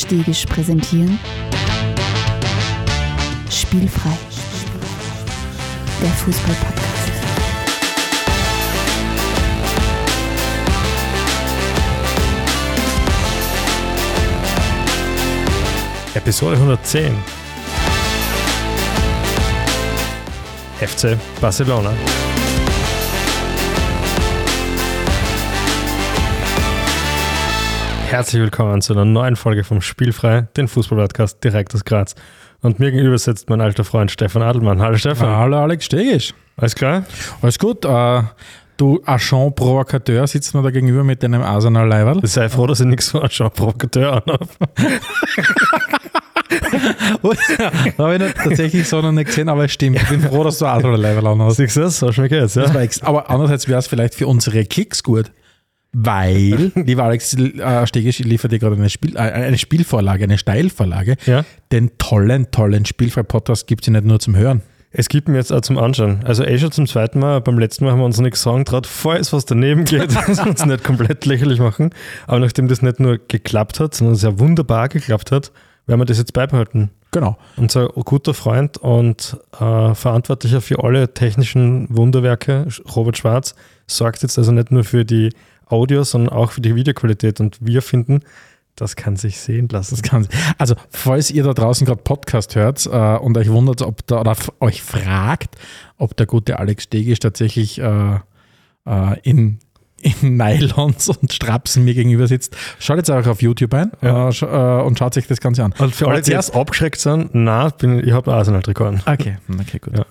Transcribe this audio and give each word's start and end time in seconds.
Stegisch 0.00 0.46
präsentieren 0.46 1.18
Spielfrei, 3.50 4.16
der 6.00 6.10
Fußball-Podcast. 6.10 7.12
Episode 16.14 16.56
110. 16.56 17.14
FC 20.80 21.18
Barcelona. 21.42 21.92
Herzlich 28.10 28.42
willkommen 28.42 28.82
zu 28.82 28.92
einer 28.92 29.04
neuen 29.04 29.36
Folge 29.36 29.62
vom 29.62 29.80
Spielfrei, 29.80 30.48
den 30.56 30.66
Fußball-Podcast 30.66 31.44
direkt 31.44 31.72
aus 31.76 31.84
Graz. 31.84 32.16
Und 32.60 32.80
mir 32.80 32.90
gegenüber 32.90 33.16
sitzt 33.16 33.48
mein 33.48 33.60
alter 33.60 33.84
Freund 33.84 34.10
Stefan 34.10 34.42
Adelmann. 34.42 34.80
Hallo 34.80 34.96
Stefan. 34.96 35.28
Hallo 35.28 35.58
Alex 35.58 35.84
Stegisch. 35.84 36.34
Alles 36.56 36.74
klar? 36.74 37.04
Alles 37.40 37.56
gut. 37.56 37.84
Äh, 37.84 38.22
du 38.76 39.00
Agent 39.06 39.54
Provokateur 39.54 40.26
sitzt 40.26 40.52
mir 40.56 40.62
da 40.62 40.72
gegenüber 40.72 41.04
mit 41.04 41.22
deinem 41.22 41.40
Arsenal 41.42 41.86
Leiberl. 41.86 42.18
Sei 42.26 42.48
froh, 42.48 42.66
dass 42.66 42.80
ich 42.80 42.86
nichts 42.86 43.10
so 43.10 43.22
Agent 43.22 43.54
Provokateur 43.54 44.14
anhabe. 44.14 44.48
da 47.96 48.04
habe 48.04 48.14
ich 48.16 48.22
nicht, 48.22 48.36
tatsächlich 48.38 48.88
so 48.88 49.00
noch 49.02 49.12
nicht 49.12 49.26
gesehen, 49.26 49.48
aber 49.48 49.66
es 49.66 49.72
stimmt. 49.72 50.02
Ich 50.02 50.08
bin 50.08 50.20
froh, 50.20 50.42
dass 50.42 50.58
du 50.58 50.66
Arsenal 50.66 51.00
Leiberl 51.00 51.28
anhast. 51.28 51.58
Siehst 51.58 51.76
du 51.76 51.82
das? 51.82 52.00
So 52.00 52.10
schmeckt 52.10 52.32
jetzt, 52.32 52.56
ja? 52.56 52.64
Aber 53.02 53.30
andererseits 53.30 53.68
wäre 53.68 53.78
es 53.78 53.86
vielleicht 53.86 54.16
für 54.16 54.26
unsere 54.26 54.64
Klicks 54.64 55.04
gut. 55.04 55.30
Weil, 55.92 56.72
lieber 56.74 57.04
Alex 57.04 57.34
äh, 57.34 57.86
Stegisch, 57.86 58.20
ich 58.20 58.26
liefere 58.26 58.48
dir 58.48 58.58
gerade 58.58 58.76
eine, 58.76 58.90
Spiel, 58.90 59.16
äh, 59.16 59.20
eine 59.20 59.58
Spielvorlage, 59.58 60.24
eine 60.24 60.38
Steilvorlage. 60.38 61.16
Ja. 61.26 61.44
Den 61.72 61.98
tollen, 61.98 62.50
tollen 62.50 62.84
Spielfrei-Podcast 62.84 63.66
gibt 63.66 63.82
es 63.82 63.86
ja 63.86 63.92
nicht 63.92 64.04
nur 64.04 64.20
zum 64.20 64.36
Hören. 64.36 64.62
Es 64.92 65.08
gibt 65.08 65.28
mir 65.28 65.36
jetzt 65.36 65.52
auch 65.52 65.60
zum 65.60 65.78
Anschauen. 65.78 66.20
Also 66.24 66.44
eh 66.44 66.58
schon 66.58 66.72
zum 66.72 66.86
zweiten 66.86 67.20
Mal. 67.20 67.40
Beim 67.40 67.58
letzten 67.58 67.84
Mal 67.84 67.92
haben 67.92 68.00
wir 68.00 68.06
uns 68.06 68.18
nichts 68.18 68.42
sagen 68.42 68.64
traut, 68.64 68.88
falls 68.88 69.32
was 69.32 69.44
daneben 69.44 69.84
geht, 69.84 70.14
dass 70.26 70.38
wir 70.38 70.46
uns 70.46 70.64
nicht 70.64 70.82
komplett 70.82 71.26
lächerlich 71.26 71.60
machen. 71.60 71.90
Aber 72.26 72.40
nachdem 72.40 72.66
das 72.66 72.82
nicht 72.82 72.98
nur 72.98 73.18
geklappt 73.18 73.78
hat, 73.78 73.94
sondern 73.94 74.16
sehr 74.16 74.40
wunderbar 74.40 74.88
geklappt 74.88 75.30
hat, 75.30 75.52
werden 75.86 76.00
wir 76.00 76.06
das 76.06 76.18
jetzt 76.18 76.32
beibehalten. 76.32 76.90
Genau. 77.12 77.36
Unser 77.56 77.88
guter 77.88 78.34
Freund 78.34 78.78
und 78.78 79.36
äh, 79.58 79.94
Verantwortlicher 79.94 80.60
für 80.60 80.82
alle 80.82 81.12
technischen 81.12 81.86
Wunderwerke, 81.88 82.66
Robert 82.94 83.16
Schwarz, 83.16 83.54
sorgt 83.86 84.22
jetzt 84.22 84.38
also 84.38 84.52
nicht 84.52 84.70
nur 84.70 84.84
für 84.84 85.04
die 85.04 85.30
Audio, 85.70 86.02
sondern 86.04 86.32
auch 86.34 86.52
für 86.52 86.60
die 86.60 86.74
Videoqualität. 86.74 87.40
Und 87.40 87.58
wir 87.60 87.82
finden, 87.82 88.20
das 88.76 88.96
kann 88.96 89.16
sich 89.16 89.38
sehen 89.40 89.68
lassen. 89.70 89.94
Das 89.94 90.02
kann, 90.02 90.26
also, 90.58 90.74
falls 90.90 91.30
ihr 91.30 91.42
da 91.42 91.52
draußen 91.52 91.86
gerade 91.86 92.02
Podcast 92.02 92.54
hört 92.56 92.86
äh, 92.86 93.16
und 93.16 93.36
euch 93.36 93.50
wundert, 93.50 93.82
ob 93.82 94.06
da, 94.06 94.20
oder 94.20 94.36
euch 94.60 94.82
fragt, 94.82 95.56
ob 95.98 96.16
der 96.16 96.26
gute 96.26 96.58
Alex 96.58 96.84
Stegisch 96.84 97.18
tatsächlich 97.18 97.78
äh, 97.80 98.14
äh, 98.86 99.20
in, 99.22 99.58
in 100.00 100.14
Nylons 100.38 101.08
und 101.10 101.30
Strapsen 101.32 101.84
mir 101.84 101.92
gegenüber 101.94 102.26
sitzt, 102.26 102.56
schaut 102.78 102.96
jetzt 102.96 103.10
auch 103.10 103.26
auf 103.26 103.42
YouTube 103.42 103.74
ein 103.74 103.90
Ja. 104.00 104.28
äh, 104.28 104.30
sch- 104.32 104.80
äh, 104.80 104.82
und 104.82 104.98
schaut 104.98 105.12
sich 105.12 105.26
das 105.26 105.40
Ganze 105.40 105.62
an. 105.64 105.74
Und 105.78 105.94
für 105.94 106.08
alle, 106.08 106.22
die 106.22 106.30
jetzt 106.30 106.54
abgeschreckt 106.54 107.00
sind, 107.00 107.30
na, 107.34 107.68
bin, 107.68 107.98
ich 108.06 108.12
habe 108.12 108.32
Arsenal-Trikot 108.32 108.84
an. 108.86 109.02
Okay, 109.04 109.36
okay, 109.60 109.78
gut. 109.78 109.98
Ja. 109.98 110.06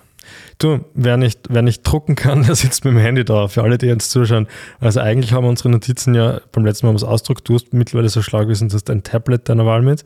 Du, 0.60 0.84
wer 0.92 1.16
nicht, 1.16 1.40
wer 1.48 1.62
nicht 1.62 1.82
drucken 1.82 2.16
kann, 2.16 2.42
der 2.46 2.54
sitzt 2.54 2.84
mit 2.84 2.92
dem 2.92 3.00
Handy 3.00 3.24
da, 3.24 3.48
für 3.48 3.62
alle, 3.62 3.78
die 3.78 3.86
jetzt 3.86 4.10
zuschauen. 4.10 4.46
Also 4.78 5.00
eigentlich 5.00 5.32
haben 5.32 5.46
unsere 5.46 5.70
Notizen 5.70 6.14
ja 6.14 6.40
beim 6.52 6.64
letzten 6.64 6.86
Mal 6.86 6.94
was 6.94 7.02
ausdruckt. 7.02 7.48
Du 7.48 7.54
hast 7.54 7.72
mittlerweile 7.72 8.10
so 8.10 8.22
schlau 8.22 8.40
gewesen, 8.40 8.68
du 8.68 8.74
hast 8.74 8.90
ein 8.90 9.02
Tablet 9.02 9.48
deiner 9.48 9.64
Wahl 9.66 9.82
mit. 9.82 10.04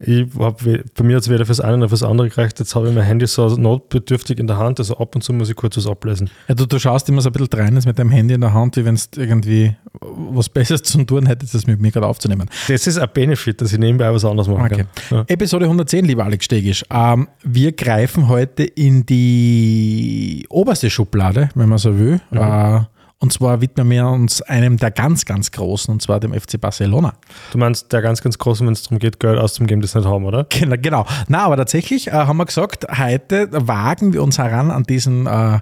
Ich 0.00 0.26
hab, 0.38 0.60
bei 0.64 1.04
mir 1.04 1.16
hat 1.16 1.22
es 1.22 1.30
weder 1.30 1.46
fürs 1.46 1.60
eine 1.60 1.78
noch 1.78 1.88
fürs 1.88 2.02
andere 2.02 2.28
gereicht. 2.28 2.58
Jetzt 2.58 2.74
habe 2.74 2.88
ich 2.88 2.94
mein 2.94 3.04
Handy 3.04 3.26
so 3.28 3.48
notbedürftig 3.48 4.38
in 4.40 4.48
der 4.48 4.58
Hand, 4.58 4.80
also 4.80 4.96
ab 4.98 5.14
und 5.14 5.22
zu 5.22 5.32
muss 5.32 5.48
ich 5.48 5.54
kurz 5.56 5.76
was 5.76 5.86
ablesen. 5.86 6.28
Ja, 6.48 6.54
du, 6.56 6.66
du 6.66 6.78
schaust 6.80 7.08
immer 7.08 7.20
so 7.22 7.28
ein 7.28 7.32
bisschen 7.32 7.60
rein 7.60 7.74
mit 7.74 7.98
deinem 7.98 8.10
Handy 8.10 8.34
in 8.34 8.40
der 8.40 8.52
Hand, 8.52 8.76
wie 8.76 8.84
wenn 8.84 8.96
es 8.96 9.08
irgendwie 9.16 9.76
was 10.00 10.48
Besseres 10.48 10.82
zu 10.82 11.02
tun 11.04 11.26
hättest, 11.26 11.54
das 11.54 11.66
mit 11.68 11.80
mir 11.80 11.92
gerade 11.92 12.06
aufzunehmen. 12.08 12.50
Das 12.68 12.86
ist 12.88 12.98
ein 12.98 13.08
Benefit, 13.14 13.60
dass 13.60 13.72
ich 13.72 13.78
nebenbei 13.78 14.12
was 14.12 14.24
anderes 14.24 14.48
machen 14.48 14.64
Okay. 14.64 14.84
kann. 15.08 15.18
Ja. 15.18 15.24
Episode 15.28 15.66
110, 15.66 16.04
lieber 16.04 16.24
Alex 16.24 16.44
Stegisch. 16.46 16.84
Ähm, 16.90 17.28
wir 17.44 17.72
greifen 17.72 18.28
heute 18.28 18.64
in 18.64 19.06
die 19.06 20.44
oberste 20.50 20.90
Schublade, 20.90 21.50
wenn 21.54 21.68
man 21.68 21.78
so 21.78 21.96
will. 21.98 22.20
Äh, 22.32 22.80
und 23.24 23.32
zwar 23.32 23.62
widmen 23.62 23.88
wir 23.88 24.06
uns 24.06 24.42
einem 24.42 24.76
der 24.76 24.90
ganz, 24.90 25.24
ganz 25.24 25.50
großen, 25.50 25.90
und 25.90 26.02
zwar 26.02 26.20
dem 26.20 26.38
FC 26.38 26.60
Barcelona. 26.60 27.14
Du 27.52 27.58
meinst 27.58 27.90
der 27.90 28.02
ganz, 28.02 28.20
ganz 28.20 28.36
große, 28.36 28.66
wenn 28.66 28.74
es 28.74 28.82
darum 28.82 28.98
geht, 28.98 29.18
Geld 29.18 29.38
auszugeben, 29.38 29.80
das 29.80 29.94
nicht 29.94 30.06
haben, 30.06 30.26
oder? 30.26 30.44
Genau, 30.50 30.76
genau. 30.78 31.06
Na, 31.28 31.44
aber 31.44 31.56
tatsächlich 31.56 32.08
äh, 32.08 32.10
haben 32.10 32.36
wir 32.36 32.44
gesagt, 32.44 32.86
heute 32.98 33.48
wagen 33.50 34.12
wir 34.12 34.22
uns 34.22 34.36
heran 34.36 34.70
an 34.70 34.82
diesen 34.82 35.26
äh, 35.26 35.60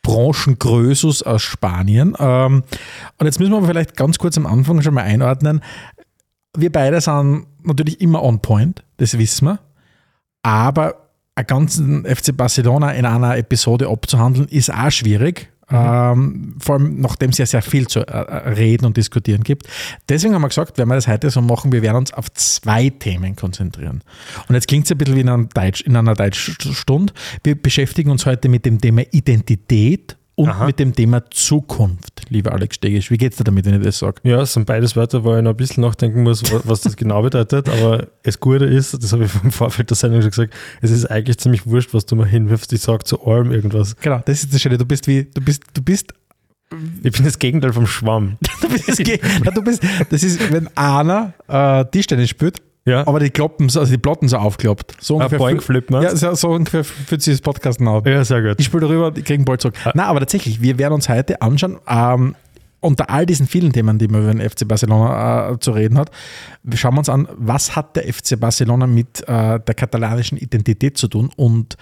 Branchengrösus 0.00 1.22
aus 1.22 1.42
Spanien. 1.42 2.16
Ähm, 2.18 2.62
und 3.18 3.26
jetzt 3.26 3.40
müssen 3.40 3.52
wir 3.52 3.58
aber 3.58 3.66
vielleicht 3.66 3.94
ganz 3.94 4.16
kurz 4.16 4.38
am 4.38 4.46
Anfang 4.46 4.80
schon 4.80 4.94
mal 4.94 5.02
einordnen. 5.02 5.60
Wir 6.56 6.72
beide 6.72 6.98
sind 7.02 7.44
natürlich 7.62 8.00
immer 8.00 8.22
on 8.22 8.40
point, 8.40 8.82
das 8.96 9.18
wissen 9.18 9.48
wir. 9.48 9.58
Aber 10.42 10.94
einen 11.34 11.46
ganzen 11.46 12.04
FC 12.06 12.34
Barcelona 12.34 12.92
in 12.92 13.04
einer 13.04 13.36
Episode 13.36 13.86
abzuhandeln, 13.86 14.48
ist 14.48 14.72
auch 14.72 14.90
schwierig. 14.90 15.52
Ähm, 15.68 16.54
vor 16.60 16.76
allem, 16.76 17.00
nachdem 17.00 17.30
es 17.30 17.38
ja 17.38 17.46
sehr 17.46 17.62
viel 17.62 17.88
zu 17.88 18.00
äh, 18.00 18.12
äh, 18.12 18.50
reden 18.50 18.86
und 18.86 18.96
diskutieren 18.96 19.42
gibt. 19.42 19.66
Deswegen 20.08 20.34
haben 20.34 20.42
wir 20.42 20.48
gesagt, 20.48 20.78
wenn 20.78 20.86
wir 20.86 20.94
das 20.94 21.08
heute 21.08 21.28
so 21.30 21.40
machen, 21.40 21.72
wir 21.72 21.82
werden 21.82 21.96
uns 21.96 22.12
auf 22.12 22.32
zwei 22.34 22.90
Themen 22.90 23.34
konzentrieren. 23.34 24.02
Und 24.48 24.54
jetzt 24.54 24.68
klingt 24.68 24.84
es 24.84 24.92
ein 24.92 24.98
bisschen 24.98 25.16
wie 25.16 25.20
in 25.20 25.48
Deutsch, 25.52 25.80
in 25.80 25.96
einer 25.96 26.14
Deutschstunde. 26.14 27.12
Wir 27.42 27.60
beschäftigen 27.60 28.10
uns 28.10 28.26
heute 28.26 28.48
mit 28.48 28.64
dem 28.64 28.80
Thema 28.80 29.02
Identität 29.10 30.16
und 30.36 30.48
Aha. 30.50 30.66
mit 30.66 30.78
dem 30.78 30.94
Thema 30.94 31.22
Zukunft, 31.30 32.22
lieber 32.28 32.52
Alex 32.52 32.76
Stegisch. 32.76 33.10
Wie 33.10 33.16
geht's 33.16 33.36
dir 33.38 33.44
damit, 33.44 33.64
wenn 33.64 33.74
ich 33.74 33.82
das 33.84 33.98
sage? 33.98 34.20
Ja, 34.22 34.42
es 34.42 34.52
sind 34.52 34.66
beides 34.66 34.94
Wörter, 34.94 35.24
wo 35.24 35.34
ich 35.34 35.42
noch 35.42 35.50
ein 35.52 35.56
bisschen 35.56 35.80
nachdenken 35.82 36.22
muss, 36.22 36.42
wa- 36.52 36.60
was 36.64 36.82
das 36.82 36.94
genau 36.96 37.22
bedeutet. 37.22 37.68
Aber 37.70 38.06
das 38.22 38.38
Gute 38.38 38.66
ist, 38.66 38.92
das 39.02 39.12
habe 39.12 39.24
ich 39.24 39.30
im 39.42 39.50
Vorfeld 39.50 39.88
der 39.90 39.96
Sendung 39.96 40.20
schon 40.20 40.30
gesagt, 40.30 40.54
es 40.82 40.90
ist 40.90 41.06
eigentlich 41.06 41.38
ziemlich 41.38 41.66
wurscht, 41.66 41.94
was 41.94 42.04
du 42.06 42.16
mir 42.16 42.26
hinwirfst. 42.26 42.70
Ich 42.74 42.82
sage 42.82 43.04
zu 43.04 43.24
allem 43.26 43.50
irgendwas. 43.50 43.96
Genau, 43.96 44.20
das 44.24 44.42
ist 44.44 44.52
das 44.52 44.60
Schöne. 44.60 44.76
Du 44.78 44.84
bist 44.84 45.06
wie, 45.08 45.24
du 45.24 45.40
bist, 45.40 45.62
du 45.72 45.80
bist 45.82 46.12
Ich 47.02 47.12
bin 47.12 47.24
das 47.24 47.38
Gegenteil 47.38 47.72
vom 47.72 47.86
Schwamm. 47.86 48.36
Du 48.60 48.68
bist, 48.68 48.88
das 48.88 48.98
Ge- 48.98 49.20
Ja, 49.44 49.50
du 49.52 49.62
bist, 49.62 49.82
das 50.10 50.22
ist, 50.22 50.52
wenn 50.52 50.68
einer 50.76 51.32
äh, 51.48 51.84
Tischtennis 51.86 52.28
spielt, 52.30 52.60
Ja, 52.86 53.06
aber 53.06 53.20
die 53.20 53.30
Kloppen, 53.30 53.68
so- 53.68 53.80
also 53.80 53.92
die 53.92 53.98
Platten 53.98 54.28
so 54.28 54.36
aufklappt. 54.38 54.94
So 55.00 55.14
ein 55.16 55.22
ungefähr. 55.22 55.38
Boing 55.38 55.60
Flip, 55.60 55.90
ja, 55.90 56.00
meinst 56.00 56.18
so, 56.18 56.34
so 56.34 56.50
ungefähr 56.50 56.84
fühlt 56.84 57.20
sich 57.20 57.34
das 57.34 57.40
Podcast 57.42 57.80
an. 57.80 58.02
Ja, 58.06 58.24
sehr 58.24 58.40
gut. 58.42 58.54
Ich 58.58 58.66
spiele 58.66 58.82
darüber, 58.82 59.08
ich 59.08 59.24
kriege 59.24 59.34
einen 59.34 59.44
Ball 59.44 59.58
zurück. 59.58 59.74
Nein, 59.84 60.06
aber 60.06 60.20
tatsächlich, 60.20 60.62
wir 60.62 60.78
werden 60.78 60.94
uns 60.94 61.08
heute 61.08 61.42
anschauen, 61.42 61.78
ähm, 61.88 62.34
unter 62.80 63.10
all 63.10 63.26
diesen 63.26 63.48
vielen 63.48 63.72
Themen, 63.72 63.98
die 63.98 64.06
man 64.06 64.22
über 64.22 64.32
den 64.32 64.48
FC 64.48 64.68
Barcelona 64.68 65.50
äh, 65.50 65.58
zu 65.58 65.72
reden 65.72 65.98
hat, 65.98 66.10
schauen 66.74 66.94
wir 66.94 66.98
uns 66.98 67.08
an, 67.08 67.26
was 67.36 67.74
hat 67.74 67.96
der 67.96 68.04
FC 68.04 68.38
Barcelona 68.38 68.86
mit 68.86 69.22
äh, 69.28 69.58
der 69.58 69.74
katalanischen 69.74 70.38
Identität 70.38 70.96
zu 70.96 71.08
tun 71.08 71.30
und 71.36 71.76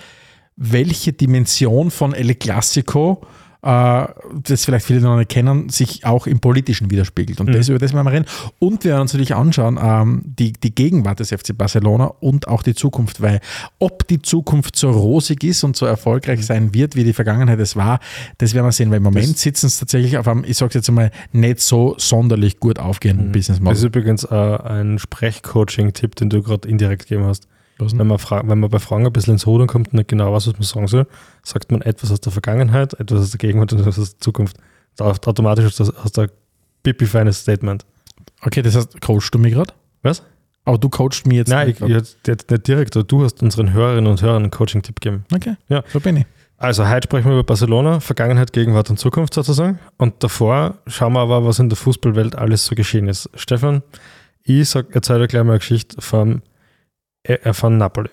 welche 0.56 1.12
Dimension 1.12 1.91
von 1.91 2.14
El 2.14 2.34
Clasico, 2.37 3.20
äh, 3.22 3.26
das 3.64 4.64
vielleicht 4.64 4.84
viele 4.84 5.00
noch 5.00 5.16
nicht 5.16 5.30
kennen, 5.30 5.70
sich 5.70 6.04
auch 6.04 6.26
im 6.26 6.41
Politischen 6.41 6.91
widerspiegelt. 6.91 7.41
Und 7.41 7.54
das, 7.54 7.69
über 7.69 7.78
das 7.78 7.94
werden 7.94 8.06
wir 8.06 8.12
reden. 8.12 8.26
Und 8.58 8.84
wir 8.84 8.91
werden 8.92 9.02
uns 9.02 9.12
natürlich 9.14 9.34
anschauen, 9.34 9.78
ähm, 9.82 10.22
die, 10.25 10.52
die 10.52 10.75
Gegenwart 10.75 11.20
des 11.20 11.30
FC 11.30 11.56
Barcelona 11.56 12.06
und 12.20 12.47
auch 12.48 12.62
die 12.62 12.75
Zukunft, 12.75 13.22
weil 13.22 13.41
ob 13.78 14.06
die 14.06 14.20
Zukunft 14.20 14.76
so 14.76 14.91
rosig 14.91 15.43
ist 15.44 15.64
und 15.64 15.76
so 15.76 15.87
erfolgreich 15.87 16.44
sein 16.44 16.75
wird, 16.75 16.94
wie 16.94 17.05
die 17.05 17.14
Vergangenheit 17.14 17.58
es 17.58 17.75
war, 17.75 18.00
das 18.38 18.52
werden 18.52 18.66
wir 18.66 18.72
sehen, 18.72 18.90
weil 18.90 18.99
im 18.99 19.05
Moment 19.05 19.38
sitzen 19.38 19.67
es 19.67 19.78
tatsächlich 19.78 20.19
auf 20.19 20.28
einem, 20.28 20.44
ich 20.44 20.58
sage 20.58 20.75
jetzt 20.75 20.88
einmal, 20.88 21.10
nicht 21.32 21.60
so 21.60 21.94
sonderlich 21.96 22.60
gut 22.60 22.78
aufgehenden 22.78 23.32
Business 23.32 23.60
Das 23.64 23.78
ist 23.78 23.84
Model. 23.84 23.87
übrigens 23.87 24.25
äh, 24.25 24.34
ein 24.34 24.99
Sprechcoaching-Tipp, 24.99 26.17
den 26.17 26.28
du 26.31 26.43
gerade 26.43 26.69
indirekt 26.69 27.08
gegeben 27.08 27.25
hast. 27.25 27.49
Wenn 27.79 28.06
man, 28.06 28.19
fra- 28.19 28.43
wenn 28.47 28.61
man 28.61 28.71
bei 28.71 28.79
Fragen 28.79 29.05
ein 29.06 29.12
bisschen 29.12 29.32
ins 29.35 29.47
Rudern 29.47 29.67
kommt 29.67 29.88
und 29.88 29.94
nicht 29.94 30.09
genau 30.09 30.32
weiß, 30.32 30.47
was 30.47 30.55
man 30.55 30.62
sagen 30.62 30.87
soll, 30.87 31.06
sagt 31.43 31.73
man 31.73 31.82
etwas 31.82 32.12
aus 32.12 32.21
der 32.21 32.32
Vergangenheit, 32.32 32.94
etwas 33.00 33.21
aus 33.21 33.31
der 33.31 33.38
Gegenwart 33.38 33.73
und 33.73 33.81
etwas 33.81 33.99
aus 33.99 34.12
der 34.12 34.21
Zukunft. 34.21 34.56
Da 34.97 35.06
automatisch 35.06 35.65
aus 35.67 35.76
der, 35.76 36.05
aus 36.05 36.12
der 36.12 36.31
pipi-feines 36.85 37.41
Statement. 37.41 37.85
Okay, 38.43 38.62
das 38.62 38.76
heißt, 38.76 39.00
coachst 39.00 39.35
du 39.35 39.38
mich 39.38 39.55
gerade? 39.55 39.73
Was? 40.03 40.23
Aber 40.65 40.79
du 40.79 40.88
coachst 40.88 41.26
mich 41.26 41.38
jetzt 41.38 41.49
Nein, 41.49 41.69
nicht 41.69 41.81
ich, 41.81 41.87
ich 41.87 41.93
jetzt 41.93 42.17
jetzt 42.26 42.50
nicht 42.50 42.67
direkt, 42.69 42.97
aber 42.97 43.05
du 43.05 43.25
hast 43.25 43.43
unseren 43.43 43.73
Hörerinnen 43.73 44.11
und 44.11 44.23
Hörern 44.23 44.43
einen 44.44 44.50
Coaching-Tipp 44.50 45.00
gegeben. 45.00 45.25
Okay, 45.35 45.56
Ja. 45.69 45.82
so 45.93 46.00
bin 46.00 46.19
ich. 46.19 46.27
Also 46.56 46.88
heute 46.88 47.06
sprechen 47.09 47.27
wir 47.27 47.35
über 47.35 47.44
Barcelona, 47.44 48.00
Vergangenheit, 48.00 48.53
Gegenwart 48.53 48.88
und 48.88 48.99
Zukunft 48.99 49.35
sozusagen. 49.35 49.79
Und 49.99 50.23
davor 50.23 50.77
schauen 50.87 51.12
wir 51.15 51.20
aber, 51.20 51.44
was 51.44 51.59
in 51.59 51.69
der 51.69 51.77
Fußballwelt 51.77 52.37
alles 52.37 52.65
so 52.65 52.75
geschehen 52.77 53.09
ist. 53.09 53.29
Stefan, 53.35 53.82
ich 54.44 54.69
sag, 54.70 54.87
erzähl 54.94 55.19
dir 55.19 55.27
gleich 55.27 55.43
mal 55.43 55.50
eine 55.53 55.59
Geschichte 55.59 56.00
von, 56.00 56.37
äh, 56.37 56.41
von 57.53 57.79
Napoli. 57.79 58.11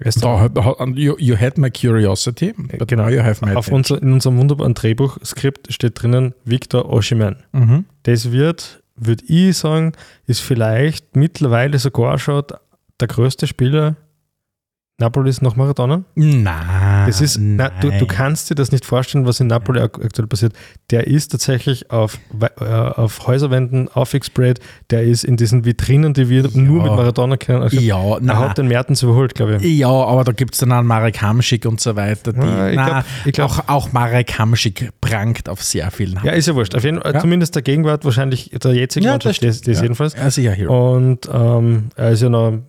Weißt 0.00 0.18
du, 0.18 0.20
Da, 0.22 0.48
da- 0.48 0.84
you, 0.94 1.16
you 1.18 1.36
had 1.38 1.56
my 1.56 1.70
curiosity, 1.70 2.52
but 2.78 2.88
Genau. 2.88 3.04
now 3.04 3.10
you 3.10 3.22
have 3.22 3.44
my 3.44 3.54
auf 3.54 3.68
unser, 3.68 4.02
in 4.02 4.12
unserem 4.12 4.38
wunderbaren 4.38 4.74
Drehbuchskript 4.74 5.72
steht 5.72 6.02
drinnen 6.02 6.34
Victor 6.44 6.90
Oshiman. 6.90 7.36
Mhm. 7.52 7.84
Das 8.02 8.32
wird 8.32 8.82
würde 8.96 9.24
ich 9.26 9.56
sagen, 9.58 9.92
ist 10.26 10.40
vielleicht 10.40 11.16
mittlerweile 11.16 11.78
sogar 11.80 12.16
schon 12.18 12.44
der 13.00 13.08
größte 13.08 13.46
Spieler 13.48 13.96
Napolis 14.98 15.42
nach 15.42 15.56
Maradona? 15.56 16.04
Nein. 16.14 17.06
Das 17.06 17.20
ist, 17.20 17.36
na, 17.40 17.68
du, 17.80 17.90
du 17.90 18.06
kannst 18.06 18.48
dir 18.48 18.54
das 18.54 18.70
nicht 18.70 18.84
vorstellen, 18.84 19.26
was 19.26 19.40
in 19.40 19.48
Napoli 19.48 19.80
ak- 19.80 19.98
aktuell 20.04 20.28
passiert. 20.28 20.52
Der 20.92 21.08
ist 21.08 21.32
tatsächlich 21.32 21.90
auf, 21.90 22.16
äh, 22.60 22.64
auf 22.64 23.26
Häuserwänden 23.26 23.88
aufgesprayt. 23.88 24.60
Der 24.90 25.02
ist 25.02 25.24
in 25.24 25.36
diesen 25.36 25.64
Vitrinen, 25.64 26.14
die 26.14 26.28
wir 26.28 26.44
nur 26.54 26.84
mit 26.84 26.92
Maradona 26.92 27.36
kennen. 27.36 27.62
Also, 27.62 27.76
Ja, 27.80 27.98
er 28.14 28.18
na, 28.22 28.38
hat 28.38 28.56
den 28.56 28.68
Mertens 28.68 29.02
überholt, 29.02 29.34
glaube 29.34 29.56
ich. 29.56 29.62
ja, 29.78 29.88
aber 29.88 30.22
da 30.22 30.30
gibt 30.30 30.54
es 30.54 30.60
dann 30.60 30.70
auch 30.70 30.82
Marek 30.84 31.20
Hamschik 31.20 31.66
und 31.66 31.80
so 31.80 31.96
weiter. 31.96 32.32
Die, 32.32 32.38
Ja, 32.38 32.68
ich 32.70 32.76
na, 32.76 32.86
glaub- 33.24 33.34
glaub- 33.34 33.50
auch, 33.50 33.68
auch 33.68 33.92
Marek 33.92 34.38
Hamschik 34.38 34.90
prangt 35.00 35.48
auf 35.48 35.60
sehr 35.64 35.90
vielen 35.90 36.20
Ja, 36.22 36.30
ist 36.30 36.46
ja 36.46 36.54
wurscht. 36.54 36.76
Auf 36.76 36.84
jeden 36.84 37.00
Ja. 37.04 37.18
zumindest 37.18 37.56
der 37.56 37.62
Gegenwart, 37.62 38.04
wahrscheinlich 38.04 38.50
der 38.62 38.72
jetzigen 38.74 39.06
Ja, 39.06 39.12
Mannschaft, 39.14 39.42
das 39.42 39.60
das, 39.60 39.76
ja. 39.78 39.82
jedenfalls. 39.82 40.14
Ist 40.14 40.34
sicher. 40.36 40.70
Und 40.70 41.28
ähm, 41.32 41.88
er 41.96 42.10
ist 42.12 42.22
ja 42.22 42.28
noch 42.28 42.60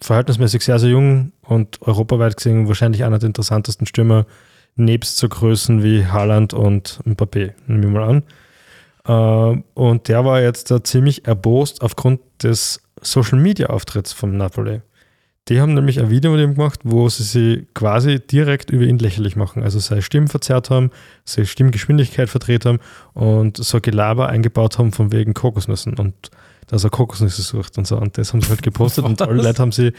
verhältnismäßig 0.00 0.64
sehr, 0.64 0.78
sehr 0.78 0.90
jung 0.90 1.32
und 1.42 1.82
europaweit 1.82 2.36
gesehen 2.36 2.68
wahrscheinlich 2.68 3.04
einer 3.04 3.18
der 3.18 3.28
interessantesten 3.28 3.86
Stürmer, 3.86 4.26
nebst 4.76 5.16
so 5.16 5.28
Größen 5.28 5.82
wie 5.82 6.06
Haaland 6.06 6.52
und 6.52 7.00
Mbappé, 7.04 7.52
nehmen 7.66 7.82
wir 7.94 8.00
mal 8.00 8.08
an. 8.08 8.22
Ähm, 9.06 9.64
und 9.74 10.08
der 10.08 10.24
war 10.24 10.40
jetzt 10.40 10.70
da 10.70 10.82
ziemlich 10.82 11.26
erbost 11.26 11.82
aufgrund 11.82 12.20
des 12.42 12.82
Social-Media-Auftritts 13.00 14.12
von 14.12 14.36
Napoli. 14.36 14.80
Die 15.48 15.60
haben 15.60 15.74
nämlich 15.74 16.00
ein 16.00 16.08
Video 16.08 16.32
mit 16.32 16.40
ihm 16.40 16.54
gemacht, 16.54 16.80
wo 16.84 17.06
sie 17.10 17.22
sich 17.22 17.74
quasi 17.74 18.18
direkt 18.18 18.70
über 18.70 18.84
ihn 18.84 18.98
lächerlich 18.98 19.36
machen. 19.36 19.62
Also 19.62 19.78
seine 19.78 20.00
Stimmen 20.00 20.28
verzerrt 20.28 20.70
haben, 20.70 20.90
seine 21.24 21.46
Stimmgeschwindigkeit 21.46 22.30
verdreht 22.30 22.64
haben 22.64 22.78
und 23.12 23.58
so 23.58 23.80
Gelaber 23.80 24.30
eingebaut 24.30 24.78
haben 24.78 24.92
von 24.92 25.12
wegen 25.12 25.34
Kokosnüssen 25.34 25.98
und 25.98 26.30
dass 26.66 26.84
er 26.84 26.90
Kokosnüsse 26.90 27.42
sucht 27.42 27.78
und 27.78 27.86
so. 27.86 27.96
Und 27.96 28.18
das 28.18 28.32
haben 28.32 28.40
sie 28.40 28.48
halt 28.48 28.62
gepostet 28.62 29.04
und 29.06 29.20
alle? 29.22 29.42
Leute 29.42 29.60
haben 29.60 29.72
sie 29.72 29.92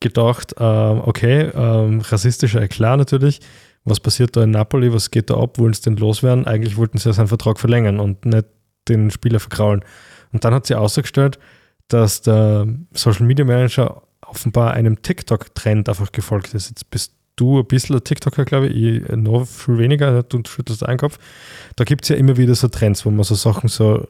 gedacht, 0.00 0.54
ähm, 0.58 1.02
okay, 1.04 1.50
ähm, 1.54 2.00
rassistischer 2.00 2.62
Eklat 2.62 2.98
natürlich. 2.98 3.40
Was 3.84 4.00
passiert 4.00 4.36
da 4.36 4.44
in 4.44 4.50
Napoli? 4.50 4.92
Was 4.92 5.10
geht 5.10 5.30
da 5.30 5.36
ab? 5.38 5.58
Wollen 5.58 5.72
sie 5.72 5.82
denn 5.82 5.96
loswerden? 5.96 6.46
Eigentlich 6.46 6.76
wollten 6.76 6.98
sie 6.98 7.08
ja 7.08 7.12
seinen 7.12 7.28
Vertrag 7.28 7.58
verlängern 7.58 7.98
und 7.98 8.24
nicht 8.24 8.46
den 8.88 9.10
Spieler 9.10 9.40
verkraulen. 9.40 9.84
Und 10.32 10.44
dann 10.44 10.54
hat 10.54 10.66
sie 10.66 10.74
ausgestellt, 10.74 11.38
dass 11.88 12.22
der 12.22 12.66
Social 12.92 13.26
Media 13.26 13.44
Manager 13.44 14.02
offenbar 14.26 14.72
einem 14.72 15.02
TikTok-Trend 15.02 15.88
einfach 15.88 16.12
gefolgt 16.12 16.54
ist. 16.54 16.70
Jetzt 16.70 16.90
bist 16.90 17.12
du 17.36 17.58
ein 17.58 17.66
bisschen 17.66 17.96
ein 17.96 18.04
TikToker, 18.04 18.44
glaube 18.44 18.68
ich, 18.68 19.04
ich 19.04 19.16
noch 19.16 19.46
viel 19.46 19.78
weniger, 19.78 20.22
du 20.22 20.42
schüttelst 20.46 20.86
einen 20.86 20.98
Kopf. 20.98 21.18
Da 21.76 21.84
gibt 21.84 22.04
es 22.04 22.08
ja 22.08 22.16
immer 22.16 22.36
wieder 22.36 22.54
so 22.54 22.68
Trends, 22.68 23.04
wo 23.04 23.10
man 23.10 23.24
so 23.24 23.34
Sachen 23.34 23.68
so 23.68 24.06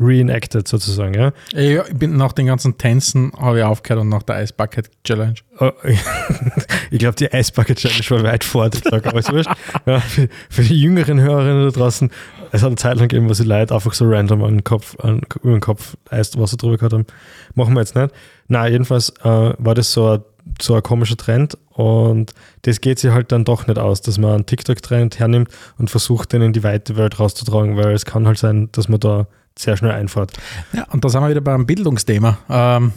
reenacted 0.00 0.66
sozusagen, 0.66 1.14
ja. 1.14 1.32
Ja, 1.52 1.84
ich 1.86 1.96
bin 1.96 2.16
nach 2.16 2.32
den 2.32 2.46
ganzen 2.46 2.78
Tänzen 2.78 3.32
habe 3.38 3.58
ich 3.58 3.64
aufgehört 3.64 4.02
und 4.02 4.08
nach 4.08 4.22
der 4.22 4.42
Ice 4.42 4.52
Bucket 4.56 4.90
Challenge. 5.04 5.34
Oh, 5.60 5.70
ich 6.90 6.98
glaube, 6.98 7.16
die 7.16 7.32
Eisbucket 7.32 7.78
Challenge 7.78 8.10
war 8.10 8.32
weit 8.32 8.44
vor 8.44 8.70
TikTok, 8.70 9.06
aber 9.06 9.18
ist 9.18 9.32
wurscht. 9.32 9.50
Ja, 9.86 10.00
für, 10.00 10.28
für 10.48 10.62
die 10.62 10.80
jüngeren 10.80 11.20
Hörerinnen 11.20 11.64
da 11.64 11.70
draußen, 11.70 12.10
es 12.52 12.62
hat 12.62 12.68
eine 12.68 12.76
Zeit 12.76 12.96
lang 12.96 13.08
gegeben, 13.08 13.28
wo 13.28 13.34
sie 13.34 13.44
Leute 13.44 13.74
einfach 13.74 13.92
so 13.92 14.04
random 14.08 14.44
an 14.44 14.54
den 14.58 14.64
Kopf, 14.64 14.98
an, 15.00 15.22
über 15.42 15.52
den 15.52 15.60
Kopf 15.60 15.96
Eiswasser 16.10 16.56
drüber 16.56 16.76
gehabt 16.76 16.92
haben. 16.92 17.06
Machen 17.54 17.74
wir 17.74 17.80
jetzt 17.80 17.96
nicht. 17.96 18.12
Na, 18.46 18.68
jedenfalls 18.68 19.10
äh, 19.22 19.52
war 19.58 19.74
das 19.74 19.92
so 19.92 20.08
ein, 20.08 20.22
so 20.60 20.74
ein 20.74 20.82
komischer 20.82 21.16
Trend 21.16 21.58
und 21.70 22.32
das 22.62 22.80
geht 22.80 22.98
sich 22.98 23.10
halt 23.10 23.32
dann 23.32 23.44
doch 23.44 23.66
nicht 23.66 23.78
aus, 23.78 24.00
dass 24.00 24.18
man 24.18 24.32
einen 24.32 24.46
TikTok-Trend 24.46 25.18
hernimmt 25.18 25.48
und 25.78 25.90
versucht, 25.90 26.32
den 26.32 26.42
in 26.42 26.52
die 26.52 26.62
weite 26.62 26.96
Welt 26.96 27.18
rauszutragen, 27.20 27.76
weil 27.76 27.92
es 27.92 28.04
kann 28.04 28.26
halt 28.26 28.38
sein, 28.38 28.68
dass 28.72 28.88
man 28.88 29.00
da 29.00 29.26
sehr 29.58 29.76
schnell 29.76 29.92
einfährt. 29.92 30.32
Ja, 30.72 30.84
und 30.90 31.04
da 31.04 31.08
sind 31.08 31.20
wir 31.22 31.28
wieder 31.30 31.40
beim 31.40 31.66
Bildungsthema. 31.66 32.38
Ähm, 32.48 32.92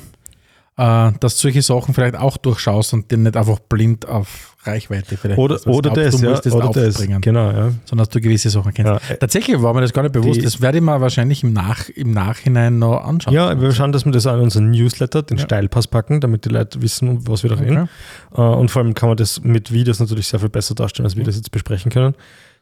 äh, 0.77 1.11
dass 1.19 1.35
du 1.35 1.41
solche 1.41 1.61
Sachen 1.61 1.93
vielleicht 1.93 2.15
auch 2.15 2.37
durchschaust 2.37 2.93
und 2.93 3.11
den 3.11 3.23
nicht 3.23 3.35
einfach 3.35 3.59
blind 3.59 4.07
auf 4.07 4.55
Reichweite 4.63 5.17
vielleicht. 5.17 5.37
Oder, 5.37 5.57
du 5.57 5.69
oder 5.69 5.89
glaubst, 5.91 6.13
das, 6.13 6.21
du 6.21 6.25
ja, 6.25 6.31
musst 6.31 6.45
das 6.45 6.53
oder 6.53 6.69
das, 6.69 7.07
genau, 7.21 7.47
ja. 7.51 7.71
sondern 7.83 7.97
dass 7.97 8.09
du 8.09 8.21
gewisse 8.21 8.49
Sachen 8.49 8.73
kennst. 8.73 8.89
Ja, 9.09 9.15
Tatsächlich 9.17 9.61
war 9.61 9.73
mir 9.73 9.81
das 9.81 9.91
gar 9.91 10.03
nicht 10.03 10.13
bewusst. 10.13 10.39
die- 10.39 10.43
das 10.45 10.61
werde 10.61 10.77
ich 10.77 10.83
mir 10.83 11.01
wahrscheinlich 11.01 11.43
im, 11.43 11.51
Nach, 11.51 11.89
im 11.89 12.11
Nachhinein 12.11 12.79
noch 12.79 13.03
anschauen. 13.03 13.33
Ja, 13.33 13.59
wir 13.59 13.71
schauen, 13.73 13.91
dass 13.91 14.05
wir 14.05 14.11
das 14.13 14.25
in 14.25 14.31
unseren 14.39 14.71
Newsletter, 14.71 15.23
den 15.23 15.37
Ja. 15.37 15.43
Steilpass 15.43 15.87
packen, 15.87 16.21
damit 16.21 16.45
die 16.45 16.49
Leute 16.49 16.81
wissen, 16.81 17.27
was 17.27 17.43
wir 17.43 17.49
da 17.49 17.57
reden. 17.57 17.89
Okay. 18.31 18.41
Äh, 18.41 18.55
Und 18.55 18.71
vor 18.71 18.81
allem 18.83 18.93
kann 18.93 19.09
man 19.09 19.17
das 19.17 19.43
mit 19.43 19.71
Videos 19.73 19.99
natürlich 19.99 20.27
sehr 20.27 20.39
viel 20.39 20.49
besser 20.49 20.73
darstellen, 20.75 21.05
als 21.05 21.17
wir 21.17 21.23
das 21.25 21.35
jetzt 21.35 21.51
besprechen 21.51 21.91
können. 21.91 22.15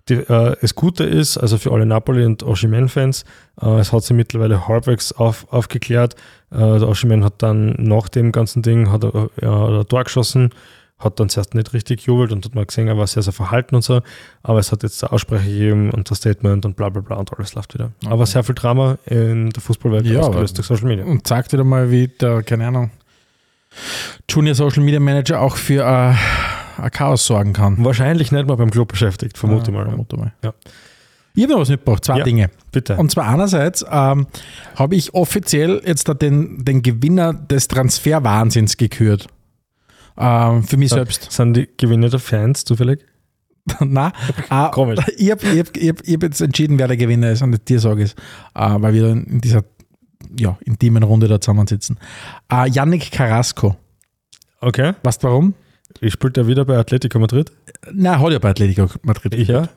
Die, 0.10 0.16
äh, 0.16 0.56
das 0.60 0.76
Gute 0.76 1.04
ist, 1.04 1.38
also 1.38 1.58
für 1.58 1.72
alle 1.72 1.86
Napoli- 1.86 2.26
und 2.26 2.44
Oshimen-Fans, 2.44 3.26
äh, 3.62 3.80
es 3.80 3.94
hat 3.94 4.04
sich 4.04 4.16
mittlerweile 4.16 4.68
halbwegs 4.68 5.12
auf, 5.12 5.46
aufgeklärt. 5.52 6.16
Äh, 6.52 6.58
der 6.58 6.88
Oshimen 6.88 7.24
hat 7.24 7.42
dann 7.44 7.76
nach 7.78 8.10
dem 8.10 8.32
ganzen 8.32 8.62
Ding 8.62 8.92
hat 8.92 9.04
er, 9.04 9.30
ja, 9.42 9.68
er 9.68 9.80
ein 9.80 9.88
Tor 9.88 10.04
geschossen, 10.04 10.50
hat 10.98 11.20
dann 11.20 11.30
zuerst 11.30 11.56
nicht 11.56 11.74
richtig 11.74 12.02
jubelt 12.02 12.32
und 12.32 12.44
hat 12.44 12.56
man 12.56 12.66
gesehen, 12.66 12.88
er 12.88 12.98
war 12.98 13.08
sehr, 13.08 13.24
sehr 13.24 13.34
verhalten 13.34 13.76
und 13.76 13.84
so. 13.84 14.02
Aber 14.44 14.60
es 14.60 14.72
hat 14.72 14.84
jetzt 14.84 15.04
eine 15.04 15.14
Aussprache 15.14 15.46
gegeben 15.46 15.92
und 15.92 16.10
das 16.12 16.18
Statement 16.18 16.66
und 16.66 16.76
bla 16.76 16.90
bla 16.90 17.02
bla 17.02 17.16
und 17.18 17.32
alles 17.38 17.54
läuft 17.56 17.74
wieder. 17.74 17.92
Aber 18.06 18.26
sehr 18.26 18.44
viel 18.44 18.56
Drama 18.56 18.98
in 19.06 19.50
der 19.52 19.62
Fußballwelt 19.62 20.06
Ja, 20.06 20.22
ausgelöst 20.22 20.58
durch 20.58 20.68
Social 20.68 20.88
Media. 20.88 21.06
Und 21.06 21.26
zeigt 21.26 21.54
wieder 21.54 21.64
mal, 21.64 21.90
wie 21.92 22.08
der, 22.08 22.44
keine 22.44 22.68
Ahnung, 22.68 22.92
Junior 24.30 24.56
Social 24.56 24.84
Media 24.84 25.00
Manager 25.00 25.42
auch 25.42 25.56
für 25.56 25.84
äh, 25.84 25.86
ein 25.86 26.18
Chaos 26.90 27.26
sorgen 27.26 27.54
kann. 27.54 27.84
Wahrscheinlich 27.84 28.32
nicht 28.32 28.48
mal 28.48 28.56
beim 28.56 28.72
Club 28.72 28.90
beschäftigt, 28.90 29.38
vermute 29.38 29.72
Ja, 29.72 29.78
mal. 29.78 29.86
Vermute 29.88 30.18
mal. 30.18 30.34
Ja. 30.44 30.54
Ich 31.36 31.44
habe 31.44 31.54
noch 31.54 31.62
was 31.62 31.70
mitgebracht, 31.70 32.04
zwei 32.04 32.18
Ja. 32.18 32.24
Dinge. 32.24 32.50
Bitte. 32.72 32.98
Und 32.98 33.12
zwar 33.12 33.28
einerseits 33.28 33.86
ähm, 33.90 34.28
habe 34.76 34.96
ich 34.96 35.14
offiziell 35.14 35.82
jetzt 35.86 36.10
da 36.10 36.14
den, 36.14 36.66
den 36.66 36.82
Gewinner 36.82 37.34
des 37.34 37.68
Transferwahnsinns 37.68 38.78
gekürt. 38.78 39.28
Ähm, 40.18 40.64
für 40.64 40.78
mich 40.78 40.90
selbst. 40.90 41.32
Sind 41.32 41.54
die 41.56 41.70
Gewinner 41.78 42.10
der 42.10 42.20
Fans 42.20 42.66
zufällig? 42.66 43.06
Na, 43.80 44.12
äh, 44.50 44.70
Komisch. 44.72 45.00
ich 45.18 45.32
habe 45.32 45.46
hab, 45.48 45.68
hab, 45.78 46.00
hab 46.00 46.24
jetzt 46.24 46.42
entschieden, 46.42 46.78
wer 46.80 46.88
der 46.88 46.98
Gewinner 46.98 47.32
ist 47.32 47.42
und 47.42 47.52
nicht 47.52 47.70
dir 47.70 47.80
sage 47.80 48.04
ich 48.04 48.12
äh, 48.56 48.76
weil 48.78 48.94
wir 48.94 49.10
in 49.12 49.42
dieser 49.42 49.64
ja, 50.38 50.58
intimen 50.66 51.04
Runde 51.04 51.28
da 51.28 51.40
zusammensitzen. 51.40 51.98
Äh, 52.52 52.70
Yannick 52.70 53.12
Carrasco. 53.12 53.78
Okay. 54.62 54.94
Weißt 55.04 55.24
du 55.24 55.28
warum? 55.28 55.54
Ich 56.02 56.14
spielt 56.14 56.38
ja 56.38 56.48
wieder 56.48 56.66
bei 56.66 56.78
Atletico 56.78 57.20
Madrid. 57.20 57.52
Na, 57.92 58.20
hat 58.20 58.32
ja 58.32 58.40
bei 58.40 58.50
Atletico 58.50 58.88
Madrid. 59.04 59.36
Ja. 59.48 59.70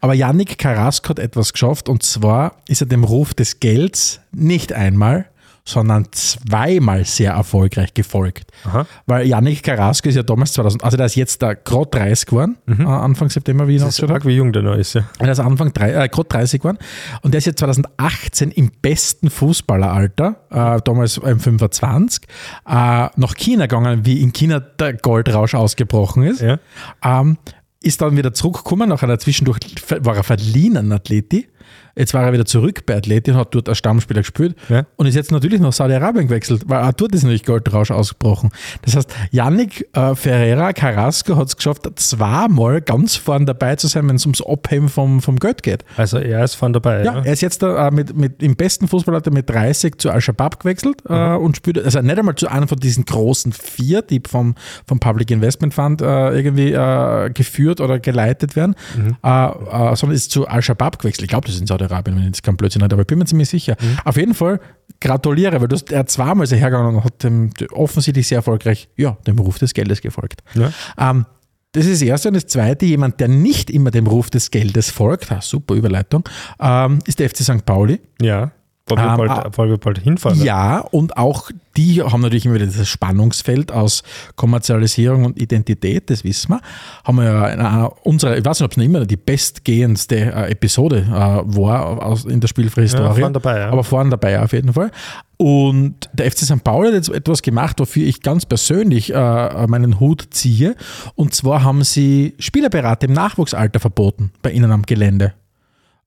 Aber 0.00 0.14
Yannick 0.14 0.58
Carrasco 0.58 1.10
hat 1.10 1.18
etwas 1.18 1.52
geschafft 1.52 1.88
und 1.88 2.02
zwar 2.02 2.56
ist 2.68 2.80
er 2.80 2.86
dem 2.86 3.04
Ruf 3.04 3.34
des 3.34 3.60
Gelds 3.60 4.20
nicht 4.32 4.72
einmal, 4.72 5.26
sondern 5.64 6.06
zweimal 6.12 7.04
sehr 7.04 7.32
erfolgreich 7.32 7.94
gefolgt. 7.94 8.50
Aha. 8.64 8.86
Weil 9.06 9.26
Yannick 9.26 9.62
Carrasco 9.62 10.08
ist 10.08 10.16
ja 10.16 10.22
damals 10.22 10.52
2000, 10.54 10.82
also 10.82 10.96
der 10.96 11.06
ist 11.06 11.14
jetzt 11.14 11.40
da 11.42 11.54
gerade 11.54 11.86
30 11.90 12.26
geworden, 12.26 12.56
äh, 12.68 12.82
Anfang 12.82 13.30
September, 13.30 13.68
wie 13.68 13.76
ich 13.76 13.82
Mhm. 13.82 13.86
Das 13.86 14.02
habe. 14.02 14.12
arg, 14.14 14.26
wie 14.26 14.32
jung 14.36 14.52
der 14.52 14.62
noch 14.62 14.74
ist, 14.76 14.94
ja. 14.94 15.04
Er 15.18 15.28
ist 15.30 15.38
Anfang 15.40 15.72
drei, 15.72 15.92
äh, 15.92 16.08
gerade 16.08 16.28
30 16.28 16.60
geworden 16.60 16.78
und 17.22 17.32
der 17.32 17.38
ist 17.38 17.44
jetzt 17.46 17.60
2018 17.60 18.50
im 18.50 18.70
besten 18.82 19.30
Fußballeralter, 19.30 20.36
äh, 20.50 20.80
damals 20.84 21.18
im 21.18 21.38
25, 21.40 22.24
äh, 22.66 22.72
nach 23.14 23.34
China 23.36 23.66
gegangen, 23.66 24.04
wie 24.04 24.20
in 24.20 24.32
China 24.32 24.60
der 24.60 24.94
Goldrausch 24.94 25.54
ausgebrochen 25.54 26.24
ist. 26.24 26.40
ja. 26.40 26.58
Ähm, 27.04 27.38
ist 27.84 28.00
dann 28.00 28.16
wieder 28.16 28.32
zurückgekommen, 28.32 28.88
nach 28.88 29.02
einer 29.02 29.18
zwischendurch 29.18 29.58
war 30.02 30.14
er 30.16 30.22
verliehen 30.22 30.76
an 30.76 30.92
Atleti. 30.92 31.48
Jetzt 31.96 32.14
war 32.14 32.22
er 32.24 32.32
wieder 32.32 32.44
zurück 32.46 32.86
bei 32.86 32.96
Atleti 32.96 33.30
und 33.32 33.36
hat 33.36 33.54
dort 33.54 33.68
als 33.68 33.78
Stammspieler 33.78 34.20
gespielt 34.22 34.56
Ja. 34.68 34.84
und 34.96 35.06
ist 35.06 35.14
jetzt 35.14 35.30
natürlich 35.30 35.60
nach 35.60 35.72
Saudi-Arabien 35.72 36.26
gewechselt, 36.28 36.62
weil 36.66 36.82
auch 36.84 36.92
dort 36.92 37.14
ist 37.14 37.22
natürlich 37.22 37.44
Goldrausch 37.44 37.90
ausgebrochen. 37.90 38.50
Das 38.82 38.96
heißt, 38.96 39.12
Yannick 39.30 39.88
äh, 39.94 40.14
Ferreira 40.14 40.72
Carrasco 40.72 41.36
hat 41.36 41.48
es 41.48 41.56
geschafft, 41.56 41.86
zweimal 41.96 42.80
ganz 42.80 43.16
vorne 43.16 43.44
dabei 43.46 43.76
zu 43.76 43.86
sein, 43.88 44.08
wenn 44.08 44.16
es 44.16 44.24
ums 44.24 44.42
Abheben 44.42 44.88
vom, 44.88 45.20
vom 45.20 45.36
Geld 45.36 45.62
geht. 45.62 45.84
Also 45.96 46.18
er 46.18 46.44
ist 46.44 46.54
von 46.54 46.72
dabei. 46.72 47.04
Ja, 47.04 47.12
Ja. 47.16 47.22
er 47.24 47.32
ist 47.32 47.40
jetzt 47.42 47.62
da, 47.62 47.88
äh, 47.88 47.90
mit, 47.90 48.16
mit, 48.16 48.42
im 48.42 48.56
besten 48.56 48.88
Fußballalter 48.88 49.30
mit 49.30 49.48
30 49.50 49.98
zu 49.98 50.10
Al-Shabaab 50.10 50.60
gewechselt 50.60 51.02
äh, 51.08 51.34
und 51.34 51.56
spielt, 51.56 51.82
also 51.84 52.00
nicht 52.00 52.18
einmal 52.18 52.34
zu 52.34 52.48
einem 52.48 52.68
von 52.68 52.78
diesen 52.78 53.04
großen 53.04 53.52
vier, 53.52 54.02
die 54.02 54.22
vom, 54.26 54.54
vom 54.86 54.98
Public 55.00 55.30
Investment 55.30 55.74
Fund 55.74 56.00
äh, 56.02 56.30
irgendwie 56.34 56.72
äh, 56.72 57.30
geführt 57.30 57.80
oder 57.80 57.98
geleitet 57.98 58.56
werden, 58.56 58.74
äh, 59.22 59.28
äh, 59.46 59.96
sondern 59.96 60.12
ist 60.16 60.30
zu 60.30 60.46
Al-Shabaab 60.46 60.98
gewechselt. 60.98 61.24
Ich 61.24 61.28
glaube, 61.28 61.46
das 61.46 61.54
ist 61.56 61.60
in 61.60 61.66
Saudi-Arabien, 61.82 62.16
wenn 62.16 62.22
ich 62.22 62.28
jetzt 62.28 62.42
kein 62.42 62.56
Blödsinn 62.56 62.82
habe, 62.82 62.94
aber 62.94 63.02
ich 63.02 63.06
bin 63.06 63.18
mir 63.18 63.24
ziemlich 63.24 63.48
sicher. 63.48 63.76
Auf 64.04 64.16
jeden 64.16 64.34
Fall 64.34 64.60
gratuliere, 65.00 65.60
weil 65.60 65.68
du 65.68 65.76
hast, 65.76 65.90
er 65.92 66.06
zweimal 66.06 66.46
sehr 66.46 66.58
hergegangen 66.58 66.96
und 66.96 67.04
hat 67.04 67.22
dem, 67.22 67.50
offensichtlich 67.72 68.26
sehr 68.26 68.36
erfolgreich 68.36 68.88
ja, 68.96 69.16
dem 69.26 69.38
Ruf 69.38 69.58
des 69.58 69.74
Geldes 69.74 70.00
gefolgt. 70.00 70.42
Ja. 70.54 70.72
Ähm, 70.98 71.26
das 71.72 71.86
ist 71.86 72.02
das 72.02 72.08
Erste. 72.08 72.28
Und 72.28 72.34
das 72.34 72.46
Zweite, 72.46 72.84
jemand, 72.84 73.18
der 73.18 73.28
nicht 73.28 73.70
immer 73.70 73.90
dem 73.90 74.06
Ruf 74.06 74.28
des 74.30 74.50
Geldes 74.50 74.90
folgt, 74.90 75.32
ah, 75.32 75.40
super 75.40 75.74
Überleitung, 75.74 76.24
ähm, 76.60 76.98
ist 77.06 77.18
der 77.18 77.30
FC 77.30 77.38
St. 77.38 77.64
Pauli. 77.64 78.00
ja. 78.20 78.52
Weil 78.96 79.04
wir, 79.18 79.22
Ähm, 79.22 79.28
bald, 79.28 79.58
weil 79.58 79.68
wir 79.70 79.78
bald 79.78 79.98
hinfahren. 79.98 80.42
Ja, 80.42 80.78
und 80.80 81.16
auch 81.16 81.50
die 81.76 82.02
haben 82.02 82.20
natürlich 82.20 82.44
immer 82.44 82.56
wieder 82.56 82.66
dieses 82.66 82.88
Spannungsfeld 82.88 83.72
aus 83.72 84.02
Kommerzialisierung 84.36 85.24
und 85.24 85.40
Identität, 85.40 86.10
das 86.10 86.22
wissen 86.24 86.50
wir. 86.52 86.60
Haben 87.04 87.16
wir 87.16 87.24
ja 87.24 87.48
in 87.48 87.60
einer 87.60 87.92
unserer, 88.04 88.36
ich 88.36 88.44
weiß 88.44 88.60
nicht, 88.60 88.64
ob 88.66 88.72
es 88.72 88.76
noch 88.76 88.84
immer 88.84 89.06
die 89.06 89.16
bestgehendste 89.16 90.16
äh, 90.16 90.50
Episode 90.50 91.06
äh, 91.08 91.10
war 91.56 92.04
aus, 92.04 92.24
in 92.24 92.40
der 92.40 92.42
Ja, 92.42 92.48
Spielfrei-Historie. 92.48 93.20
vorne 93.20 93.32
dabei, 93.32 93.58
ja. 93.60 93.70
Aber 93.70 93.84
vorne 93.84 94.10
dabei 94.10 94.40
auf 94.42 94.52
jeden 94.52 94.72
Fall. 94.72 94.90
Und 95.38 96.08
der 96.12 96.30
FC 96.30 96.40
St. 96.40 96.62
Pauli 96.62 96.88
hat 96.88 96.94
jetzt 96.94 97.08
etwas 97.08 97.42
gemacht, 97.42 97.80
wofür 97.80 98.06
ich 98.06 98.20
ganz 98.22 98.46
persönlich 98.46 99.12
äh, 99.12 99.66
meinen 99.66 99.98
Hut 99.98 100.28
ziehe. 100.30 100.76
Und 101.14 101.34
zwar 101.34 101.64
haben 101.64 101.82
sie 101.82 102.34
Spielerberater 102.38 103.08
im 103.08 103.14
Nachwuchsalter 103.14 103.80
verboten 103.80 104.30
bei 104.42 104.52
ihnen 104.52 104.70
am 104.70 104.82
Gelände. 104.82 105.32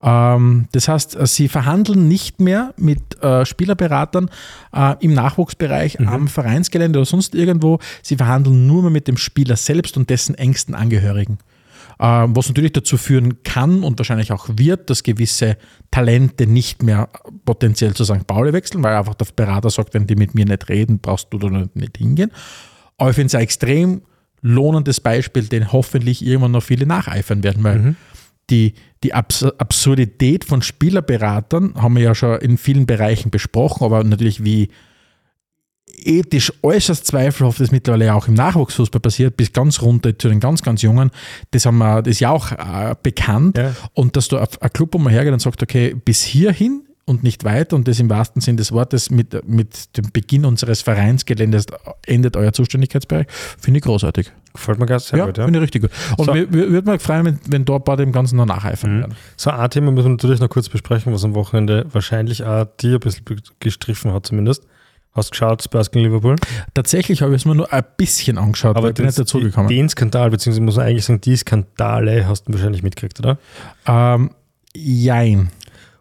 Ähm, 0.06 0.68
das 0.72 0.88
heißt, 0.88 1.16
äh, 1.16 1.26
sie 1.26 1.48
verhandeln 1.48 2.08
nicht 2.08 2.40
mehr 2.40 2.74
mit 2.78 3.22
äh, 3.24 3.44
Spielerberatern 3.44 4.30
äh, 4.72 4.96
im 5.00 5.14
Nachwuchsbereich 5.16 6.00
am 6.08 6.28
Vereinsgelände 6.28 7.00
oder 7.00 7.08
sonst 7.08 7.34
irgendwo. 7.34 7.80
Sie 8.04 8.16
verhandeln 8.16 8.68
nur 8.68 8.84
mehr 8.84 8.92
mit 8.92 9.08
dem 9.08 9.18
Spieler 9.18 9.56
selbst 9.56 9.98
und 9.98 10.10
dessen 10.12 10.36
engsten 10.36 10.76
Angehörigen. 10.76 11.40
Ähm, 12.00 12.36
was 12.36 12.50
natürlich 12.50 12.74
dazu 12.74 12.98
führen 12.98 13.42
kann 13.44 13.82
und 13.84 13.98
wahrscheinlich 13.98 14.32
auch 14.32 14.48
wird, 14.58 14.90
dass 14.90 15.02
gewisse 15.02 15.58
Talente 15.92 16.46
nicht 16.46 16.84
mehr 16.84 17.08
potenziell 17.46 17.94
zu 17.94 18.04
St. 18.04 18.28
Pauli 18.28 18.54
wechseln, 18.54 18.84
weil 18.84 18.96
einfach 18.96 19.16
der 19.16 19.28
Berater 19.36 19.70
sagt, 19.70 19.94
wenn 19.94 20.06
die 20.06 20.16
mit 20.16 20.36
mir 20.36 20.46
nicht 20.46 20.68
reden, 20.70 21.00
brauchst 21.00 21.28
du 21.32 21.38
da 21.40 21.50
nicht- 21.50 21.98
hingehen. 21.98 22.32
Aber 22.98 23.10
ich 23.12 23.16
finde 23.16 23.28
es 23.28 23.36
ein 23.36 23.42
extrem 23.42 24.02
lohnendes 24.42 25.00
Beispiel, 25.00 25.44
den 25.44 25.72
hoffentlich 25.72 26.24
irgendwann 26.24 26.52
noch 26.52 26.64
viele 26.64 26.86
nacheifern 26.86 27.44
werden, 27.44 27.64
weil 27.64 27.96
die, 28.50 28.74
die 29.04 29.14
Abs 29.14 29.44
Absurdität 29.44 30.46
von 30.46 30.62
Spielerberatern 30.62 31.76
haben 31.76 31.96
wir 31.96 32.04
ja 32.04 32.16
schon 32.16 32.40
in 32.40 32.58
vielen 32.58 32.86
Bereichen 32.86 33.32
besprochen, 33.32 33.84
aber 33.86 34.04
natürlich 34.04 34.44
wie 34.44 34.70
ethisch 35.98 36.52
äußerst 36.62 37.06
zweifelhaft 37.06 37.60
das 37.60 37.72
mittlerweile 37.72 38.14
auch 38.14 38.28
im 38.28 38.34
Nachwuchsfußball 38.34 39.00
passiert, 39.00 39.38
bis 39.38 39.54
ganz 39.54 39.82
runter 39.82 40.18
zu 40.18 40.30
den 40.30 40.40
ganz, 40.40 40.62
ganz 40.62 40.82
Jungen, 40.82 41.12
das, 41.52 41.66
haben 41.66 41.78
wir, 41.78 42.02
das 42.02 42.12
ist 42.12 42.20
ja 42.20 42.32
auch 42.32 42.52
äh, 42.52 42.96
bekannt. 43.02 43.58
Ja. 43.58 43.76
Und 43.94 44.16
dass 44.16 44.28
du 44.28 44.38
auf 44.38 44.62
ein 44.62 44.70
Club 44.72 44.96
mal 45.00 45.12
hergeht 45.12 45.34
und 45.34 45.40
sagt, 45.40 45.64
okay, 45.64 45.94
bis 45.94 46.22
hierhin 46.22 46.84
und 47.06 47.24
nicht 47.24 47.44
weiter 47.44 47.76
und 47.76 47.88
das 47.88 48.00
im 48.00 48.10
wahrsten 48.10 48.42
Sinn 48.42 48.58
des 48.58 48.72
Wortes 48.72 49.10
mit, 49.10 49.48
mit 49.48 49.96
dem 49.98 50.12
Beginn 50.12 50.46
unseres 50.46 50.82
Vereinsgeländes 50.82 51.68
endet 52.06 52.36
euer 52.36 52.52
Zuständigkeitsbereich, 52.52 53.28
finde 53.60 53.78
ich 53.80 53.84
großartig. 53.84 54.32
Gefällt 54.56 54.80
mir 54.80 54.86
ganz 54.88 55.08
sehr 55.08 55.20
Ja, 55.20 55.26
gut. 55.28 55.38
Ja. 55.38 55.44
finde 55.46 55.60
ich 55.60 55.64
richtig 55.64 55.82
gut. 55.84 55.92
Und 56.18 56.26
So. 56.26 56.34
würde 56.34 56.92
mich 56.92 57.02
freuen, 57.02 57.26
wenn, 57.26 57.40
wenn 57.48 57.66
dort 57.66 57.86
bei 57.86 57.96
dem 57.96 58.12
Ganzen 58.12 58.38
noch 58.38 58.46
nacheifern 58.46 58.96
Mhm. 58.98 59.00
werden. 59.02 59.16
So, 59.38 59.52
ein 59.52 59.70
Thema 59.70 59.92
müssen 59.92 60.06
wir 60.06 60.12
natürlich 60.12 60.40
noch 60.40 60.50
kurz 60.50 60.70
besprechen, 60.70 61.14
was 61.14 61.24
am 61.24 61.36
Wochenende 61.36 61.86
wahrscheinlich 61.92 62.44
auch 62.44 62.66
dir 62.80 62.94
ein 62.96 63.00
bisschen 63.00 63.24
gestriffen 63.60 64.12
hat, 64.14 64.26
zumindest. 64.26 64.64
Hast 65.14 65.32
geschaut, 65.32 65.64
Spurs 65.64 65.92
gegen 65.92 66.04
Liverpool? 66.06 66.36
Tatsächlich 66.74 67.22
habe 67.22 67.34
ich 67.36 67.42
es 67.44 67.46
mir 67.46 67.56
nur 67.56 67.72
ein 67.72 67.86
bisschen 67.96 68.38
angeschaut, 68.38 68.76
aber 68.76 68.90
ich 68.90 68.96
bin 68.96 69.06
nicht 69.06 69.18
dazugekommen. 69.18 69.70
Den 69.70 69.88
Skandal, 69.88 70.30
beziehungsweise 70.30 70.62
muss 70.62 70.76
man 70.76 70.88
eigentlich 70.88 71.06
sagen, 71.06 71.22
die 71.22 71.38
Skandale 71.38 72.28
hast 72.28 72.50
du 72.50 72.54
wahrscheinlich 72.54 72.84
mitgekriegt, 72.84 73.20
oder? 73.22 73.38
Ähm, 73.88 74.32
jein. 74.76 75.52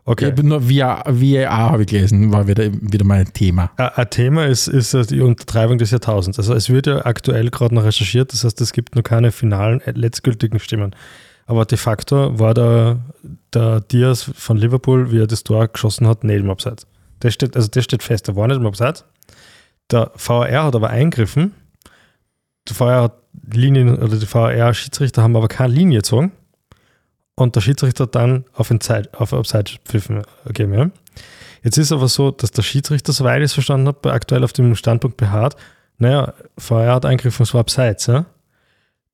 Okay. 0.07 0.35
Nur 0.43 0.69
VAR 0.69 1.03
habe 1.71 1.83
ich 1.83 1.89
gelesen, 1.89 2.31
war 2.31 2.47
wieder, 2.47 2.71
wieder 2.73 3.05
mal 3.05 3.21
ein 3.21 3.33
Thema. 3.33 3.71
Ein 3.77 4.11
Thema 4.11 4.47
ist, 4.47 4.69
ist 4.69 4.93
die 5.11 5.23
Untertreibung 5.23 5.79
des 5.79 5.93
Jahrtausends. 5.93 6.39
Also 6.39 6.53
es 6.53 6.69
wird 6.69 6.87
ja 6.87 7.07
aktuell 7.07 7.49
gerade 7.49 7.75
noch 7.75 7.85
recherchiert, 7.85 8.33
das 8.33 8.45
heißt, 8.45 8.61
es 8.61 8.73
gibt 8.73 8.97
noch 8.97 9.03
keine 9.03 9.33
finalen, 9.33 9.81
äh, 9.81 9.93
letztgültigen 9.93 10.59
Stimmen. 10.59 10.95
Aber 11.47 11.65
de 11.65 11.79
facto 11.79 12.39
war 12.39 12.53
der, 12.53 12.99
der 13.55 13.81
Diaz 13.81 14.31
von 14.35 14.59
Liverpool, 14.59 15.11
wie 15.11 15.21
er 15.21 15.27
das 15.27 15.43
Tor 15.43 15.69
geschossen 15.69 16.07
hat, 16.07 16.23
nicht 16.23 16.41
im 16.41 16.51
Abseits. 16.51 16.87
Das 17.21 17.33
steht, 17.33 17.57
also 17.57 17.69
das 17.69 17.85
steht 17.85 18.03
fest, 18.03 18.29
er 18.29 18.37
war 18.37 18.47
nicht 18.47 18.59
im 18.59 18.67
Abseits. 18.67 19.07
Der 19.91 20.13
VAR 20.17 20.65
hat 20.65 20.75
aber 20.75 20.91
eingriffen. 20.91 21.55
Der 22.69 22.79
VAR 22.79 23.03
hat 23.05 23.15
Linien, 23.53 23.97
oder 23.97 24.17
die 24.17 24.31
VAR-Schiedsrichter 24.31 25.23
haben 25.23 25.37
aber 25.37 25.49
keine 25.49 25.73
Linie 25.73 25.99
gezogen. 25.99 26.33
Und 27.37 27.57
der 27.57 27.61
Schiedsrichter 27.61 28.07
dann 28.07 28.45
auf, 28.53 28.69
den 28.69 28.81
Zeit, 28.81 29.13
auf 29.15 29.33
Abseits 29.33 29.77
pfiffen 29.85 30.23
gegeben. 30.47 30.75
Ja. 30.75 30.91
Jetzt 31.63 31.79
ist 31.79 31.93
aber 31.93 32.09
so, 32.09 32.31
dass 32.31 32.51
der 32.53 32.63
Schiedsrichter, 32.63 33.13
soweit 33.13 33.39
ich 33.39 33.47
es 33.47 33.53
verstanden 33.55 33.89
habe, 33.89 34.13
aktuell 34.13 34.45
auf 34.45 34.53
dem 34.53 34.77
Standpunkt 34.77 35.17
beharrt, 35.17 35.57
naja, 35.99 36.35
VR 36.59 36.95
hat 36.95 37.07
eingegriffen, 37.07 37.45
es 37.45 37.55
war 37.55 37.61
abseits. 37.61 38.07
Ja? 38.07 38.27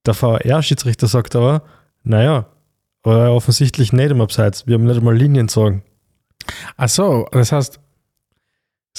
Der 0.06 0.14
VR-Schiedsrichter 0.14 1.06
sagt 1.06 1.36
aber, 1.36 1.62
naja, 2.02 2.46
war 3.02 3.32
offensichtlich 3.32 3.92
nicht 3.92 4.10
im 4.10 4.20
Abseits. 4.20 4.66
Wir 4.66 4.74
haben 4.74 4.84
nicht 4.84 4.98
einmal 4.98 5.16
Linien 5.16 5.46
gezogen. 5.46 5.82
Ach 6.76 6.88
so, 6.88 7.26
das 7.32 7.52
heißt, 7.52 7.80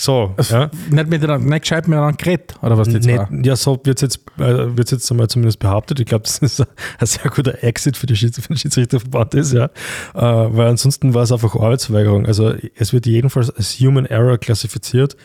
So, 0.04 0.34
es- 0.38 0.50
ja. 0.50 0.72
nicht, 0.90 1.10
miteinander, 1.10 1.48
nicht 1.48 1.62
gescheit 1.62 1.88
miteinander 1.88 2.18
geredet, 2.18 2.56
oder 2.64 2.76
was 2.76 2.90
das 2.90 3.06
Nicht, 3.06 3.20
war? 3.20 3.30
ja, 3.44 3.56
so 3.56 3.80
wird 3.84 3.98
es 3.98 4.02
jetzt, 4.02 4.20
äh, 4.40 4.76
wird's 4.76 4.90
jetzt 4.90 5.12
einmal 5.12 5.28
zumindest 5.28 5.60
behauptet. 5.60 6.00
Ich 6.00 6.08
glaube, 6.08 6.24
das 6.24 6.40
ist 6.40 6.60
ein, 6.60 6.66
ein 6.98 7.06
sehr 7.06 7.30
guter 7.30 7.64
Exit 7.64 7.98
für, 7.98 8.08
die 8.08 8.16
Schieds 8.16 8.40
für 8.40 8.48
den 8.48 8.58
Schiedsrichterverband 8.58 9.36
ist, 9.36 9.54
ja. 9.54 9.66
Äh, 9.66 9.70
weil 10.16 10.70
ansonsten 10.70 11.14
war 11.14 11.22
es 11.22 11.32
einfach 11.32 11.54
Arbeitsverweigerung. 11.56 12.26
Also 12.26 12.52
es 12.76 12.94
wird 12.94 13.06
jedenfalls 13.06 13.52
als 13.52 13.80
Human 13.80 14.08
Error 14.08 14.40
klassifiziert. 14.40 15.16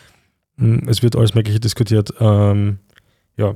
Mm, 0.57 0.87
Es 0.87 1.01
wird 1.01 1.15
alles 1.15 1.33
Mögliche 1.33 1.59
diskutiert. 1.59 2.13
Ähm, 2.19 2.77
ja, 3.35 3.55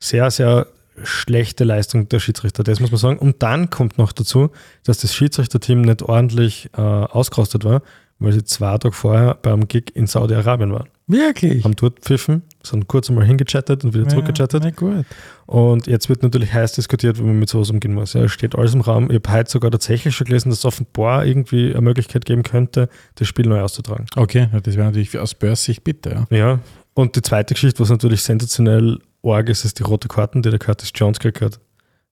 sehr, 0.00 0.30
sehr 0.30 0.66
schlechte 1.02 1.64
Leistung 1.64 2.10
der 2.10 2.20
Schiedsrichter, 2.20 2.62
das 2.62 2.78
muss 2.78 2.90
man 2.90 2.98
sagen. 2.98 3.18
Und 3.18 3.42
dann 3.42 3.70
kommt 3.70 3.96
noch 3.96 4.12
dazu, 4.12 4.50
dass 4.84 4.98
das 4.98 5.14
Schiedsrichterteam 5.14 5.80
nicht 5.80 6.02
ordentlich 6.02 6.68
äh, 6.76 6.80
ausgerostet 6.82 7.64
war, 7.64 7.80
weil 8.24 8.32
sie 8.32 8.44
zwei 8.44 8.78
Tage 8.78 8.92
vorher 8.94 9.34
beim 9.42 9.68
Gig 9.68 9.94
in 9.94 10.06
Saudi-Arabien 10.06 10.72
waren 10.72 10.88
Wirklich? 11.08 11.64
haben 11.64 11.76
dort 11.76 12.00
pfiffen, 12.00 12.42
sind 12.62 12.86
kurz 12.88 13.10
einmal 13.10 13.26
hingechattet 13.26 13.84
und 13.84 13.92
wieder 13.92 14.08
zurückgechattet. 14.08 14.64
Ja, 14.64 14.70
gut. 14.70 15.04
Und 15.46 15.86
jetzt 15.86 16.08
wird 16.08 16.22
natürlich 16.22 16.52
heiß 16.54 16.72
diskutiert, 16.72 17.18
wie 17.18 17.22
man 17.22 17.38
mit 17.38 17.48
sowas 17.50 17.70
umgehen 17.70 17.92
muss. 17.94 18.14
Ja, 18.14 18.22
es 18.22 18.32
steht 18.32 18.54
alles 18.56 18.72
im 18.74 18.80
Raum. 18.80 19.10
Ich 19.10 19.16
habe 19.16 19.32
heute 19.32 19.50
sogar 19.50 19.70
tatsächlich 19.70 20.14
schon 20.16 20.26
gelesen, 20.26 20.48
dass 20.50 20.60
es 20.60 20.64
offenbar 20.64 21.26
irgendwie 21.26 21.72
eine 21.72 21.80
Möglichkeit 21.82 22.24
geben 22.24 22.42
könnte, 22.44 22.88
das 23.16 23.28
Spiel 23.28 23.46
neu 23.46 23.60
auszutragen. 23.60 24.06
Okay, 24.16 24.48
ja, 24.52 24.60
das 24.60 24.76
wäre 24.76 24.86
natürlich 24.86 25.10
für- 25.10 25.20
aus 25.22 25.34
Börsicht 25.34 25.84
bitte, 25.84 26.24
ja. 26.30 26.36
Ja. 26.36 26.58
Und 26.94 27.16
die 27.16 27.22
zweite 27.22 27.54
Geschichte, 27.54 27.80
was 27.80 27.90
natürlich 27.90 28.22
sensationell 28.22 28.98
arg 29.22 29.48
ist, 29.48 29.64
ist 29.64 29.78
die 29.78 29.82
rote 29.82 30.08
Karten, 30.08 30.40
die 30.42 30.50
der 30.50 30.58
Curtis 30.58 30.92
Jones 30.94 31.18
gekriegt 31.18 31.40
hat. 31.42 31.60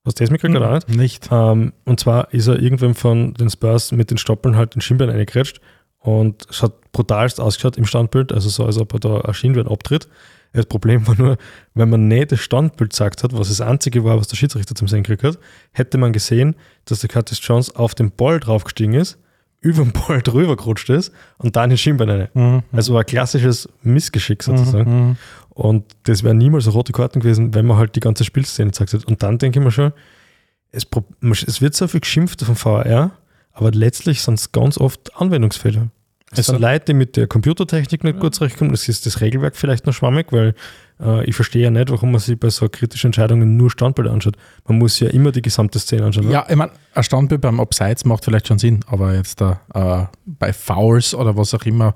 Hast 0.05 0.19
du 0.19 0.25
das 0.25 0.31
mitgekriegt 0.31 0.59
oder 0.61 0.75
nicht? 0.75 0.89
Nicht. 0.89 1.29
Ähm, 1.31 1.73
und 1.85 2.01
zwar 2.01 2.33
ist 2.33 2.47
er 2.49 2.59
irgendwann 2.59 2.95
von 2.95 3.35
den 3.35 3.51
Spurs 3.51 3.93
mit 3.93 4.11
den 4.11 4.17
Stoppeln 4.19 4.57
halt 4.57 4.75
den 4.75 4.81
Schienbein 4.81 5.11
eingekretscht 5.11 5.61
und 6.01 6.47
es 6.51 6.63
hat 6.63 6.93
brutalst 6.93 7.41
ausgeschaut 7.41 7.77
im 7.77 7.85
Standbild, 7.85 8.33
also 8.33 8.49
so, 8.49 8.65
als 8.65 8.79
ob 8.79 8.93
er 8.95 9.01
da 9.01 9.21
ein 9.21 9.35
Schienbein 9.35 9.69
abtritt. 9.69 10.09
Das 10.53 10.67
Problem 10.67 11.07
war 11.07 11.15
nur, 11.15 11.37
wenn 11.75 11.91
man 11.91 12.09
nicht 12.09 12.33
das 12.33 12.41
Standbild 12.41 12.91
gesagt 12.91 13.23
hat, 13.23 13.33
was 13.33 13.49
das 13.49 13.61
einzige 13.61 14.03
war, 14.03 14.19
was 14.19 14.27
der 14.27 14.37
Schiedsrichter 14.37 14.75
zum 14.75 14.89
Sehen 14.89 15.05
gekriegt 15.05 15.23
hat, 15.23 15.39
hätte 15.73 15.97
man 15.99 16.13
gesehen, 16.13 16.57
dass 16.87 17.01
der 17.01 17.09
Curtis 17.09 17.39
Jones 17.43 17.75
auf 17.77 17.95
den 17.95 18.11
Ball 18.11 18.41
draufgestiegen 18.41 18.95
ist, 18.95 19.19
über 19.61 19.85
den 19.85 19.93
Ball 20.09 20.23
drüber 20.23 20.57
gerutscht 20.57 20.91
ist 20.91 21.13
und 21.39 21.55
dann 21.55 21.71
ins 21.71 21.81
Schienbein 21.81 22.09
rein. 22.09 22.29
Mhm. 22.35 22.63
Also 22.73 22.97
ein 22.97 23.07
klassisches 23.07 23.69
Missgeschick 23.83 24.43
sozusagen. 24.43 25.09
Mhm. 25.09 25.17
Und 25.51 25.85
das 26.05 26.25
wäre 26.25 26.35
niemals 26.35 26.65
eine 26.67 26.73
rote 26.73 26.93
Karten 26.93 27.21
gewesen, 27.21 27.55
wenn 27.55 27.67
man 27.67 27.77
halt 27.77 27.95
die 27.95 28.01
ganze 28.01 28.25
Spielszene 28.25 28.71
gezeigt 28.71 28.95
hat. 28.95 29.05
Und 29.05 29.23
dann 29.23 29.39
denke 29.39 29.61
ich 29.61 29.65
mir 29.65 29.71
schon, 29.71 29.93
es, 30.73 30.87
es 31.47 31.61
wird 31.61 31.75
so 31.75 31.87
viel 31.87 32.01
geschimpft 32.01 32.43
vom 32.43 32.57
VR, 32.57 33.13
aber 33.53 33.71
letztlich 33.73 34.23
sind 34.23 34.35
es 34.35 34.53
ganz 34.53 34.79
oft 34.79 35.17
Anwendungsfehler. 35.17 35.91
Es 36.33 36.47
sind 36.47 36.61
Leute, 36.61 36.85
die 36.87 36.95
mit 36.95 37.17
der 37.17 37.27
Computertechnik 37.27 38.05
nicht 38.05 38.21
gut 38.21 38.35
zurechtkommen. 38.37 38.73
Es 38.73 38.89
ist 38.89 39.05
das 39.05 39.21
Regelwerk 39.21 39.57
vielleicht 39.57 39.87
noch 39.87 39.93
schwammig, 39.95 40.27
weil 40.33 40.55
äh, 41.01 41.25
ich 41.25 41.35
verstehe 41.35 41.65
ja 41.65 41.71
nicht, 41.71 41.91
warum 41.91 42.13
man 42.13 42.21
sich 42.21 42.39
bei 42.39 42.51
so 42.51 42.69
kritischen 42.69 43.09
Entscheidungen 43.09 43.57
nur 43.57 43.69
Standbilder 43.69 44.13
anschaut. 44.13 44.37
Man 44.69 44.79
muss 44.79 45.01
ja 45.01 45.09
immer 45.09 45.33
die 45.33 45.43
gesamte 45.43 45.81
Szene 45.81 46.05
anschauen. 46.05 46.27
oder? 46.27 46.35
Ja, 46.35 46.47
ich 46.49 46.55
meine, 46.55 46.71
ein 46.95 47.03
Standbild 47.03 47.41
beim 47.41 47.59
Abseits 47.59 48.05
macht 48.05 48.25
vielleicht 48.25 48.47
schon 48.47 48.61
Sinn, 48.61 48.79
aber 48.87 49.15
jetzt 49.15 49.41
da 49.41 49.61
äh, 49.75 50.07
bei 50.25 50.53
Fouls 50.53 51.15
oder 51.17 51.37
was 51.37 51.53
auch 51.53 51.65
immer 51.67 51.95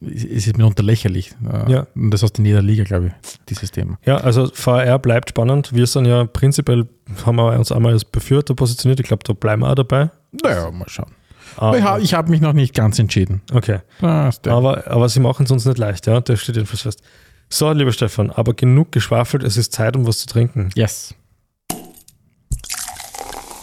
ist 0.00 0.24
ist 0.24 0.46
es 0.48 0.56
mitunter 0.56 0.82
lächerlich. 0.84 1.32
Äh, 1.44 1.72
Ja. 1.72 1.86
Und 1.96 2.10
das 2.12 2.22
hast 2.22 2.34
du 2.38 2.42
in 2.42 2.46
jeder 2.46 2.62
Liga, 2.62 2.84
glaube 2.84 3.08
ich, 3.08 3.12
dieses 3.48 3.70
Thema. 3.72 3.98
Ja, 4.04 4.16
also 4.18 4.48
VR 4.52 4.98
bleibt 5.00 5.30
spannend. 5.30 5.72
Wir 5.74 5.86
sind 5.86 6.06
ja 6.06 6.24
prinzipiell, 6.24 6.86
haben 7.26 7.36
wir 7.36 7.58
uns 7.58 7.72
einmal 7.72 7.92
als 7.94 8.04
Befürworter 8.04 8.54
positioniert. 8.54 9.00
Ich 9.00 9.06
glaube, 9.06 9.24
da 9.24 9.32
bleiben 9.32 9.62
wir 9.62 9.70
auch 9.70 9.74
dabei. 9.76 10.10
Naja, 10.42 10.70
mal 10.70 10.88
schauen. 10.88 11.10
Aber, 11.56 11.78
ich 11.78 11.84
habe 11.84 12.00
ich 12.02 12.14
hab 12.14 12.28
mich 12.28 12.40
noch 12.40 12.52
nicht 12.52 12.74
ganz 12.74 12.98
entschieden. 12.98 13.42
okay. 13.52 13.80
Ah, 14.00 14.30
Aber, 14.46 14.86
aber 14.86 15.08
sie 15.08 15.20
machen 15.20 15.44
es 15.44 15.50
uns 15.50 15.64
nicht 15.64 15.78
leicht, 15.78 16.06
ja. 16.06 16.20
Das 16.20 16.40
steht 16.40 16.56
jedenfalls 16.56 16.82
fest. 16.82 17.02
So, 17.48 17.70
lieber 17.72 17.92
Stefan, 17.92 18.30
aber 18.30 18.54
genug 18.54 18.92
geschwafelt, 18.92 19.42
es 19.44 19.56
ist 19.56 19.72
Zeit, 19.72 19.94
um 19.96 20.06
was 20.06 20.18
zu 20.20 20.26
trinken. 20.26 20.70
yes. 20.74 21.14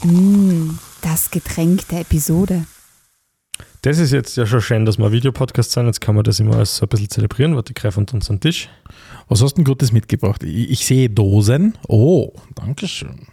Mm, 0.04 0.72
das 1.02 1.30
Getränk 1.32 1.88
der 1.90 2.02
Episode. 2.02 2.66
Das 3.82 3.98
ist 3.98 4.12
jetzt 4.12 4.36
ja 4.38 4.46
schon 4.46 4.62
schön, 4.62 4.86
dass 4.86 4.98
wir 4.98 5.06
ein 5.06 5.12
Videopodcast 5.12 5.72
sind. 5.72 5.86
Jetzt 5.86 6.02
kann 6.02 6.16
man 6.16 6.24
das 6.24 6.40
immer 6.40 6.58
als 6.58 6.78
so 6.78 6.86
ein 6.86 6.90
bisschen 6.90 7.10
zelebrieren. 7.10 7.56
Warte, 7.56 7.72
ich 7.72 7.82
greife 7.82 8.00
unter 8.00 8.14
unseren 8.16 8.40
Tisch. 8.40 8.70
Was 9.30 9.42
hast 9.42 9.54
du 9.54 9.56
denn 9.58 9.64
Gutes 9.66 9.92
mitgebracht? 9.92 10.44
Ich, 10.44 10.70
ich 10.72 10.86
sehe 10.86 11.10
Dosen. 11.10 11.78
Oh, 11.88 12.34
danke 12.56 12.88
schön. 12.88 13.28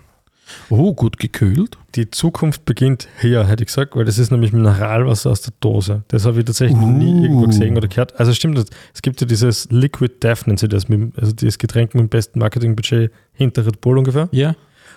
Oh, 0.70 0.94
gut 0.94 1.18
gekühlt. 1.18 1.76
Die 1.94 2.10
Zukunft 2.10 2.64
beginnt 2.64 3.08
hier, 3.20 3.44
hätte 3.46 3.62
ich 3.64 3.68
gesagt, 3.68 3.96
weil 3.96 4.04
das 4.04 4.18
ist 4.18 4.30
nämlich 4.30 4.52
Mineralwasser 4.52 5.30
aus 5.30 5.40
der 5.42 5.52
Dose. 5.60 6.02
Das 6.08 6.24
habe 6.24 6.38
ich 6.38 6.44
tatsächlich 6.44 6.76
noch 6.78 6.86
nie 6.86 7.14
Uh. 7.14 7.22
irgendwo 7.24 7.46
gesehen 7.46 7.76
oder 7.76 7.88
gehört. 7.88 8.18
Also 8.20 8.32
stimmt, 8.32 8.58
es 8.94 9.02
gibt 9.02 9.20
ja 9.20 9.26
dieses 9.26 9.68
Liquid 9.70 10.14
Death, 10.22 10.46
nennt 10.46 10.60
sie 10.60 10.68
das, 10.68 10.88
mit, 10.88 11.18
also 11.18 11.32
dieses 11.32 11.58
Getränk 11.58 11.94
mit 11.94 12.02
dem 12.02 12.08
besten 12.08 12.38
Marketingbudget 12.38 13.10
hinter 13.32 13.66
Red 13.66 13.80
Bull 13.80 13.98
ungefähr. 13.98 14.28
Ja. 14.32 14.54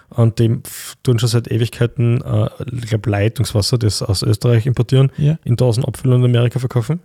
Und 0.10 0.40
dem 0.40 0.64
tun 1.04 1.20
schon 1.20 1.30
seit 1.30 1.52
Ewigkeiten, 1.52 2.22
äh, 2.22 2.50
ich 2.74 2.88
glaube, 2.88 3.10
Leitungswasser, 3.10 3.78
das 3.78 4.02
aus 4.02 4.24
Österreich 4.24 4.66
importieren, 4.66 5.12
Ja. 5.18 5.38
in 5.44 5.56
Dosen 5.56 5.86
abfüllen 5.86 6.16
und 6.24 6.30
in 6.30 6.36
Amerika 6.36 6.58
verkaufen. 6.60 7.00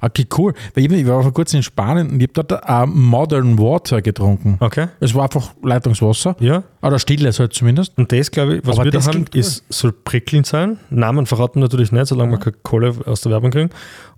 Okay, 0.00 0.26
cool. 0.36 0.54
Weil 0.74 0.92
ich, 0.92 1.06
war 1.06 1.22
vor 1.22 1.32
kurzem 1.32 1.58
in 1.58 1.62
Spanien 1.62 2.10
und 2.10 2.20
ich 2.20 2.28
habe 2.36 2.46
dort 2.48 2.64
äh, 2.68 2.86
Modern 2.86 3.58
Water 3.58 4.02
getrunken. 4.02 4.56
Okay. 4.60 4.88
Es 5.00 5.14
war 5.14 5.24
einfach 5.24 5.54
Leitungswasser. 5.62 6.36
Ja. 6.40 6.64
Oder 6.82 6.98
stilles 6.98 7.38
halt 7.38 7.52
zumindest. 7.52 7.96
Und 7.96 8.10
das, 8.12 8.30
glaube 8.30 8.56
ich, 8.56 8.66
was 8.66 8.76
Aber 8.76 8.84
wir 8.84 8.90
da 8.92 9.04
haben, 9.04 9.26
cool. 9.34 9.40
ist, 9.40 9.64
soll 9.68 9.92
prickelnd 9.92 10.46
sein. 10.46 10.78
Namen 10.90 11.26
verraten 11.26 11.56
wir 11.60 11.64
natürlich 11.64 11.92
nicht, 11.92 12.06
solange 12.06 12.32
wir 12.32 12.38
keine 12.38 12.56
Kohle 12.62 12.94
aus 13.06 13.20
der 13.20 13.32
Werbung 13.32 13.50
kriegen. 13.50 13.70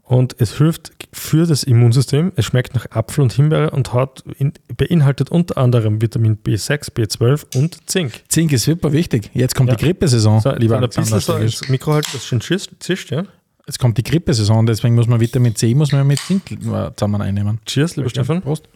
Und 0.03 0.35
es 0.41 0.59
hilft 0.59 0.91
für 1.13 1.47
das 1.47 1.63
Immunsystem. 1.63 2.33
Es 2.35 2.47
schmeckt 2.47 2.75
nach 2.75 2.87
Apfel 2.91 3.23
und 3.23 3.33
Himbeere 3.33 3.71
und 3.71 3.93
hat 3.95 4.25
in, 4.39 4.53
beinhaltet 4.77 5.31
unter 5.31 5.57
anderem 5.57 6.03
Vitamin 6.03 6.37
B6, 6.37 6.93
B12 6.93 7.57
und 7.57 7.89
Zink. 7.89 8.23
Zink 8.29 8.51
ist 8.51 8.65
super 8.65 8.93
wichtig. 8.93 9.31
Jetzt 9.35 9.55
kommt 9.55 9.69
Ja. 9.69 9.77
die 9.77 9.85
Grippesaison, 9.85 10.41
So, 10.41 10.51
lieber 10.57 10.79
ein 10.81 10.89
bisschen 10.89 11.21
so 11.21 11.37
ins 11.37 11.69
Mikro 11.69 11.93
halten, 11.93 12.09
das 12.13 12.27
schon 12.27 12.41
zischt, 12.41 13.13
ja. 13.13 13.23
Jetzt 13.71 13.79
kommt 13.79 13.97
die 13.97 14.03
Grippesaison, 14.03 14.67
deswegen 14.67 14.97
muss 14.97 15.07
man 15.07 15.21
Vitamin 15.21 15.55
C 15.55 15.77
muss 15.77 15.93
man 15.93 16.05
mit 16.05 16.19
Zink 16.19 16.43
zusammen 16.97 17.23
einnehmen. 17.23 17.61
Cheers, 17.67 17.95
lieber 17.95 18.11
Stefan. 18.11 18.43
Prost. 18.43 18.69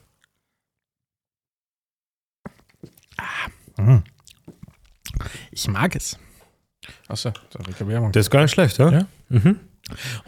Ah, 3.16 3.82
mm. 3.82 4.04
Ich 5.50 5.66
mag 5.66 5.96
es. 5.96 6.16
Achso, 7.08 7.32
da 7.50 7.88
Werbung. 7.88 8.12
Das 8.12 8.26
ist 8.26 8.30
gar 8.30 8.42
nicht 8.42 8.52
schlecht, 8.52 8.78
ja? 8.78 8.92
Ja. 8.92 9.06
Mhm. 9.30 9.58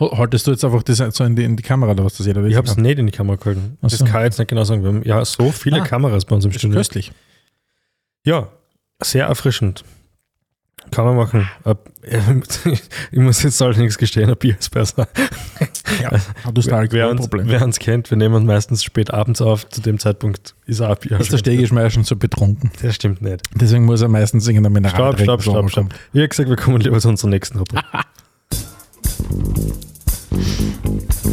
Haltest 0.00 0.48
du 0.48 0.50
jetzt 0.50 0.64
einfach 0.64 0.82
das 0.82 0.98
so 0.98 1.22
in 1.22 1.36
die, 1.36 1.44
in 1.44 1.56
die 1.56 1.62
Kamera 1.62 1.92
oder 1.92 2.04
was 2.04 2.16
das 2.16 2.26
jeder 2.26 2.42
Ich 2.42 2.56
habe 2.56 2.66
es 2.66 2.76
nicht 2.76 2.98
in 2.98 3.06
die 3.06 3.12
Kamera 3.12 3.36
gehalten. 3.36 3.78
Ach 3.82 3.88
Das 3.88 4.00
so. 4.00 4.04
kann 4.04 4.22
ich 4.22 4.24
jetzt 4.24 4.38
nicht 4.40 4.48
genau 4.48 4.64
sagen. 4.64 4.82
Wir 4.82 4.88
haben 4.88 5.02
ja 5.04 5.24
so 5.24 5.52
viele 5.52 5.80
Ah. 5.80 5.84
Kameras 5.84 6.24
bei 6.24 6.34
uns 6.34 6.44
im 6.44 6.50
Studio. 6.50 6.76
köstlich. 6.76 7.12
Ja, 8.24 8.48
sehr 9.00 9.26
erfrischend. 9.26 9.84
Kann 10.90 11.04
man 11.04 11.16
machen. 11.16 11.48
Ich 13.10 13.18
muss 13.18 13.42
jetzt 13.42 13.60
allerdings 13.60 13.98
gestehen, 13.98 14.30
ein 14.30 14.36
Bier 14.36 14.56
ist 14.56 14.70
besser. 14.70 15.08
Ja, 16.00 16.10
du 16.10 16.58
hast 16.58 16.70
da 16.70 16.82
Wer 16.88 17.06
kein 17.06 17.10
uns, 17.10 17.20
Problem. 17.22 17.48
wer 17.48 17.62
uns 17.64 17.80
kennt, 17.80 18.10
wir 18.10 18.16
nehmen 18.16 18.36
uns 18.36 18.46
meistens 18.46 18.84
spät 18.84 19.12
abends 19.12 19.42
auf. 19.42 19.68
Zu 19.68 19.80
dem 19.80 19.98
Zeitpunkt 19.98 20.54
ist 20.66 20.80
auch 20.80 20.90
ein 20.90 20.96
Bier. 21.00 21.18
ist 21.18 21.32
der 21.32 21.38
Stegisch 21.38 21.72
meistens 21.72 22.06
so 22.06 22.14
betrunken. 22.14 22.70
Das 22.80 22.94
stimmt 22.94 23.22
nicht. 23.22 23.42
Deswegen 23.54 23.86
muss 23.86 24.02
er 24.02 24.08
meistens 24.08 24.46
irgendein 24.46 24.72
Mineral 24.72 25.14
Stopp, 25.14 25.20
stopp, 25.20 25.42
stopp, 25.42 25.70
stopp. 25.70 25.86
Wie 26.12 26.28
gesagt, 26.28 26.48
wir 26.48 26.56
kommen 26.56 26.80
lieber 26.80 27.00
zu 27.00 27.08
unserer 27.08 27.30
nächsten 27.30 27.58
Rubrik. 27.58 27.82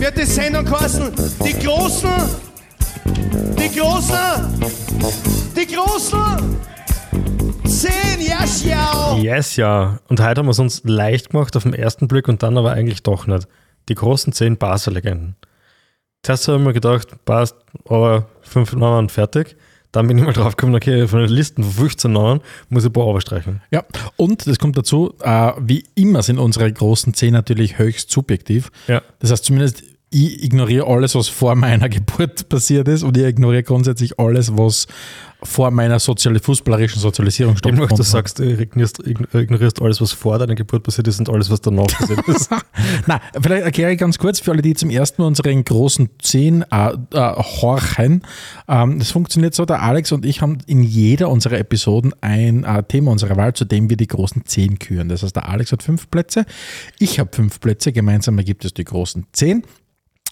wird 0.03 0.17
die 0.17 0.25
Sendung 0.25 0.65
kosten. 0.65 1.11
Die 1.45 1.53
Großen, 1.65 2.09
die 3.57 3.79
Großen, 3.79 4.17
die 5.55 5.73
Großen. 5.73 6.19
Zehn, 7.83 8.25
ja, 8.25 8.45
schau. 8.47 9.17
Yes, 9.17 9.57
ja. 9.57 9.99
Und 10.07 10.21
heute 10.21 10.39
haben 10.39 10.45
wir 10.45 10.51
es 10.51 10.59
uns 10.59 10.83
leicht 10.85 11.31
gemacht 11.31 11.57
auf 11.57 11.63
den 11.63 11.73
ersten 11.73 12.07
Blick 12.07 12.29
und 12.29 12.41
dann 12.41 12.57
aber 12.57 12.71
eigentlich 12.71 13.03
doch 13.03 13.27
nicht. 13.27 13.45
Die 13.89 13.95
großen 13.95 14.31
zehn 14.31 14.55
Barca-Legenden. 14.55 15.35
Zuerst 16.21 16.47
habe 16.47 16.59
ich 16.59 16.63
mir 16.63 16.71
gedacht, 16.71 17.09
passt, 17.25 17.57
aber 17.85 18.29
fünf 18.41 18.73
Namen 18.73 19.09
fertig. 19.09 19.57
Dann 19.91 20.07
bin 20.07 20.17
ich 20.17 20.23
mal 20.23 20.31
drauf 20.31 20.55
gekommen, 20.55 20.75
okay, 20.75 21.09
von 21.09 21.19
den 21.19 21.29
Listen 21.29 21.61
von 21.61 21.73
15 21.73 22.09
Namen 22.09 22.39
muss 22.69 22.85
ich 22.85 22.89
ein 22.89 22.93
paar 22.93 23.09
überstreichen. 23.09 23.61
Ja, 23.69 23.83
und 24.15 24.47
das 24.47 24.59
kommt 24.59 24.77
dazu, 24.77 25.15
äh, 25.21 25.51
wie 25.59 25.83
immer 25.93 26.23
sind 26.23 26.39
unsere 26.39 26.71
großen 26.71 27.13
zehn 27.13 27.33
natürlich 27.33 27.77
höchst 27.79 28.09
subjektiv. 28.11 28.71
Ja. 28.87 29.01
Das 29.19 29.29
heißt 29.29 29.43
zumindest, 29.43 29.83
ich 30.13 30.43
ignoriere 30.43 30.87
alles, 30.87 31.15
was 31.15 31.27
vor 31.27 31.55
meiner 31.55 31.89
Geburt 31.89 32.47
passiert 32.49 32.87
ist 32.87 33.03
und 33.03 33.17
ich 33.17 33.23
ignoriere 33.23 33.63
grundsätzlich 33.63 34.19
alles, 34.19 34.55
was 34.57 34.87
vor 35.43 35.71
meiner 35.71 35.99
sozial 35.99 36.39
fußballerischen 36.39 37.01
Sozialisierung 37.01 37.57
Eben, 37.65 37.79
weil 37.79 37.87
du 37.87 37.97
hat. 37.97 38.05
sagst, 38.05 38.39
du 38.39 38.43
ignorierst, 38.43 38.99
ignorierst 39.05 39.81
alles, 39.81 40.01
was 40.01 40.13
vor 40.13 40.39
deiner 40.39 40.55
Geburt 40.55 40.83
passiert 40.83 41.07
ist 41.07 41.19
und 41.19 41.29
alles, 41.29 41.49
was 41.49 41.61
danach 41.61 41.87
passiert 41.87 42.27
ist. 42.27 42.49
Na, 43.07 43.21
vielleicht 43.41 43.63
erkläre 43.63 43.91
ich 43.91 43.99
ganz 43.99 44.17
kurz 44.17 44.39
für 44.39 44.51
alle, 44.51 44.61
die 44.61 44.73
zum 44.73 44.89
ersten 44.89 45.21
Mal 45.21 45.27
unseren 45.27 45.63
großen 45.63 46.09
Zehn 46.21 46.63
äh, 46.71 46.93
äh, 47.13 47.35
horchen. 47.61 48.23
Ähm, 48.67 48.99
das 48.99 49.11
funktioniert 49.11 49.53
so, 49.53 49.65
der 49.65 49.81
Alex 49.81 50.11
und 50.11 50.25
ich 50.25 50.41
haben 50.41 50.59
in 50.65 50.83
jeder 50.83 51.29
unserer 51.29 51.57
Episoden 51.57 52.13
ein 52.21 52.63
äh, 52.63 52.83
Thema 52.83 53.11
unserer 53.11 53.35
Wahl, 53.35 53.53
zu 53.53 53.65
dem 53.65 53.89
wir 53.89 53.97
die 53.97 54.07
großen 54.07 54.45
Zehn 54.45 54.79
küren. 54.79 55.09
Das 55.09 55.23
heißt, 55.23 55.35
der 55.35 55.49
Alex 55.49 55.71
hat 55.71 55.83
fünf 55.83 56.09
Plätze, 56.09 56.45
ich 56.99 57.19
habe 57.19 57.29
fünf 57.33 57.59
Plätze, 57.59 57.91
gemeinsam 57.91 58.37
ergibt 58.37 58.65
es 58.65 58.73
die 58.73 58.85
großen 58.85 59.25
Zehn. 59.33 59.63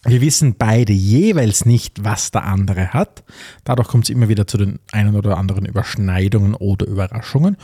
Wir 0.03 0.21
wissen 0.21 0.55
beide 0.57 0.93
jeweils 0.93 1.65
nicht, 1.65 2.03
was 2.03 2.31
der 2.31 2.45
andere 2.45 2.91
hat. 2.91 3.23
Dadurch 3.63 3.87
kommt 3.87 4.05
es 4.05 4.09
immer 4.09 4.29
wieder 4.29 4.47
zu 4.47 4.57
den 4.57 4.79
einen 4.91 5.15
oder 5.15 5.37
anderen 5.37 5.65
Überschneidungen 5.65 6.55
oder 6.55 6.87
Überraschungen. 6.87 7.55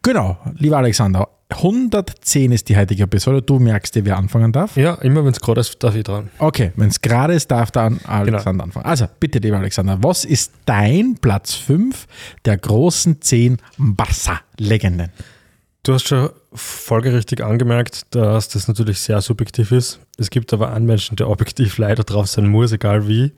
Genau, 0.00 0.38
lieber 0.56 0.78
Alexander, 0.78 1.28
110 1.50 2.50
ist 2.50 2.68
die 2.70 2.76
heutige 2.76 3.04
Episode. 3.04 3.42
Du 3.42 3.58
merkst 3.58 3.94
dir, 3.94 4.06
wer 4.06 4.16
anfangen 4.16 4.52
darf. 4.52 4.76
ja, 4.76 4.94
immer 4.94 5.24
wenn 5.24 5.32
es 5.32 5.40
gerade 5.40 5.60
ist, 5.60 5.82
darf 5.82 5.94
ich 5.94 6.04
dran. 6.04 6.30
Okay, 6.38 6.72
wenn 6.76 6.88
es 6.88 7.00
gerade 7.00 7.34
ist, 7.34 7.50
darf 7.50 7.70
dann 7.70 8.00
Alexander 8.04 8.64
anfangen. 8.64 8.86
Also, 8.86 9.06
bitte, 9.20 9.38
lieber 9.38 9.58
Alexander, 9.58 9.98
was 10.02 10.24
ist 10.24 10.52
dein 10.64 11.16
Platz 11.20 11.54
5 11.54 12.06
der 12.44 12.56
großen 12.56 13.20
10 13.20 13.58
Barca-Legenden? 13.76 15.10
Du 15.84 15.92
hast 15.92 16.06
schon 16.06 16.30
folgerichtig 16.52 17.42
angemerkt, 17.42 18.14
dass 18.14 18.48
das 18.48 18.68
natürlich 18.68 19.00
sehr 19.00 19.20
subjektiv 19.20 19.72
ist. 19.72 19.98
Es 20.16 20.30
gibt 20.30 20.52
aber 20.52 20.72
einen 20.72 20.86
Menschen, 20.86 21.16
der 21.16 21.28
objektiv 21.30 21.76
leider 21.78 22.04
drauf 22.04 22.28
sein 22.28 22.46
muss, 22.46 22.70
egal 22.72 23.08
wie, 23.08 23.32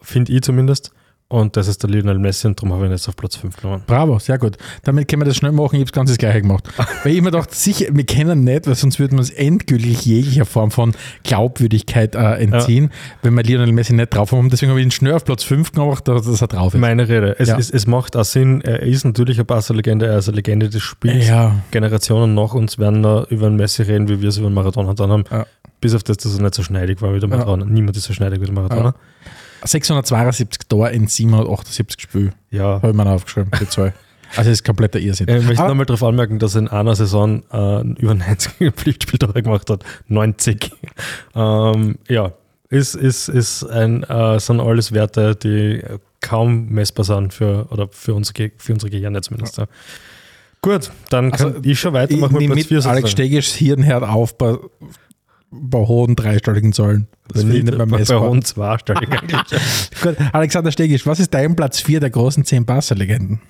finde 0.00 0.32
ich 0.32 0.42
zumindest. 0.42 0.90
Und 1.28 1.56
das 1.56 1.66
ist 1.66 1.82
der 1.82 1.90
Lionel 1.90 2.20
Messi 2.20 2.46
und 2.46 2.56
darum 2.56 2.72
habe 2.72 2.84
ich 2.84 2.88
ihn 2.88 2.92
jetzt 2.92 3.08
auf 3.08 3.16
Platz 3.16 3.34
5 3.34 3.56
genommen. 3.56 3.82
Bravo, 3.84 4.20
sehr 4.20 4.38
gut. 4.38 4.56
Damit 4.84 5.08
können 5.08 5.22
wir 5.22 5.26
das 5.26 5.36
schnell 5.36 5.50
machen. 5.50 5.74
Ich 5.74 5.80
habe 5.80 5.84
das 5.86 5.92
Ganze 5.92 6.12
das 6.12 6.18
Gleiche 6.18 6.42
gemacht. 6.42 6.68
Weil 7.02 7.14
ich 7.14 7.20
mir 7.20 7.32
dachte, 7.32 7.52
sicher, 7.52 7.86
wir 7.90 8.06
kennen 8.06 8.44
nicht, 8.44 8.68
weil 8.68 8.76
sonst 8.76 9.00
würden 9.00 9.14
wir 9.14 9.18
uns 9.18 9.30
endgültig 9.30 10.06
jeglicher 10.06 10.44
Form 10.44 10.70
von 10.70 10.92
Glaubwürdigkeit 11.24 12.14
äh, 12.14 12.34
entziehen, 12.34 12.90
wenn 13.22 13.34
wir 13.34 13.42
Lionel 13.42 13.72
Messi 13.72 13.92
nicht 13.92 14.14
drauf 14.14 14.30
haben. 14.30 14.50
Deswegen 14.50 14.70
habe 14.70 14.80
ich 14.80 14.86
ihn 14.86 14.92
schnell 14.92 15.14
auf 15.14 15.24
Platz 15.24 15.42
5 15.42 15.72
gemacht, 15.72 16.06
dass 16.06 16.40
er 16.40 16.46
drauf 16.46 16.74
ist. 16.74 16.80
Meine 16.80 17.08
Rede. 17.08 17.34
Es, 17.40 17.48
Ja. 17.48 17.58
es, 17.58 17.70
es 17.70 17.88
macht 17.88 18.16
auch 18.16 18.24
Sinn, 18.24 18.60
er 18.60 18.82
ist 18.82 19.04
natürlich 19.04 19.36
eine 19.38 19.44
Barca-Legende, 19.46 20.06
er 20.06 20.18
ist 20.18 20.28
eine 20.28 20.36
Legende 20.36 20.68
des 20.70 20.82
Spiels. 20.82 21.26
Ja. 21.26 21.56
Generationen 21.72 22.34
nach 22.34 22.54
uns 22.54 22.78
werden 22.78 23.02
da 23.02 23.24
über 23.30 23.46
einen 23.48 23.56
Messi 23.56 23.82
reden, 23.82 24.08
wie 24.08 24.20
wir 24.22 24.28
es 24.28 24.36
über 24.36 24.46
einen 24.46 24.54
Maradona 24.54 24.90
getan 24.90 25.10
haben. 25.10 25.24
Ja. 25.28 25.44
Bis 25.80 25.92
auf 25.92 26.04
das, 26.04 26.18
dass 26.18 26.36
er 26.36 26.42
nicht 26.42 26.54
so 26.54 26.62
schneidig 26.62 27.02
war 27.02 27.12
wie 27.14 27.18
der 27.20 27.28
Ja. 27.28 27.36
Maradona. 27.36 27.64
Niemand 27.64 27.96
ist 27.96 28.04
so 28.04 28.12
schneidig 28.12 28.40
wie 28.40 28.44
der 28.46 28.54
Maradona. 28.54 28.94
672 29.64 30.68
Tor 30.68 30.90
in 30.90 31.06
778 31.06 32.00
Spielen. 32.00 32.34
Ja. 32.50 32.74
Habe 32.82 32.90
ich 32.90 32.94
mir 32.94 33.06
aufgeschrieben, 33.06 33.50
die 33.60 33.68
zwei. 33.68 33.92
Also 34.34 34.50
ist 34.50 34.64
kompletter 34.64 34.98
Irrsinn. 34.98 35.28
Ich 35.28 35.44
möchte 35.44 35.60
Aber- 35.60 35.68
nochmal 35.68 35.86
darauf 35.86 36.02
anmerken, 36.02 36.38
dass 36.38 36.54
er 36.56 36.62
in 36.62 36.68
einer 36.68 36.94
Saison 36.96 37.42
äh, 37.52 37.80
über 38.00 38.14
90 38.14 38.72
Pflichtspieltore 38.76 39.42
gemacht 39.42 39.70
hat. 39.70 39.84
90. 40.08 40.72
ähm, 41.34 41.96
ja, 42.08 42.32
ist, 42.68 42.96
ist, 42.96 43.28
ist 43.28 43.62
ein, 43.64 44.02
äh, 44.02 44.40
sind 44.40 44.60
alles 44.60 44.90
Werte, 44.92 45.36
die 45.36 45.80
kaum 46.20 46.66
messbar 46.70 47.04
sind 47.04 47.32
für, 47.34 47.66
oder 47.70 47.86
für, 47.92 48.14
unsere, 48.14 48.34
Ge- 48.34 48.52
für 48.58 48.72
unsere 48.72 48.90
Gehirne 48.90 49.20
zumindest. 49.20 49.58
Ja. 49.58 49.66
Gut, 50.60 50.90
dann 51.10 51.30
kann 51.30 51.46
Also, 51.54 51.60
ich 51.62 51.78
schon 51.78 51.94
Ich 51.94 52.00
weitermachen 52.00 52.32
mit 52.32 52.40
nehme 52.40 52.54
Platz 52.54 52.70
mit 52.70 52.82
4. 52.82 52.90
Alex 52.90 53.10
Stegischs 53.12 53.54
Hirnherd 53.54 54.02
auf 54.02 54.36
bei, 54.36 54.56
bei 55.50 55.78
hohen 55.78 56.16
dreistelligen 56.16 56.72
Zahlen. 56.72 57.08
Das 57.28 57.34
bei, 57.34 57.40
finde 57.40 57.56
ich 57.58 57.64
nicht 57.64 57.76
mehr 57.76 57.86
bei 57.86 57.98
messbar. 57.98 58.20
Hund 58.20 58.46
zweistellig 58.46 59.10
eigentlich. 59.10 59.42
Gut, 60.02 60.16
Alexander 60.32 60.72
Stegisch, 60.72 61.06
was 61.06 61.20
ist 61.20 61.32
dein 61.32 61.56
Platz 61.56 61.80
4 61.80 62.00
der 62.00 62.10
großen 62.10 62.44
10 62.44 62.64
Barca-Legenden? 62.64 63.40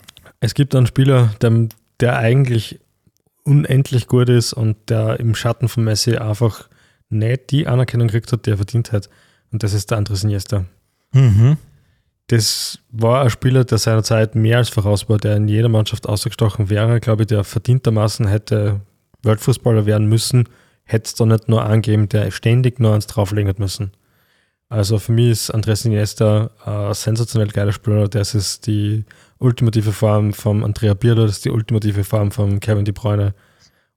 Es 0.41 0.55
gibt 0.55 0.75
einen 0.75 0.87
Spieler, 0.87 1.35
der, 1.41 1.69
der 2.01 2.19
eigentlich 2.19 2.81
unendlich 3.45 4.07
gut 4.07 4.29
ist 4.29 4.53
und 4.53 4.77
der 4.89 5.21
im 5.21 5.35
Schatten 5.35 5.69
von 5.69 5.85
Messi 5.85 6.17
einfach 6.17 6.69
nicht 7.09 7.51
die 7.51 7.67
Anerkennung 7.67 8.09
gekriegt 8.09 8.33
hat, 8.33 8.45
die 8.47 8.51
er 8.51 8.57
verdient 8.57 8.93
hat. 8.93 9.09
Und 9.53 9.63
das 9.63 9.73
ist 9.73 9.91
der 9.91 9.99
Andres 9.99 10.25
Iniesta. 10.25 10.65
Mhm. 11.13 11.57
Das 12.27 12.81
war 12.91 13.23
ein 13.23 13.31
Spieler, 13.31 13.65
der 13.65 13.79
seiner 13.79 14.03
Zeit 14.03 14.35
mehr 14.35 14.59
als 14.59 14.69
voraus 14.69 15.09
war, 15.09 15.19
der 15.19 15.37
in 15.37 15.47
jeder 15.47 15.69
Mannschaft 15.69 16.09
ausgestochen 16.09 16.69
wäre. 16.69 16.99
Glaube 16.99 17.23
ich, 17.23 17.29
der 17.29 17.45
verdientermaßen 17.45 18.27
hätte 18.27 18.81
Weltfußballer 19.23 19.87
werden 19.87 20.09
müssen, 20.09 20.49
hätte 20.87 21.07
es 21.07 21.15
da 21.15 21.27
nicht 21.27 21.49
nur 21.49 21.65
angeben, 21.65 22.09
der 22.09 22.31
ständig 22.31 22.81
nur 22.81 22.95
eins 22.95 23.07
drauflegen 23.07 23.49
hat 23.49 23.59
müssen. 23.59 23.91
Also 24.69 24.99
für 24.99 25.13
mich 25.13 25.31
ist 25.31 25.51
Andres 25.51 25.85
Iniesta 25.85 26.51
ein 26.65 26.95
sensationell 26.95 27.49
geiler 27.51 27.73
Spieler. 27.73 28.09
Das 28.09 28.35
ist 28.35 28.67
die 28.67 29.05
ultimative 29.39 29.93
Form 29.93 30.33
vom 30.33 30.65
Andrea 30.65 30.95
Pirlo, 30.95 31.23
das 31.27 31.33
ist 31.37 31.45
die 31.45 31.51
ultimative 31.51 32.03
Form 32.05 32.31
von 32.33 32.59
Kevin 32.61 32.85
De 32.85 32.93
Bruyne. 32.93 33.35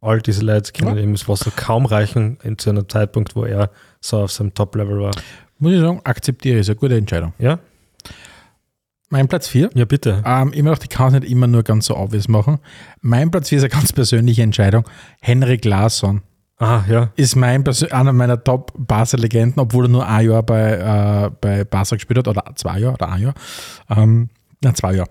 All 0.01 0.21
diese 0.21 0.43
Leute 0.43 0.71
können 0.71 0.95
Ja. 0.95 1.01
ihm 1.03 1.13
das 1.13 1.27
Wasser 1.27 1.51
kaum 1.55 1.85
reichen 1.85 2.37
in 2.43 2.57
zu 2.57 2.69
einem 2.69 2.87
Zeitpunkt, 2.87 3.35
wo 3.35 3.45
er 3.45 3.71
so 3.99 4.17
auf 4.19 4.31
seinem 4.31 4.53
Top-Level 4.53 4.99
war. 5.01 5.11
Muss 5.57 5.73
ich 5.73 5.79
sagen, 5.79 6.01
akzeptiere 6.03 6.55
ich, 6.55 6.61
ist 6.61 6.69
eine 6.69 6.75
gute 6.77 6.95
Entscheidung. 6.97 7.33
Ja? 7.37 7.59
Mein 9.09 9.27
Platz 9.27 9.47
4. 9.47 9.71
Ja, 9.73 9.85
bitte. 9.85 10.21
Ähm, 10.25 10.53
immer 10.53 10.71
noch, 10.71 10.79
ich 10.81 10.89
kann 10.89 11.13
es 11.13 11.21
nicht 11.21 11.31
immer 11.31 11.47
nur 11.47 11.63
ganz 11.63 11.87
so 11.87 11.97
obvious 11.97 12.27
machen. 12.27 12.59
Mein 13.01 13.31
Platz 13.31 13.49
4 13.49 13.57
ist 13.57 13.63
eine 13.63 13.71
ganz 13.71 13.91
persönliche 13.91 14.43
Entscheidung. 14.43 14.87
Henrik 15.19 15.65
Larsson 15.65 16.21
Ah, 16.59 16.83
ja. 16.89 17.11
ist 17.15 17.35
mein 17.37 17.63
einer 17.91 18.11
meiner 18.11 18.43
Top-Barca-Legenden, 18.43 19.59
obwohl 19.59 19.85
er 19.85 19.89
nur 19.89 20.07
ein 20.07 20.29
Jahr 20.29 20.43
bei, 20.43 20.73
äh, 20.73 21.31
bei 21.39 21.63
Barca 21.63 21.95
gespielt 21.95 22.19
hat, 22.19 22.27
oder 22.27 22.43
zwei 22.55 22.79
Jahre, 22.79 22.93
oder 22.95 23.09
ein 23.09 23.21
Jahr. 23.21 23.33
Ähm, 23.89 24.29
na, 24.61 24.73
zwei 24.73 24.93
Jahre. 24.95 25.09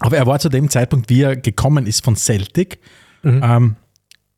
Aber 0.00 0.16
er 0.16 0.26
war 0.26 0.38
zu 0.38 0.50
dem 0.50 0.68
Zeitpunkt, 0.68 1.08
wie 1.08 1.22
er 1.22 1.36
gekommen 1.36 1.86
ist 1.86 2.04
von 2.04 2.16
Celtic, 2.16 2.80
ähm, 3.24 3.76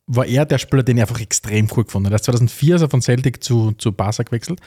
war 0.06 0.26
er 0.26 0.44
der 0.44 0.58
Spieler, 0.58 0.82
den 0.82 0.96
ich 0.96 1.02
einfach 1.02 1.20
extrem 1.20 1.68
cool 1.76 1.84
gefunden 1.84 2.06
habe. 2.06 2.14
Er 2.14 2.20
ist 2.20 2.24
2004 2.24 2.76
ist 2.76 2.82
er 2.82 2.90
von 2.90 3.02
Celtic 3.02 3.42
zu, 3.42 3.72
zu 3.72 3.92
Barca 3.92 4.22
gewechselt 4.22 4.60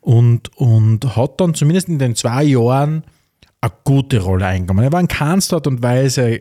und, 0.00 0.54
und 0.56 1.16
hat 1.16 1.40
dann 1.40 1.54
zumindest 1.54 1.88
in 1.88 1.98
den 1.98 2.14
zwei 2.16 2.44
Jahren 2.44 3.04
eine 3.62 3.72
gute 3.84 4.20
Rolle 4.20 4.46
eingenommen. 4.46 4.84
Er 4.84 4.92
war 4.92 5.00
in 5.00 5.08
keiner 5.08 5.42
Art 5.52 5.66
und 5.66 5.82
Weise 5.82 6.40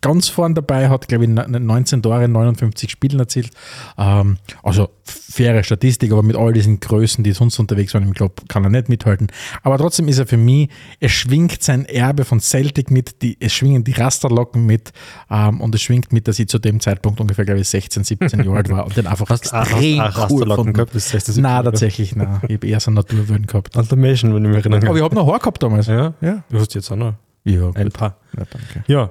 ganz 0.00 0.28
vorn 0.28 0.54
dabei, 0.54 0.88
hat, 0.88 1.08
glaube 1.08 1.24
ich, 1.24 1.30
19 1.30 2.02
Tore, 2.02 2.28
59 2.28 2.90
Spielen 2.90 3.18
erzielt. 3.18 3.50
Ähm, 3.98 4.36
also 4.62 4.90
faire 5.04 5.62
Statistik, 5.64 6.12
aber 6.12 6.22
mit 6.22 6.36
all 6.36 6.52
diesen 6.52 6.80
Größen, 6.80 7.24
die 7.24 7.32
sonst 7.32 7.58
unterwegs 7.58 7.94
waren, 7.94 8.06
ich 8.08 8.14
glaube, 8.14 8.34
kann 8.48 8.62
er 8.64 8.70
nicht 8.70 8.88
mithalten. 8.88 9.28
Aber 9.62 9.78
trotzdem 9.78 10.08
ist 10.08 10.18
er 10.18 10.26
für 10.26 10.36
mich, 10.36 10.68
er 11.00 11.08
schwingt 11.08 11.62
sein 11.62 11.84
Erbe 11.86 12.24
von 12.24 12.40
Celtic 12.40 12.90
mit, 12.90 13.22
die, 13.22 13.36
es 13.40 13.52
schwingen 13.52 13.84
die 13.84 13.92
Rasterlocken 13.92 14.64
mit 14.66 14.92
ähm, 15.30 15.60
und 15.60 15.74
es 15.74 15.82
schwingt 15.82 16.12
mit, 16.12 16.28
dass 16.28 16.38
ich 16.38 16.48
zu 16.48 16.58
dem 16.58 16.80
Zeitpunkt 16.80 17.20
ungefähr, 17.20 17.44
glaube 17.44 17.60
ich, 17.60 17.68
16, 17.68 18.04
17 18.04 18.44
Jahre 18.44 18.56
alt 18.56 18.68
war 18.70 18.84
und 18.86 18.96
den 18.96 19.06
einfach 19.06 19.28
Hast 19.28 19.44
extrem 19.52 19.98
cool 19.98 20.00
Rasterlocken 20.04 20.72
gehabt 20.72 20.92
bis 20.92 21.08
16, 21.10 21.34
17 21.34 21.42
Nein, 21.42 21.64
tatsächlich, 21.64 22.14
nein. 22.16 22.40
Ich 22.48 22.54
habe 22.56 22.66
eher 22.66 22.80
so 22.80 22.90
Naturwürden 22.90 23.46
gehabt. 23.46 23.76
Automation, 23.76 24.34
wenn 24.34 24.44
ich 24.44 24.48
mich 24.50 24.58
erinnere. 24.58 24.88
Aber 24.88 24.96
ich 24.96 25.02
habe 25.02 25.14
noch 25.14 25.26
Haar 25.26 25.38
gehabt 25.38 25.62
damals. 25.62 25.86
ja? 25.86 26.14
Ja. 26.20 26.44
Du 26.50 26.58
hast 26.60 26.74
jetzt 26.74 26.90
auch 26.90 26.96
noch 26.96 27.14
Ja, 27.44 27.70
ein 27.74 27.84
gut. 27.84 27.92
paar. 27.92 28.16
Ja, 28.36 28.44
danke. 28.50 28.84
Ja, 28.86 29.10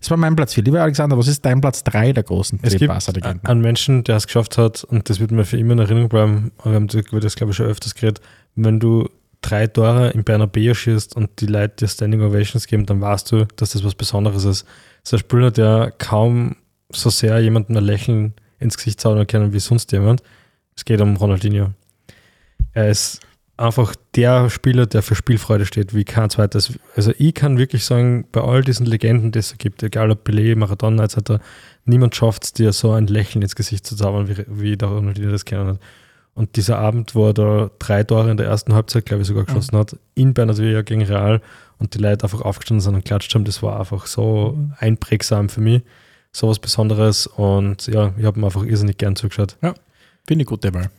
Das 0.00 0.10
war 0.10 0.16
mein 0.16 0.34
Platz 0.34 0.54
4. 0.54 0.64
Lieber 0.64 0.82
Alexander, 0.82 1.16
was 1.16 1.28
ist 1.28 1.44
dein 1.44 1.60
Platz 1.60 1.84
3 1.84 2.12
der 2.12 2.22
großen 2.22 2.58
es 2.62 2.76
gibt 2.76 2.90
einen 3.44 3.60
Menschen, 3.60 4.02
der 4.04 4.16
es 4.16 4.26
geschafft 4.26 4.58
hat 4.58 4.84
und 4.84 5.08
das 5.08 5.20
wird 5.20 5.30
mir 5.30 5.44
für 5.44 5.58
immer 5.58 5.72
in 5.74 5.78
Erinnerung 5.78 6.08
bleiben. 6.08 6.52
Wir 6.64 6.72
haben 6.72 6.86
das, 6.88 7.06
über 7.06 7.20
das 7.20 7.36
glaube 7.36 7.50
ich, 7.52 7.56
schon 7.56 7.66
öfters 7.66 7.94
geredet. 7.94 8.20
Wenn 8.56 8.80
du 8.80 9.08
drei 9.42 9.66
Tore 9.66 10.10
in 10.10 10.24
Bernabeu 10.24 10.74
schießt 10.74 11.16
und 11.16 11.40
die 11.40 11.46
Leute 11.46 11.76
dir 11.80 11.88
Standing 11.88 12.22
Ovations 12.22 12.66
geben, 12.66 12.86
dann 12.86 13.00
weißt 13.00 13.30
du, 13.32 13.46
dass 13.56 13.70
das 13.70 13.84
was 13.84 13.94
Besonderes 13.94 14.44
ist. 14.44 14.66
Das 15.02 15.12
ist 15.12 15.14
ein 15.14 15.18
Spieler, 15.20 15.50
der 15.50 15.92
kaum 15.98 16.56
so 16.90 17.10
sehr 17.10 17.38
jemandem 17.40 17.76
ein 17.76 17.84
Lächeln 17.84 18.34
ins 18.58 18.76
Gesicht 18.76 19.00
zaubern 19.00 19.26
kann 19.26 19.52
wie 19.52 19.60
sonst 19.60 19.92
jemand. 19.92 20.22
Es 20.76 20.84
geht 20.84 21.00
um 21.00 21.16
Ronaldinho. 21.16 21.70
Er 22.72 22.90
ist 22.90 23.20
einfach 23.60 23.94
der 24.16 24.50
Spieler, 24.50 24.86
der 24.86 25.02
für 25.02 25.14
Spielfreude 25.14 25.66
steht, 25.66 25.94
wie 25.94 26.04
kein 26.04 26.30
zweites. 26.30 26.78
Also 26.96 27.12
ich 27.18 27.34
kann 27.34 27.58
wirklich 27.58 27.84
sagen, 27.84 28.26
bei 28.32 28.40
all 28.40 28.62
diesen 28.62 28.86
Legenden, 28.86 29.32
die 29.32 29.38
es 29.38 29.56
gibt, 29.58 29.82
egal 29.82 30.10
ob 30.10 30.26
Pelé, 30.26 30.56
Maradona 30.56 31.04
etc., 31.04 31.42
niemand 31.84 32.16
schafft 32.16 32.44
es 32.44 32.52
dir 32.52 32.72
so 32.72 32.92
ein 32.92 33.06
Lächeln 33.06 33.42
ins 33.42 33.54
Gesicht 33.54 33.86
zu 33.86 33.96
zaubern, 33.96 34.28
wie, 34.28 34.44
wie 34.48 34.76
der 34.76 34.88
Ronaldinho 34.88 35.30
das 35.30 35.44
kennen 35.44 35.68
hat. 35.68 35.80
Und 36.34 36.56
dieser 36.56 36.78
Abend, 36.78 37.14
wo 37.14 37.28
er 37.28 37.34
da 37.34 37.70
drei 37.78 38.02
Tore 38.02 38.30
in 38.30 38.36
der 38.36 38.46
ersten 38.46 38.72
Halbzeit, 38.72 39.04
glaube 39.04 39.22
ich, 39.22 39.28
sogar 39.28 39.44
geschossen 39.44 39.76
hat, 39.76 39.96
in 40.14 40.32
Bernabeu 40.32 40.82
gegen 40.82 41.02
Real 41.02 41.42
und 41.78 41.94
die 41.94 41.98
Leute 41.98 42.24
einfach 42.24 42.40
aufgestanden 42.40 42.80
sind 42.80 42.94
und 42.94 43.04
klatscht 43.04 43.34
haben, 43.34 43.44
das 43.44 43.62
war 43.62 43.78
einfach 43.78 44.06
so 44.06 44.56
einprägsam 44.78 45.48
für 45.48 45.60
mich. 45.60 45.82
So 46.32 46.48
was 46.48 46.60
Besonderes 46.60 47.26
und 47.26 47.88
ja, 47.88 48.14
ich 48.16 48.24
habe 48.24 48.38
mir 48.38 48.46
einfach 48.46 48.64
irrsinnig 48.64 48.98
gern 48.98 49.16
zugeschaut. 49.16 49.56
Finde 50.26 50.42
ich 50.42 50.48
gute 50.48 50.72
Wahl. 50.72 50.90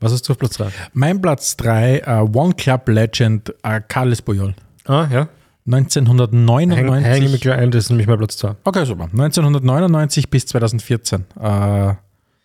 Was 0.00 0.12
hast 0.12 0.28
du 0.28 0.32
auf 0.32 0.38
Platz 0.38 0.56
3? 0.56 0.68
Mein 0.92 1.20
Platz 1.20 1.56
3, 1.56 1.98
äh, 1.98 2.28
One 2.32 2.54
Club 2.54 2.88
Legend, 2.88 3.54
äh, 3.62 3.80
Carles 3.86 4.22
Puyol. 4.22 4.54
Ah, 4.86 5.06
ja. 5.10 5.28
1999. 5.66 7.04
Hänge 7.04 7.26
ich 7.26 7.32
mich 7.32 7.40
gleich 7.40 7.58
ein, 7.58 7.70
das 7.70 7.84
ist 7.84 7.90
nämlich 7.90 8.06
mein 8.06 8.18
Platz 8.18 8.36
2. 8.38 8.56
Okay, 8.64 8.84
super. 8.86 9.04
1999 9.04 10.30
bis 10.30 10.46
2014. 10.46 11.26
Äh, 11.40 11.94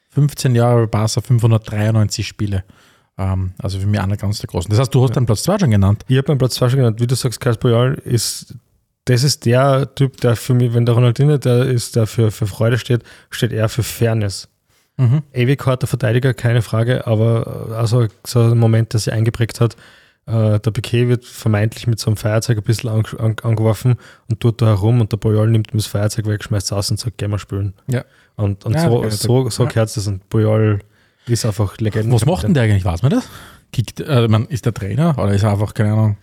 15 0.09 0.55
Jahre 0.55 0.87
Barca, 0.87 1.21
593 1.21 2.27
Spiele. 2.27 2.63
Ähm, 3.17 3.53
also 3.61 3.79
für 3.79 3.87
mich 3.87 3.99
einer 3.99 4.17
ganz 4.17 4.39
der 4.39 4.47
großen. 4.47 4.69
Das 4.69 4.79
heißt, 4.79 4.93
du 4.93 5.03
hast 5.03 5.15
deinen 5.15 5.25
Platz 5.25 5.43
2 5.43 5.59
schon 5.59 5.71
genannt. 5.71 6.03
Ich 6.07 6.17
habe 6.17 6.27
meinen 6.29 6.39
Platz 6.39 6.55
2 6.55 6.69
schon 6.69 6.79
genannt. 6.79 6.99
Wie 6.99 7.07
du 7.07 7.15
sagst, 7.15 7.39
Carlos 7.39 7.59
Puyol 7.59 8.01
ist, 8.03 8.55
das 9.05 9.23
ist 9.23 9.45
der 9.45 9.93
Typ, 9.95 10.17
der 10.21 10.35
für 10.35 10.53
mich, 10.53 10.73
wenn 10.73 10.85
der 10.85 10.95
Ronaldinho 10.95 11.37
der 11.37 11.65
ist, 11.65 11.95
der 11.95 12.07
für, 12.07 12.31
für 12.31 12.47
Freude 12.47 12.77
steht, 12.77 13.03
steht 13.29 13.53
er 13.53 13.69
für 13.69 13.83
Fairness. 13.83 14.49
Mhm. 14.97 15.23
Ewig 15.33 15.65
harter 15.65 15.87
Verteidiger, 15.87 16.33
keine 16.33 16.61
Frage, 16.61 17.07
aber 17.07 17.69
äh, 17.71 17.73
also 17.75 18.07
so 18.25 18.41
ein 18.41 18.57
Moment, 18.59 18.93
der 18.93 18.99
sich 18.99 19.11
eingeprägt 19.13 19.59
hat. 19.59 19.75
Äh, 20.25 20.59
der 20.59 20.71
Piquet 20.71 21.07
wird 21.09 21.25
vermeintlich 21.25 21.87
mit 21.87 21.99
so 21.99 22.07
einem 22.07 22.17
Feuerzeug 22.17 22.57
ein 22.57 22.63
bisschen 22.63 22.89
ang 22.89 23.05
ang 23.19 23.39
angeworfen 23.43 23.95
und 24.29 24.39
tut 24.39 24.61
da 24.61 24.67
herum 24.67 25.01
und 25.01 25.11
der 25.11 25.17
Puyol 25.17 25.49
nimmt 25.49 25.73
ihm 25.73 25.77
das 25.77 25.87
Feuerzeug 25.87 26.27
weg, 26.27 26.43
schmeißt 26.43 26.67
es 26.67 26.73
aus 26.73 26.91
und 26.91 26.99
sagt, 26.99 27.17
geh 27.17 27.27
mal 27.27 27.39
spülen. 27.39 27.73
Ja. 27.87 28.05
Und, 28.35 28.65
und 28.65 28.73
Ja, 28.73 28.87
so, 28.89 29.09
so, 29.09 29.49
so 29.49 29.63
ja. 29.63 29.69
gehört 29.69 29.95
es 29.95 30.07
und 30.07 30.29
Puyol 30.29 30.79
ist 31.27 31.45
einfach 31.45 31.77
Legende. 31.79 32.13
Was 32.13 32.25
macht 32.25 32.43
denn 32.43 32.53
der 32.53 32.63
eigentlich? 32.63 32.85
Weiß 32.85 33.01
man 33.01 33.11
das? 33.11 33.27
Kickt, 33.73 33.99
äh, 33.99 34.27
man, 34.27 34.45
ist 34.45 34.65
der 34.65 34.73
Trainer 34.73 35.17
oder 35.17 35.33
ist 35.33 35.43
er 35.43 35.51
einfach, 35.51 35.73
keine 35.73 35.91
Ahnung, 35.93 36.17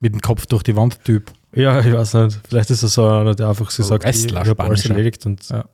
mit 0.00 0.12
dem 0.12 0.20
Kopf 0.20 0.46
durch 0.46 0.62
die 0.62 0.76
Wand 0.76 1.02
Typ? 1.04 1.32
Ja, 1.54 1.80
ich 1.80 1.92
weiß 1.92 2.14
nicht. 2.14 2.40
Vielleicht 2.48 2.70
ist 2.70 2.82
er 2.82 2.88
so 2.88 3.06
einer, 3.08 3.34
der 3.34 3.48
einfach 3.48 3.70
so 3.70 3.82
So 3.82 3.88
sagt, 3.90 4.04
Wrestler, 4.04 4.42
ich 4.42 4.48
habe 4.48 4.62
alles 4.62 4.84
erledigt 4.88 5.24
und 5.26 5.48
Ja. 5.48 5.64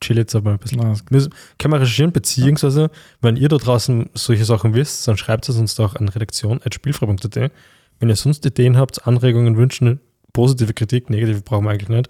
Chill 0.00 0.16
jetzt 0.18 0.34
aber 0.34 0.52
ein 0.52 0.58
bisschen. 0.58 0.80
Müssen- 1.10 1.32
Können 1.58 1.72
wir 1.74 1.80
recherchieren, 1.80 2.12
beziehungsweise, 2.12 2.90
wenn 3.20 3.36
ihr 3.36 3.48
da 3.48 3.56
draußen 3.56 4.10
solche 4.14 4.44
Sachen 4.44 4.74
wisst, 4.74 5.06
dann 5.08 5.16
schreibt 5.16 5.48
es 5.48 5.56
uns 5.56 5.74
doch 5.74 5.96
an 5.96 6.08
redaktion.spielfrei.at. 6.08 7.50
Wenn 7.98 8.08
ihr 8.08 8.16
sonst 8.16 8.44
Ideen 8.44 8.76
habt, 8.76 9.06
Anregungen, 9.06 9.56
Wünschen, 9.56 10.00
positive 10.32 10.74
Kritik, 10.74 11.08
negative 11.10 11.40
brauchen 11.40 11.64
wir 11.64 11.70
eigentlich 11.70 11.88
nicht, 11.88 12.08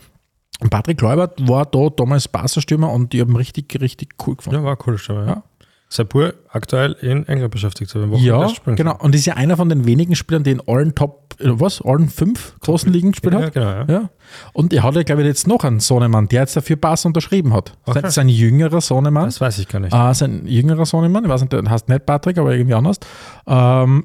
Und 0.60 0.70
Patrick 0.70 0.98
Kluivert 0.98 1.46
war 1.48 1.66
da 1.66 1.88
damals 1.90 2.28
Barca-Stürmer 2.28 2.90
und 2.92 3.12
die 3.12 3.20
haben 3.20 3.34
richtig, 3.36 3.80
richtig 3.80 4.14
cool 4.26 4.36
gefunden. 4.36 4.58
Ja, 4.58 4.62
war 4.64 4.70
eine 4.72 4.76
coole 4.76 4.98
Stimme. 4.98 5.20
Ja. 5.20 5.26
Ja. 5.26 5.42
Sapur 5.90 6.34
aktuell 6.48 6.92
in 7.02 7.26
England 7.28 7.52
beschäftigt. 7.52 7.94
Wir 7.94 8.18
Ja, 8.18 8.50
genau. 8.64 8.96
Und 8.98 9.14
ist 9.14 9.26
ja 9.26 9.34
einer 9.34 9.56
von 9.56 9.68
den 9.68 9.84
wenigen 9.86 10.16
Spielern, 10.16 10.42
die 10.42 10.50
in 10.50 10.60
allen 10.66 10.94
Top, 10.94 11.36
äh, 11.38 11.44
was, 11.50 11.82
allen 11.82 12.08
fünf 12.08 12.58
großen 12.60 12.92
Ligen 12.92 13.12
gespielt 13.12 13.34
Ja, 13.34 13.42
hat. 13.42 13.52
genau. 13.52 13.66
Ja. 13.70 13.84
Ja. 13.88 14.10
Und 14.54 14.72
er 14.72 14.82
hat 14.82 14.96
ja, 14.96 15.02
glaube 15.04 15.22
ich, 15.22 15.28
jetzt 15.28 15.46
noch 15.46 15.62
einen 15.62 15.78
Sohnemann, 15.80 16.26
der 16.26 16.40
jetzt 16.40 16.56
dafür 16.56 16.76
Barca 16.76 17.06
unterschrieben 17.06 17.52
hat. 17.52 17.76
Okay. 17.84 18.00
Sein, 18.02 18.10
sein 18.10 18.28
jüngerer 18.28 18.80
Sohnemann. 18.80 19.26
Das 19.26 19.40
weiß 19.40 19.58
ich 19.58 19.68
gar 19.68 19.78
nicht. 19.78 19.94
Äh, 19.94 20.14
sein 20.14 20.46
jüngerer 20.46 20.86
Sohnemann, 20.86 21.24
ich 21.24 21.30
weiß 21.30 21.42
nicht, 21.42 21.52
der 21.52 21.62
heißt 21.68 21.88
nicht 21.88 22.06
Patrick, 22.06 22.38
aber 22.38 22.54
irgendwie 22.54 22.74
anders. 22.74 22.98
Ähm, 23.46 24.04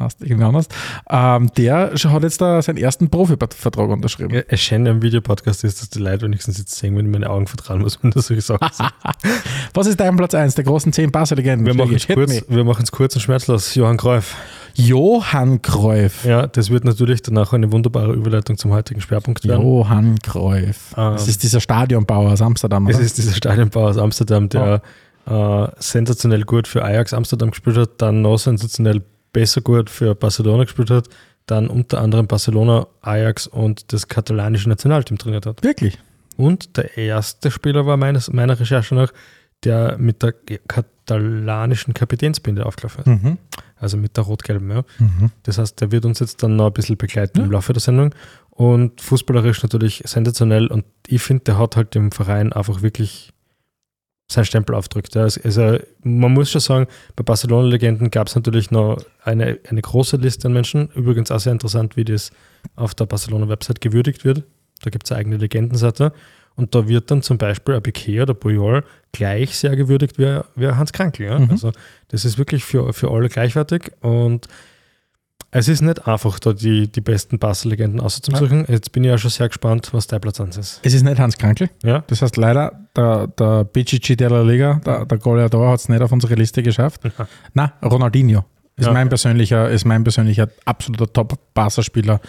heißt 0.00 0.22
irgendwie 0.22 0.44
anders, 0.44 0.66
ähm, 1.08 1.50
der 1.56 1.92
hat 1.94 2.22
jetzt 2.22 2.40
da 2.40 2.60
seinen 2.62 2.78
ersten 2.78 3.10
Profivertrag 3.10 3.88
unterschrieben. 3.88 4.34
Ja, 4.34 4.42
Es 4.48 4.60
schön 4.60 4.86
am 4.88 5.02
Videopodcast 5.02 5.64
ist, 5.64 5.80
dass 5.80 5.90
die 5.90 5.98
Leute 5.98 6.26
wenigstens 6.26 6.58
jetzt 6.58 6.76
sehen, 6.76 6.96
wenn 6.96 7.06
ich 7.06 7.12
meine 7.12 7.30
Augen 7.30 7.46
vertrauen 7.46 7.80
muss, 7.80 7.98
wenn 8.02 8.10
das 8.10 8.26
Sachen 8.26 8.68
sind. 8.72 8.90
Was 9.74 9.86
ist 9.86 10.00
dein 10.00 10.16
Platz 10.16 10.34
1 10.34 10.54
der 10.54 10.64
großen 10.64 10.92
10 10.92 11.10
Barca-Legenden? 11.10 11.66
Wir 11.66 11.74
machen 11.74 11.94
es 11.94 12.06
kurz, 12.06 12.32
me. 12.32 12.42
wir 12.48 12.64
machen 12.64 12.82
es 12.82 12.92
kurz 12.92 13.14
und 13.14 13.20
schmerzlos. 13.20 13.74
Johann 13.74 13.96
Cruyff. 13.96 14.34
Johann 14.74 15.62
Cruyff. 15.62 16.24
Ja, 16.24 16.46
das 16.46 16.70
wird 16.70 16.84
natürlich 16.84 17.22
danach 17.22 17.52
eine 17.52 17.70
wunderbare 17.72 18.12
Überleitung 18.12 18.56
zum 18.56 18.70
heutigen 18.70 19.00
Schwerpunkt 19.00 19.46
werden. 19.46 19.62
Johann 19.62 20.18
Cruyff. 20.20 20.94
Ähm, 20.96 21.12
das 21.12 21.28
ist 21.28 21.42
dieser 21.42 21.60
Stadionbauer 21.60 22.32
aus 22.32 22.42
Amsterdam. 22.42 22.86
Es 22.88 22.96
Oder? 22.96 23.04
ist 23.04 23.18
dieser 23.18 23.34
Stadionbau 23.34 23.88
aus 23.88 23.98
Amsterdam, 23.98 24.48
der 24.48 24.82
äh, 25.26 25.66
sensationell 25.78 26.42
gut 26.42 26.66
für 26.66 26.84
Ajax 26.84 27.12
Amsterdam 27.12 27.50
gespielt 27.50 27.76
hat, 27.76 27.90
dann 27.98 28.22
noch 28.22 28.38
sensationell 28.38 29.02
besser 29.32 29.60
gut 29.60 29.90
für 29.90 30.14
Barcelona 30.14 30.64
gespielt 30.64 30.90
hat, 30.90 31.08
dann 31.46 31.68
unter 31.68 32.00
anderem 32.00 32.26
Barcelona, 32.26 32.86
Ajax 33.00 33.46
und 33.46 33.92
das 33.92 34.08
katalanische 34.08 34.68
Nationalteam 34.68 35.18
trainiert 35.18 35.46
hat. 35.46 35.62
Wirklich. 35.62 35.98
Und 36.36 36.76
der 36.76 36.96
erste 36.96 37.50
Spieler 37.50 37.86
war 37.86 37.96
meines, 37.96 38.32
meiner 38.32 38.58
Recherche 38.58 38.94
nach, 38.94 39.12
der 39.64 39.98
mit 39.98 40.22
der 40.22 40.32
katalanischen 41.10 41.92
Kapitänsbinde 41.94 42.64
aufgelaufen 42.64 43.00
ist. 43.00 43.06
Mhm. 43.06 43.38
Also 43.76 43.96
mit 43.96 44.16
der 44.16 44.24
rot-gelben. 44.24 44.70
Ja. 44.70 44.84
Mhm. 44.98 45.30
Das 45.42 45.58
heißt, 45.58 45.80
der 45.80 45.90
wird 45.92 46.04
uns 46.04 46.20
jetzt 46.20 46.42
dann 46.42 46.56
noch 46.56 46.66
ein 46.68 46.72
bisschen 46.72 46.96
begleiten 46.96 47.38
Ja. 47.38 47.44
im 47.44 47.50
Laufe 47.50 47.72
der 47.72 47.80
Sendung. 47.80 48.14
Und 48.50 49.00
fußballerisch 49.00 49.62
natürlich 49.62 50.02
sensationell. 50.06 50.66
Und 50.66 50.84
ich 51.06 51.22
finde, 51.22 51.44
der 51.44 51.58
hat 51.58 51.76
halt 51.76 51.94
dem 51.94 52.12
Verein 52.12 52.52
einfach 52.52 52.82
wirklich 52.82 53.32
seinen 54.30 54.44
Stempel 54.44 54.74
aufdrückt. 54.74 55.16
Also, 55.16 55.40
also 55.42 55.78
man 56.02 56.32
muss 56.32 56.50
schon 56.50 56.60
sagen, 56.60 56.86
bei 57.16 57.22
Barcelona-Legenden 57.22 58.10
gab 58.10 58.28
es 58.28 58.34
natürlich 58.34 58.70
noch 58.70 59.02
eine, 59.24 59.58
eine 59.68 59.82
große 59.82 60.16
Liste 60.16 60.48
an 60.48 60.52
Menschen. 60.52 60.88
Übrigens 60.94 61.30
auch 61.30 61.40
sehr 61.40 61.52
interessant, 61.52 61.96
wie 61.96 62.04
das 62.04 62.30
auf 62.76 62.94
der 62.94 63.06
Barcelona-Website 63.06 63.80
gewürdigt 63.80 64.24
wird. 64.24 64.44
Da 64.82 64.90
gibt 64.90 65.06
es 65.06 65.12
eine 65.12 65.20
eigene 65.20 65.36
Legendenseite. 65.36 66.12
Und 66.56 66.74
da 66.74 66.86
wird 66.88 67.10
dann 67.10 67.22
zum 67.22 67.38
Beispiel 67.38 67.74
ein 67.74 67.82
Piquet 67.82 68.22
oder 68.22 68.34
Puyol 68.34 68.84
gleich 69.12 69.56
sehr 69.56 69.76
gewürdigt 69.76 70.18
wie, 70.18 70.40
wie 70.56 70.66
Hans 70.68 70.92
Krankel. 70.92 71.26
Ja? 71.26 71.38
Mhm. 71.38 71.50
Also 71.50 71.72
das 72.08 72.24
ist 72.24 72.38
wirklich 72.38 72.64
für, 72.64 72.92
für 72.92 73.10
alle 73.10 73.28
gleichwertig. 73.28 73.92
Und 74.00 74.46
es 75.52 75.68
ist 75.68 75.80
nicht 75.82 76.06
einfach, 76.06 76.38
da 76.38 76.52
die, 76.52 76.86
die 76.90 77.00
besten 77.00 77.38
Barca-Legenden 77.38 78.00
auszusuchen. 78.00 78.64
Jetzt 78.68 78.92
bin 78.92 79.02
ich 79.04 79.08
ja 79.10 79.18
schon 79.18 79.30
sehr 79.30 79.48
gespannt, 79.48 79.88
was 79.92 80.06
dein 80.06 80.20
Platz 80.20 80.40
1 80.40 80.56
ist. 80.56 80.80
Es 80.84 80.94
ist 80.94 81.02
nicht 81.02 81.18
Hans 81.18 81.36
Krankel. 81.38 81.70
Ja? 81.82 82.04
Das 82.06 82.22
heißt 82.22 82.36
leider, 82.36 82.72
der, 82.96 83.26
der 83.26 83.64
BGG 83.64 84.16
de 84.16 84.28
la 84.28 84.42
Liga, 84.42 84.80
der, 84.86 85.06
der 85.06 85.18
Goleador, 85.18 85.70
hat 85.72 85.80
es 85.80 85.88
nicht 85.88 86.02
auf 86.02 86.12
unsere 86.12 86.34
Liste 86.34 86.62
geschafft. 86.62 87.00
Na, 87.54 87.72
Ronaldinho. 87.82 88.44
Ist, 88.76 88.86
Ja. 88.86 88.92
mein 88.92 89.08
persönlicher, 89.08 89.68
ist 89.68 89.84
mein 89.84 90.04
persönlicher 90.04 90.48
absoluter 90.64 91.12
Top-Barca-Spieler. 91.12 92.20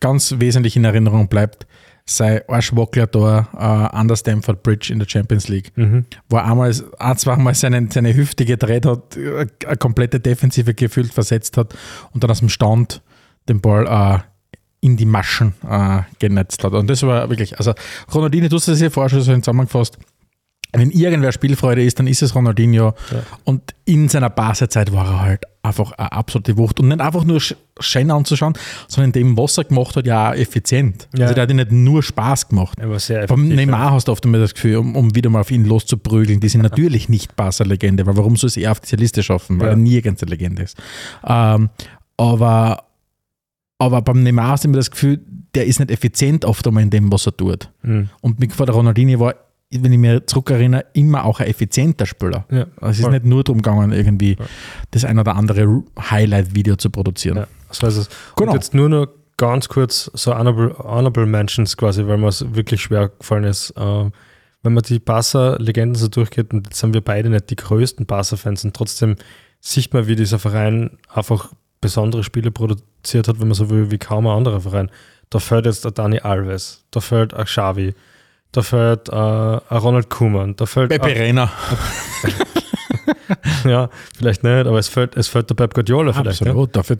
Ganz 0.00 0.36
wesentlich 0.38 0.76
in 0.76 0.84
Erinnerung 0.84 1.28
bleibt 1.28 1.66
sein 2.04 2.40
Arschwackler 2.48 3.06
da 3.06 3.48
äh, 3.54 3.96
an 3.96 4.08
der 4.08 4.16
Stamford 4.16 4.62
Bridge 4.62 4.92
in 4.92 4.98
der 4.98 5.08
Champions 5.08 5.48
League, 5.48 5.70
Mhm. 5.76 6.04
wo 6.28 6.36
er 6.36 6.44
einmal, 6.46 6.74
ein, 6.98 7.16
zweimal 7.16 7.54
seine, 7.54 7.86
seine 7.90 8.14
Hüfte 8.14 8.44
gedreht 8.44 8.84
hat, 8.86 9.16
äh, 9.16 9.46
eine 9.66 9.76
komplette 9.76 10.18
Defensive 10.20 10.74
gefühlt 10.74 11.12
versetzt 11.12 11.56
hat 11.56 11.74
und 12.12 12.22
dann 12.24 12.30
aus 12.30 12.40
dem 12.40 12.48
Stand 12.48 13.02
den 13.48 13.60
Ball 13.60 13.86
äh, 13.86 14.18
in 14.84 14.96
die 14.96 15.06
Maschen 15.06 15.54
äh, 15.68 16.00
genetzt 16.18 16.64
hat. 16.64 16.72
Und 16.72 16.90
das 16.90 17.02
war 17.04 17.28
wirklich, 17.30 17.56
also 17.58 17.72
Ronaldinho, 18.12 18.48
du 18.48 18.56
hast 18.56 18.66
das 18.66 18.80
ja 18.80 18.90
vorher 18.90 19.08
schon 19.10 19.20
so 19.22 19.32
zusammengefasst, 19.36 19.96
wenn 20.80 20.90
irgendwer 20.90 21.32
Spielfreude 21.32 21.84
ist, 21.84 21.98
dann 21.98 22.06
ist 22.06 22.22
es 22.22 22.34
Ronaldinho. 22.34 22.94
Ja. 23.10 23.22
Und 23.44 23.74
in 23.84 24.08
seiner 24.08 24.30
Basezeit 24.30 24.92
war 24.92 25.06
er 25.06 25.20
halt 25.20 25.44
einfach 25.62 25.92
eine 25.92 26.10
absolute 26.12 26.56
Wucht. 26.56 26.80
Und 26.80 26.88
nicht 26.88 27.00
einfach 27.00 27.24
nur 27.24 27.38
sch- 27.38 27.54
schön 27.78 28.10
anzuschauen, 28.10 28.54
sondern 28.88 29.10
in 29.10 29.12
dem, 29.12 29.36
was 29.36 29.58
er 29.58 29.64
gemacht 29.64 29.94
hat, 29.96 30.06
ja 30.06 30.34
effizient. 30.34 31.08
Ja. 31.14 31.24
Also 31.24 31.34
der 31.34 31.42
hat 31.42 31.50
ja 31.50 31.56
nicht 31.56 31.70
nur 31.72 32.02
Spaß 32.02 32.48
gemacht. 32.48 32.78
Er 32.80 32.90
war 32.90 32.98
sehr 32.98 33.26
Beim 33.26 33.48
Neymar 33.48 33.92
hast 33.92 34.08
du 34.08 34.12
oft 34.12 34.24
immer 34.24 34.38
das 34.38 34.54
Gefühl, 34.54 34.76
um, 34.76 34.96
um 34.96 35.14
wieder 35.14 35.30
mal 35.30 35.40
auf 35.40 35.50
ihn 35.50 35.64
loszuprügeln, 35.66 36.40
die 36.40 36.48
sind 36.48 36.62
natürlich 36.62 37.08
nicht 37.08 37.36
Barca-Legende, 37.36 38.06
weil 38.06 38.16
warum 38.16 38.36
soll 38.36 38.48
es 38.48 38.56
er 38.56 38.72
auf 38.72 38.80
diese 38.80 38.96
Liste 38.96 39.22
schaffen, 39.22 39.60
weil 39.60 39.68
er 39.68 39.76
nirgends 39.76 40.22
eine 40.22 40.30
Legende 40.30 40.62
ist. 40.62 40.76
Ähm, 41.24 41.68
aber, 42.16 42.84
aber 43.78 44.02
beim 44.02 44.22
Neymar 44.22 44.48
hast 44.48 44.64
du 44.64 44.68
immer 44.68 44.78
das 44.78 44.90
Gefühl, 44.90 45.20
der 45.54 45.66
ist 45.66 45.78
nicht 45.80 45.90
effizient 45.90 46.44
oft 46.44 46.66
einmal 46.66 46.82
in 46.82 46.90
dem, 46.90 47.12
was 47.12 47.26
er 47.26 47.36
tut. 47.36 47.70
Mhm. 47.82 48.08
Und 48.20 48.40
mit 48.40 48.58
der 48.58 48.70
Ronaldinho 48.70 49.20
war, 49.20 49.34
wenn 49.80 49.92
ich 49.92 49.98
mir 49.98 50.26
zurückerinnere, 50.26 50.86
immer 50.92 51.24
auch 51.24 51.40
ein 51.40 51.46
effizienter 51.46 52.06
Spieler. 52.06 52.44
Ja, 52.50 52.66
Es 52.80 52.98
ist 52.98 53.02
voll. 53.02 53.12
nicht 53.12 53.24
nur 53.24 53.42
darum 53.44 53.62
gegangen, 53.62 53.92
irgendwie 53.92 54.36
das 54.90 55.04
ein 55.04 55.18
oder 55.18 55.36
andere 55.36 55.82
Highlight-Video 55.98 56.76
zu 56.76 56.90
produzieren. 56.90 57.36
Ja, 57.38 57.46
so 57.70 57.86
ist 57.86 57.96
es. 57.96 58.08
Genau. 58.36 58.52
Und 58.52 58.56
jetzt 58.56 58.74
nur 58.74 58.88
noch 58.88 59.06
ganz 59.36 59.68
kurz 59.68 60.10
so 60.14 60.36
honorable, 60.36 60.76
honorable 60.78 61.26
Mentions 61.26 61.76
quasi, 61.76 62.06
weil 62.06 62.18
mir 62.18 62.28
es 62.28 62.54
wirklich 62.54 62.82
schwer 62.82 63.10
gefallen 63.18 63.44
ist. 63.44 63.74
Ähm, 63.76 64.12
wenn 64.62 64.74
man 64.74 64.84
die 64.84 65.00
Barca-Legenden 65.00 65.96
so 65.96 66.08
durchgeht, 66.08 66.52
und 66.52 66.66
jetzt 66.66 66.78
sind 66.78 66.94
wir 66.94 67.00
beide 67.00 67.28
nicht 67.30 67.50
die 67.50 67.56
größten 67.56 68.06
Barca-Fans, 68.06 68.64
und 68.64 68.74
trotzdem 68.76 69.16
sieht 69.60 69.92
man, 69.94 70.06
wie 70.06 70.16
dieser 70.16 70.38
Verein 70.38 70.98
einfach 71.12 71.52
besondere 71.80 72.22
Spiele 72.22 72.50
produziert 72.50 73.26
hat, 73.26 73.40
wenn 73.40 73.48
man 73.48 73.54
so 73.54 73.70
will, 73.70 73.90
wie 73.90 73.98
kaum 73.98 74.26
ein 74.26 74.36
anderer 74.36 74.60
Verein. 74.60 74.90
Da 75.30 75.38
fällt 75.40 75.66
jetzt 75.66 75.84
der 75.84 75.90
Dani 75.90 76.20
Alves, 76.20 76.84
da 76.90 77.00
fällt 77.00 77.34
ein 77.34 77.44
Xavi, 77.44 77.94
da 78.52 78.62
fällt 78.62 79.08
äh, 79.08 79.16
Ronald 79.16 80.10
Koeman, 80.10 80.54
da 80.56 80.66
fällt 80.66 80.90
Pepe 80.90 81.18
Reina. 81.18 81.50
ja, 83.70 83.88
vielleicht 84.16 84.42
nicht, 84.42 84.66
aber 84.66 84.78
es 84.78 84.88
fällt, 84.88 85.16
es 85.16 85.28
fällt 85.28 85.50
der 85.50 85.54
Pep 85.54 85.74
Guardiola 85.74 86.12
vielleicht. 86.12 86.40
Ja? 86.40 86.48
Absolut. 86.48 86.76
Dafür, 86.76 86.96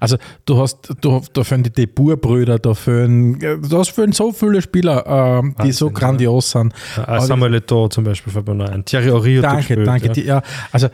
also 0.00 0.16
du 0.44 0.58
hast, 0.58 0.92
du, 1.00 1.22
da 1.32 1.44
fehlen 1.44 1.62
die 1.62 1.72
Debur-Brüder, 1.72 2.58
da 2.58 2.74
fehlen, 2.74 3.38
da 3.38 3.84
fehlen 3.84 4.12
so 4.12 4.32
viele 4.32 4.62
Spieler, 4.62 5.04
ähm, 5.06 5.54
die 5.64 5.72
so 5.72 5.86
Wahnsinn, 5.86 6.00
grandios 6.00 6.50
sind. 6.50 6.74
Äh, 7.06 7.20
Samuel 7.20 7.54
Eto'o 7.56 7.90
zum 7.90 8.04
Beispiel 8.04 8.32
fällt 8.32 8.46
mir 8.46 8.54
noch 8.54 8.68
ein. 8.68 8.84
Thierry 8.84 9.06
Henry 9.06 9.40
Danke, 9.40 9.56
gespielt, 9.58 9.86
danke. 9.86 10.06
Ja. 10.08 10.12
Die, 10.12 10.24
ja, 10.24 10.42
also 10.72 10.88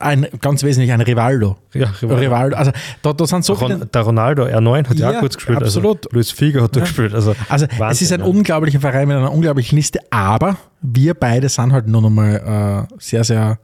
ein, 0.00 0.26
ganz 0.40 0.62
wesentlich 0.62 0.92
ein 0.92 1.00
Rivaldo. 1.00 1.56
Ja, 1.74 1.88
Rivaldo. 2.00 2.22
Rivaldo. 2.22 2.56
Also 2.56 2.72
da, 3.02 3.12
da 3.12 3.26
sind 3.26 3.44
so 3.44 3.54
viele, 3.54 3.78
Ron, 3.78 3.88
der 3.92 4.02
Ronaldo, 4.02 4.44
R9 4.44 4.88
hat 4.88 4.98
ja, 4.98 5.10
Ja, 5.10 5.16
auch 5.18 5.22
gut 5.22 5.34
gespielt. 5.34 5.62
absolut. 5.62 6.06
Also 6.06 6.08
Luis 6.12 6.30
Figo 6.30 6.62
hat 6.62 6.76
da 6.76 6.80
gespielt. 6.80 7.14
Also, 7.14 7.34
Also 7.48 7.66
es 7.90 8.02
ist 8.02 8.12
ein 8.12 8.20
ja. 8.20 8.26
unglaublicher 8.26 8.80
Verein 8.80 9.08
mit 9.08 9.16
einer 9.16 9.32
unglaublichen 9.32 9.76
Liste, 9.76 10.00
aber 10.10 10.56
wir 10.80 11.14
beide 11.14 11.48
sind 11.48 11.72
halt 11.72 11.86
nur 11.86 12.02
noch 12.02 12.10
mal 12.10 12.88
äh, 12.90 12.94
sehr, 12.98 13.24
sehr 13.24 13.58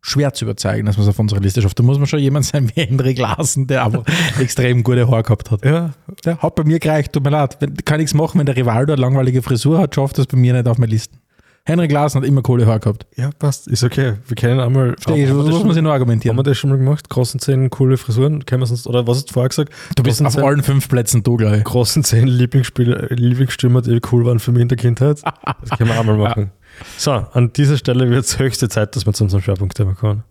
schwer 0.00 0.32
zu 0.32 0.44
überzeugen, 0.44 0.86
dass 0.86 0.96
man 0.96 1.04
es 1.04 1.10
auf 1.10 1.18
unsere 1.18 1.40
Liste 1.40 1.60
schafft. 1.60 1.78
Da 1.78 1.82
muss 1.82 1.98
man 1.98 2.06
schon 2.06 2.20
jemand 2.20 2.44
sein 2.46 2.70
wie 2.74 2.80
Hendrik 2.82 3.18
Larsen, 3.18 3.66
der 3.66 3.84
einfach 3.84 4.04
extrem 4.40 4.82
gute 4.82 5.08
Haare 5.08 5.22
gehabt 5.24 5.50
hat. 5.50 5.64
Ja, 5.64 5.90
Der 6.24 6.38
hat 6.38 6.54
bei 6.54 6.64
mir 6.64 6.78
gereicht, 6.78 7.12
tut 7.12 7.24
mir 7.24 7.30
leid. 7.30 7.58
Kann 7.84 7.98
nichts 7.98 8.14
machen, 8.14 8.38
wenn 8.38 8.46
der 8.46 8.56
Rivaldo 8.56 8.92
eine 8.92 9.02
langweilige 9.02 9.42
Frisur 9.42 9.78
hat, 9.78 9.94
schafft 9.94 10.18
das 10.18 10.26
bei 10.26 10.36
mir 10.36 10.52
nicht 10.54 10.68
auf 10.68 10.78
meine 10.78 10.90
Listen. 10.92 11.18
Henrik 11.64 11.92
Larsen 11.92 12.22
hat 12.22 12.26
immer 12.26 12.40
coole 12.40 12.64
Haare 12.66 12.80
gehabt. 12.80 13.06
ja, 13.16 13.28
passt. 13.38 13.68
Ist 13.68 13.84
okay. 13.84 14.14
Wir 14.26 14.34
kennen 14.36 14.58
einmal. 14.58 14.94
Verstehe 14.98 15.24
ich, 15.24 15.28
haben, 15.28 15.36
wir 15.36 15.44
das 15.44 15.52
muss 15.52 15.64
man 15.64 15.68
sich 15.72 15.74
schon, 15.76 15.82
nur 15.84 15.92
haben 15.92 16.00
argumentieren. 16.00 16.34
wir 16.34 16.42
das 16.42 16.56
schon 16.56 16.70
mal 16.70 16.78
gemacht? 16.78 17.10
Großen 17.10 17.40
Zehen, 17.40 17.68
coole 17.68 17.98
Frisuren. 17.98 18.46
Kennen 18.46 18.62
wir 18.62 18.66
sonst, 18.66 18.86
oder 18.86 19.06
was 19.06 19.18
hast 19.18 19.28
du 19.28 19.34
vorher 19.34 19.50
gesagt? 19.50 19.74
Du 19.94 20.02
bist 20.02 20.24
auf 20.24 20.32
Zehen, 20.32 20.44
allen 20.44 20.62
fünf 20.62 20.88
Plätzen 20.88 21.22
du, 21.22 21.36
glaube 21.36 21.58
ich. 21.58 21.64
großen 21.64 22.04
Zehn 22.04 22.26
Lieblingsspieler, 22.26 23.08
Lieblingsstürmer, 23.10 23.82
die 23.82 24.00
cool 24.10 24.24
waren 24.24 24.38
für 24.38 24.50
mich 24.52 24.62
in 24.62 24.68
der 24.68 24.78
Kindheit. 24.78 25.20
Das 25.22 25.76
können 25.76 25.90
wir 25.90 26.00
auch 26.00 26.04
mal 26.04 26.16
machen. 26.16 26.52
So, 26.96 27.12
an 27.12 27.52
dieser 27.52 27.76
Stelle 27.76 28.08
wird 28.10 28.24
es 28.24 28.38
höchste 28.38 28.68
Zeit, 28.68 28.96
dass 28.96 29.06
wir 29.06 29.12
zu 29.12 29.24
unserem 29.24 29.42
Schwerpunktthema 29.42 29.94
kommen. 29.94 30.24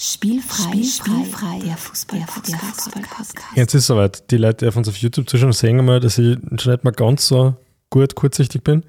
Spielfrei, 0.00 0.82
Spielfrei, 0.82 1.58
der 1.58 1.76
Fußball, 1.76 2.20
der 2.20 2.58
Fußball-Podcast. 2.58 3.34
Jetzt 3.54 3.74
ist 3.74 3.82
es 3.82 3.86
soweit. 3.86 4.30
Die 4.30 4.38
Leute, 4.38 4.64
die 4.64 4.68
auf 4.68 4.76
uns 4.76 4.88
auf 4.88 4.96
YouTube 4.96 5.28
zuschauen, 5.28 5.52
sehen 5.52 5.78
einmal, 5.78 6.00
dass 6.00 6.16
ich 6.16 6.38
schon 6.58 6.72
nicht 6.72 6.84
mal 6.84 6.92
ganz 6.92 7.26
so 7.26 7.54
gut 7.90 8.14
kurzsichtig 8.14 8.64
bin. 8.64 8.82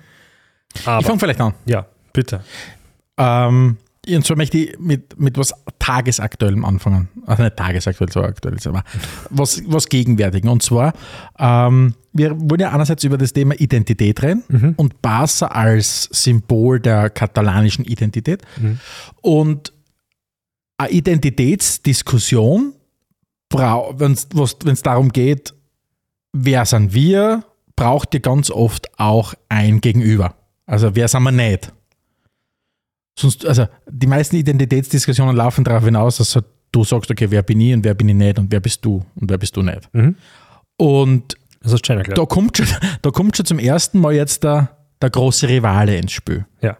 Ich 0.74 0.88
Aber, 0.88 1.06
fange 1.06 1.20
vielleicht 1.20 1.42
an. 1.42 1.54
ja, 1.66 1.86
bitte. 2.14 2.44
Ähm, 3.18 3.78
und 4.08 4.26
zwar 4.26 4.38
möchte 4.38 4.58
ich 4.58 4.80
mit, 4.80 5.20
mit 5.20 5.38
was 5.38 5.54
Tagesaktuellem 5.78 6.66
anfangen. 6.66 7.10
Also 7.26 7.44
nicht 7.44 7.56
tagesaktuell, 7.56 8.12
so 8.12 8.22
aktuell, 8.22 8.58
aber 8.66 8.84
was, 9.30 9.62
was 9.68 9.90
Gegenwärtigen. 9.90 10.50
Und 10.50 10.64
zwar, 10.64 10.94
ähm, 11.38 11.94
wir 12.12 12.36
wollen 12.40 12.62
ja 12.62 12.72
einerseits 12.72 13.04
über 13.04 13.18
das 13.18 13.34
Thema 13.34 13.54
Identität 13.56 14.22
reden 14.24 14.44
und 14.78 15.02
Barca 15.02 15.48
als 15.48 16.10
Symbol 16.12 16.80
der 16.80 17.10
katalanischen 17.10 17.86
Identität. 17.86 18.42
Und 19.22 19.72
eine 20.78 20.92
Identitätsdiskussion, 20.92 22.74
wenn 23.52 24.14
es 24.14 24.82
darum 24.82 25.10
geht, 25.10 25.54
wer 26.34 26.66
sind 26.66 26.94
wir, 26.94 27.44
braucht 27.76 28.14
ihr 28.14 28.20
ganz 28.20 28.50
oft 28.50 29.00
auch 29.00 29.36
ein 29.48 29.80
Gegenüber. 29.80 30.36
Also 30.66 30.96
wer 30.96 31.08
sind 31.08 31.24
wir 31.24 31.32
nicht? 31.32 31.72
Sonst, 33.18 33.46
also 33.46 33.68
die 33.90 34.08
meisten 34.08 34.36
Identitätsdiskussionen 34.38 35.36
laufen 35.36 35.64
darauf 35.64 35.84
hinaus, 35.84 36.18
dass 36.18 36.38
du 36.72 36.84
sagst, 36.84 37.12
okay, 37.12 37.30
wer 37.30 37.44
bin 37.44 37.60
ich 37.60 37.74
und 37.74 37.84
wer 37.84 37.94
bin 37.94 38.10
ich 38.10 38.16
nicht 38.16 38.40
und 38.40 38.52
wer 38.52 38.60
bist 38.60 38.84
du 38.86 39.06
und 39.16 39.30
wer 39.30 39.38
bist 39.38 39.56
du 39.58 39.62
nicht. 39.62 39.90
Mhm. 39.94 40.16
Und 40.78 41.36
da 41.62 42.26
kommt 42.26 42.58
schon, 42.58 42.68
da 43.02 43.12
kommt 43.12 43.38
schon 43.38 43.46
zum 43.46 43.60
ersten 43.60 44.00
Mal 44.00 44.14
jetzt 44.14 44.44
der, 44.44 44.78
der 45.02 45.10
große 45.10 45.48
Rivale 45.48 45.98
ins 45.98 46.12
Spiel. 46.12 46.46
Ja. 46.62 46.78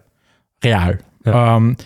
Real. 0.64 0.98
Ja. 1.24 1.56
Ähm, 1.56 1.76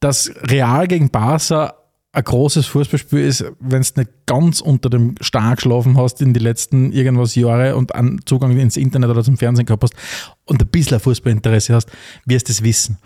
dass 0.00 0.32
Real 0.48 0.86
gegen 0.88 1.10
Barca 1.10 1.74
ein 2.14 2.24
großes 2.24 2.66
Fußballspiel 2.66 3.20
ist, 3.20 3.44
wenn 3.58 3.80
du 3.80 4.00
nicht 4.00 4.10
ganz 4.26 4.60
unter 4.60 4.90
dem 4.90 5.14
Star 5.22 5.56
geschlafen 5.56 5.96
hast 5.96 6.20
in 6.20 6.34
die 6.34 6.40
letzten 6.40 6.92
irgendwas 6.92 7.34
Jahre 7.34 7.74
und 7.74 7.94
einen 7.94 8.20
Zugang 8.26 8.58
ins 8.58 8.76
Internet 8.76 9.08
oder 9.08 9.24
zum 9.24 9.38
Fernsehen 9.38 9.64
gehabt 9.64 9.82
hast 9.82 9.94
und 10.44 10.60
ein 10.60 10.68
bisschen 10.68 11.00
Fußballinteresse 11.00 11.74
hast, 11.74 11.90
wirst 12.26 12.48
du 12.48 12.52
es 12.52 12.62
wissen. 12.62 12.98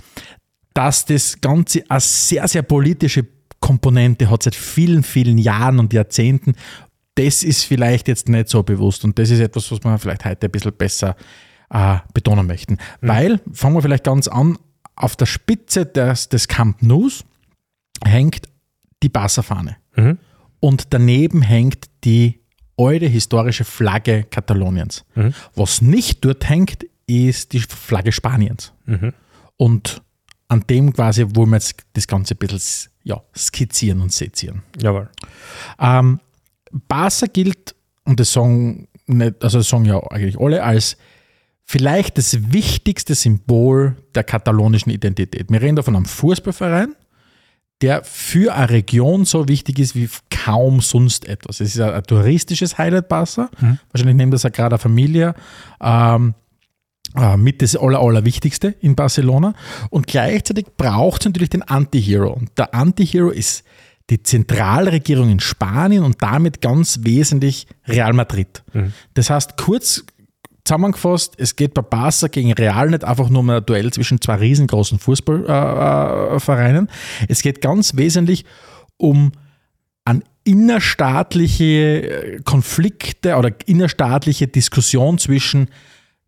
Dass 0.77 1.05
das 1.05 1.41
Ganze 1.41 1.85
eine 1.89 2.01
sehr, 2.01 2.47
sehr 2.49 2.62
politische 2.62 3.27
Komponente 3.61 4.29
hat 4.31 4.43
seit 4.43 4.55
vielen, 4.55 5.03
vielen 5.03 5.39
Jahren 5.39 5.79
und 5.79 5.93
Jahrzehnten, 5.93 6.55
das 7.15 7.43
ist 7.43 7.65
vielleicht 7.65 8.09
jetzt 8.09 8.29
nicht 8.29 8.49
so 8.49 8.62
bewusst 8.62 9.05
und 9.05 9.19
das 9.19 9.31
ist 9.31 9.41
etwas, 9.41 9.71
was 9.73 9.83
wir 9.83 9.99
vielleicht 9.99 10.25
heute 10.27 10.47
ein 10.47 10.51
bisschen 10.51 10.73
besser 10.73 11.17
äh, 11.71 11.97
betonen 12.12 12.47
möchten. 12.47 12.75
Mhm. 13.01 13.09
Weil, 13.09 13.41
fangen 13.53 13.75
wir 13.75 13.83
vielleicht 13.83 14.05
ganz 14.05 14.29
an, 14.29 14.59
auf 14.95 15.17
der 15.17 15.27
Spitze 15.27 15.87
des, 15.87 16.29
des 16.29 16.47
Camp 16.49 16.83
News 16.83 17.25
hängt 18.05 18.49
die 19.03 19.09
Barca-Fahne. 19.09 19.77
Mhm. 19.97 20.19
Und 20.61 20.93
daneben 20.93 21.43
hängt 21.43 21.87
die 22.05 22.41
alte 22.77 23.07
historische 23.07 23.65
Flagge 23.65 24.25
Kataloniens. 24.25 25.05
Mhm. 25.15 25.33
Was 25.55 25.81
nicht 25.81 26.25
dort 26.25 26.49
hängt, 26.49 26.87
ist 27.07 27.53
die 27.53 27.61
Flagge 27.61 28.12
Spaniens. 28.12 28.73
Mhm. 28.85 29.12
Und 29.57 30.03
an 30.48 30.64
dem 30.68 30.92
quasi 30.92 31.24
wollen 31.35 31.50
wir 31.50 31.56
jetzt 31.56 31.76
das 31.94 32.06
Ganze 32.06 32.35
ein 32.35 32.38
bisschen 32.38 32.90
ja, 33.02 33.22
skizzieren 33.37 34.00
und 34.00 34.12
sezieren. 34.12 34.62
Jawohl. 34.80 35.09
Ähm, 35.78 36.20
Barca 36.88 37.26
gilt, 37.26 37.74
und 38.04 38.20
das 38.20 38.32
sagen, 38.32 38.88
nicht, 39.06 39.42
also 39.42 39.59
das 39.59 39.68
sagen 39.68 39.85
ja 39.85 40.00
eigentlich 40.11 40.38
alle, 40.38 40.62
als 40.62 40.96
vielleicht 41.64 42.18
das 42.18 42.52
wichtigste 42.52 43.14
Symbol 43.14 43.96
der 44.14 44.24
katalonischen 44.24 44.90
Identität. 44.90 45.50
Wir 45.50 45.61
reden 45.61 45.76
da 45.76 45.82
von 45.82 45.96
einem 45.96 46.04
Fußballverein, 46.04 46.94
der 47.82 48.04
für 48.04 48.54
eine 48.54 48.70
Region 48.70 49.24
so 49.24 49.48
wichtig 49.48 49.78
ist 49.78 49.94
wie 49.94 50.09
kaum 50.30 50.80
sonst 50.80 51.28
etwas. 51.28 51.61
Es 51.61 51.74
ist 51.74 51.80
ein, 51.80 51.92
ein 51.92 52.02
touristisches 52.04 52.78
Highlight 52.78 53.09
Barca. 53.09 53.50
Mhm. 53.61 53.78
Wahrscheinlich 53.92 54.16
nimmt 54.16 54.32
das 54.32 54.44
ja 54.44 54.50
gerade 54.50 54.76
eine 54.76 54.78
Familie 54.78 55.35
ähm, 55.80 56.30
äh, 56.30 56.45
mit 57.37 57.62
das 57.62 57.77
Aller, 57.77 58.01
Allerwichtigste 58.01 58.75
in 58.81 58.95
Barcelona. 58.95 59.55
Und 59.90 60.07
gleichzeitig 60.07 60.66
braucht 60.77 61.23
es 61.23 61.27
natürlich 61.27 61.51
den 61.51 61.62
Anti-Hero. 61.62 62.33
Und 62.33 62.51
der 62.59 62.75
Anti-Hero 62.75 63.31
ist 63.31 63.64
die 64.11 64.23
Zentralregierung 64.23 65.31
in 65.31 65.40
Spanien 65.40 66.05
und 66.05 66.23
damit 66.23 66.61
ganz 66.61 67.01
wesentlich 67.03 67.66
Real 67.87 68.12
Madrid. 68.12 68.62
Mhm. 68.73 68.92
Das 69.14 69.31
heißt, 69.31 69.57
kurz 69.57 70.05
zusammengefasst, 70.64 71.35
es 71.38 71.57
geht 71.57 71.75
bei 71.75 71.83
Barca 71.83 72.29
gegen 72.29 72.53
Real 72.53 72.90
nicht 72.90 73.05
einfach 73.05 73.29
nur 73.29 73.40
um 73.40 73.51
ein 73.51 73.64
Duell 73.64 73.92
zwischen 73.92 74.21
zwei 74.21 74.37
riesengroßen 74.37 74.99
Fußballvereinen. 74.99 76.87
Äh, 76.87 77.27
es 77.29 77.42
geht 77.42 77.61
ganz 77.61 77.97
wesentlich 77.97 78.45
um 78.97 79.33
an 80.05 80.23
innerstaatliche 80.45 81.64
äh, 81.64 82.40
Konflikte 82.45 83.37
oder 83.37 83.51
innerstaatliche 83.66 84.47
Diskussion 84.47 85.19
zwischen 85.19 85.69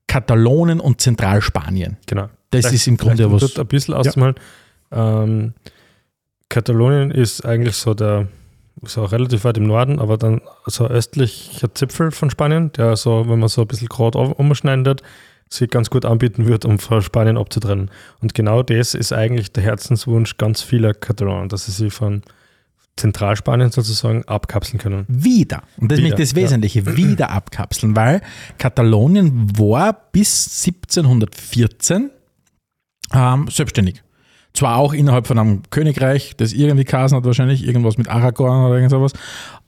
Katalonien 0.08 0.80
und 0.80 1.00
Zentralspanien. 1.00 1.96
Genau. 2.06 2.28
Das 2.50 2.62
vielleicht, 2.62 2.74
ist 2.74 2.86
im 2.88 2.96
Grunde 2.96 3.30
was. 3.30 3.56
ein 3.56 3.66
bisschen 3.66 3.94
auszumalen. 3.94 4.34
Ja. 4.90 5.22
Ähm, 5.22 5.54
Katalonien 6.48 7.10
ist 7.12 7.44
eigentlich 7.44 7.76
so 7.76 7.94
der 7.94 8.26
so 8.82 9.04
relativ 9.04 9.44
weit 9.44 9.58
im 9.58 9.66
Norden, 9.66 9.98
aber 9.98 10.16
dann 10.16 10.40
so 10.66 10.86
östlicher 10.86 11.74
Zipfel 11.74 12.10
von 12.10 12.30
Spanien, 12.30 12.72
der 12.72 12.96
so, 12.96 13.28
wenn 13.28 13.38
man 13.38 13.48
so 13.48 13.62
ein 13.62 13.66
bisschen 13.66 13.88
gerade 13.88 14.18
umschneidet, 14.18 15.02
sich 15.48 15.70
ganz 15.70 15.90
gut 15.90 16.04
anbieten 16.04 16.46
wird, 16.46 16.64
um 16.64 16.78
von 16.78 17.02
Spanien 17.02 17.38
abzutrennen. 17.38 17.90
Und 18.20 18.34
genau 18.34 18.62
das 18.62 18.94
ist 18.94 19.12
eigentlich 19.12 19.52
der 19.52 19.64
Herzenswunsch 19.64 20.36
ganz 20.36 20.62
vieler 20.62 20.94
Katalonen, 20.94 21.48
dass 21.48 21.66
sie 21.66 21.72
sich 21.72 21.92
von 21.92 22.22
Zentralspanien 22.98 23.70
sozusagen 23.70 24.24
abkapseln 24.24 24.78
können. 24.78 25.04
Wieder. 25.08 25.62
Und 25.78 25.90
das 25.90 25.98
wieder, 25.98 26.18
ist 26.18 26.32
das 26.32 26.34
Wesentliche, 26.34 26.80
ja. 26.80 26.96
wieder 26.96 27.30
abkapseln, 27.30 27.96
weil 27.96 28.20
Katalonien 28.58 29.58
war 29.58 29.96
bis 30.12 30.64
1714 30.66 32.10
ähm, 33.14 33.48
selbstständig. 33.50 34.02
Zwar 34.54 34.76
auch 34.76 34.92
innerhalb 34.92 35.26
von 35.26 35.38
einem 35.38 35.62
Königreich, 35.70 36.34
das 36.36 36.52
irgendwie 36.52 36.84
Kasen 36.84 37.16
hat, 37.16 37.24
wahrscheinlich 37.24 37.64
irgendwas 37.64 37.96
mit 37.96 38.08
Aragorn 38.08 38.66
oder 38.66 38.74
irgend 38.76 38.90
sowas. 38.90 39.12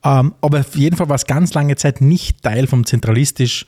Ähm, 0.03 0.33
aber 0.41 0.59
auf 0.59 0.75
jeden 0.75 0.97
Fall 0.97 1.07
war 1.07 1.15
es 1.15 1.27
ganz 1.27 1.53
lange 1.53 1.75
Zeit 1.75 2.01
nicht 2.01 2.43
Teil 2.43 2.67
vom 2.67 2.85
zentralistisch 2.85 3.65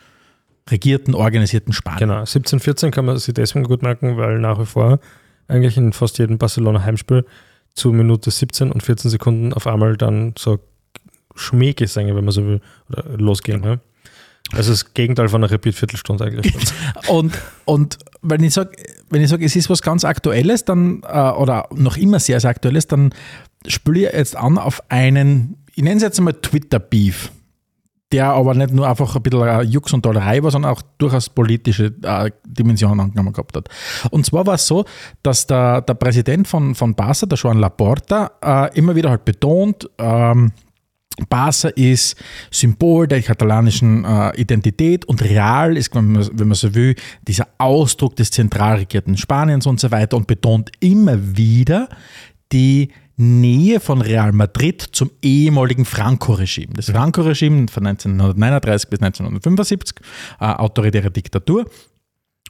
regierten, 0.70 1.14
organisierten 1.14 1.74
Spanien. 1.74 2.00
Genau, 2.00 2.20
1714 2.20 2.92
kann 2.92 3.06
man 3.06 3.18
sich 3.18 3.34
deswegen 3.34 3.66
gut 3.66 3.84
merken, 3.84 4.18
weil 4.18 4.40
nach 4.40 4.60
wie 4.60 4.66
vor 4.66 5.00
eigentlich 5.48 5.78
in 5.78 5.94
fast 5.94 6.18
jedem 6.20 6.38
Barcelona-Heimspiel 6.38 7.26
zu 7.76 7.92
Minute 7.92 8.32
17 8.32 8.72
und 8.72 8.84
14 8.84 9.10
Sekunden 9.12 9.54
auf 9.54 9.68
einmal 9.68 9.98
dann 9.98 10.34
so 10.38 10.60
Schmähgesänge, 11.36 12.16
wenn 12.16 12.26
man 12.26 12.32
so 12.32 12.46
will, 12.46 12.62
losgehen. 13.18 13.62
Genau. 13.62 13.74
Ja? 13.76 13.80
Also 14.52 14.72
das 14.72 14.94
Gegenteil 14.94 15.30
von 15.30 15.44
einer 15.44 15.52
Repeat-Viertelstunde 15.52 16.26
eigentlich. 16.26 16.54
und, 17.08 17.34
und 17.66 17.98
wenn 18.22 18.44
ich 18.44 18.54
sage, 18.54 18.72
wenn 19.10 19.22
ich 19.22 19.30
sage, 19.30 19.46
es 19.46 19.56
ist 19.56 19.70
was 19.70 19.82
ganz 19.82 20.04
Aktuelles, 20.04 20.66
dann, 20.66 21.02
äh, 21.08 21.32
oder 21.32 21.68
noch 21.74 21.98
immer 21.98 22.20
sehr, 22.20 22.40
sehr 22.40 22.52
Aktuelles, 22.52 22.88
dann 22.88 23.14
spüle 23.68 24.08
ich 24.08 24.14
jetzt 24.14 24.36
an 24.36 24.58
auf 24.58 24.84
einen, 24.90 25.58
ich 25.74 25.84
nenne 25.84 25.98
es 25.98 26.04
jetzt 26.04 26.20
einmal 26.20 26.34
Twitter-Beef, 26.34 27.32
der 28.14 28.28
aber 28.28 28.54
nicht 28.54 28.72
nur 28.72 28.88
einfach 28.88 29.16
ein 29.16 29.24
bisschen 29.24 29.70
Jux 29.70 29.92
und 29.92 30.06
Dollerei 30.06 30.42
war, 30.44 30.52
sondern 30.52 30.72
auch 30.72 30.84
durchaus 31.00 31.30
politische 31.30 31.94
äh, 32.04 32.30
Dimensionen 32.46 33.00
angenommen 33.00 33.34
gehabt 33.34 33.58
hat. 33.58 33.68
Und 34.12 34.26
zwar 34.26 34.46
war 34.46 34.54
es 34.54 34.68
so, 34.68 34.86
dass 35.24 35.48
der, 35.48 35.82
der 35.82 35.96
Präsident 35.96 36.48
von, 36.48 36.76
von 36.76 36.94
Barca, 36.94 37.26
der 37.26 37.38
Joan 37.38 37.58
Laporta, 37.58 38.32
äh, 38.42 38.78
immer 38.78 38.96
wieder 38.96 39.10
halt 39.10 39.26
betont, 39.26 39.90
ähm, 39.98 40.52
Barca 41.30 41.70
ist 41.70 42.16
Symbol 42.52 43.08
der 43.08 43.22
katalanischen 43.22 44.06
äh, 44.06 44.40
Identität 44.40 45.06
und 45.06 45.24
Real 45.24 45.76
ist, 45.78 45.94
wenn 45.96 46.12
man, 46.12 46.30
wenn 46.34 46.48
man, 46.48 46.56
so 46.56 46.74
will, 46.74 46.96
dieser 47.28 47.48
Ausdruck 47.58 48.16
des 48.16 48.32
zentral 48.32 48.78
regierten 48.78 49.18
Spaniens 49.18 49.66
und 49.68 49.80
so 49.80 49.92
weiter 49.92 50.18
und 50.18 50.28
betont 50.28 50.72
immer 50.80 51.18
wieder 51.36 51.90
die 52.52 52.90
Nähe 53.16 53.80
von 53.80 54.02
Real 54.02 54.32
Madrid 54.32 54.82
zum 54.92 55.12
ehemaligen 55.22 55.86
Franco-Regime. 55.86 56.74
Das 56.74 56.90
Franco-Regime 56.90 57.68
von 57.68 57.86
1939 57.86 58.90
bis 58.90 59.00
1975, 59.02 59.98
äh, 60.40 60.46
autoritäre 60.46 61.12
Diktatur. 61.12 61.66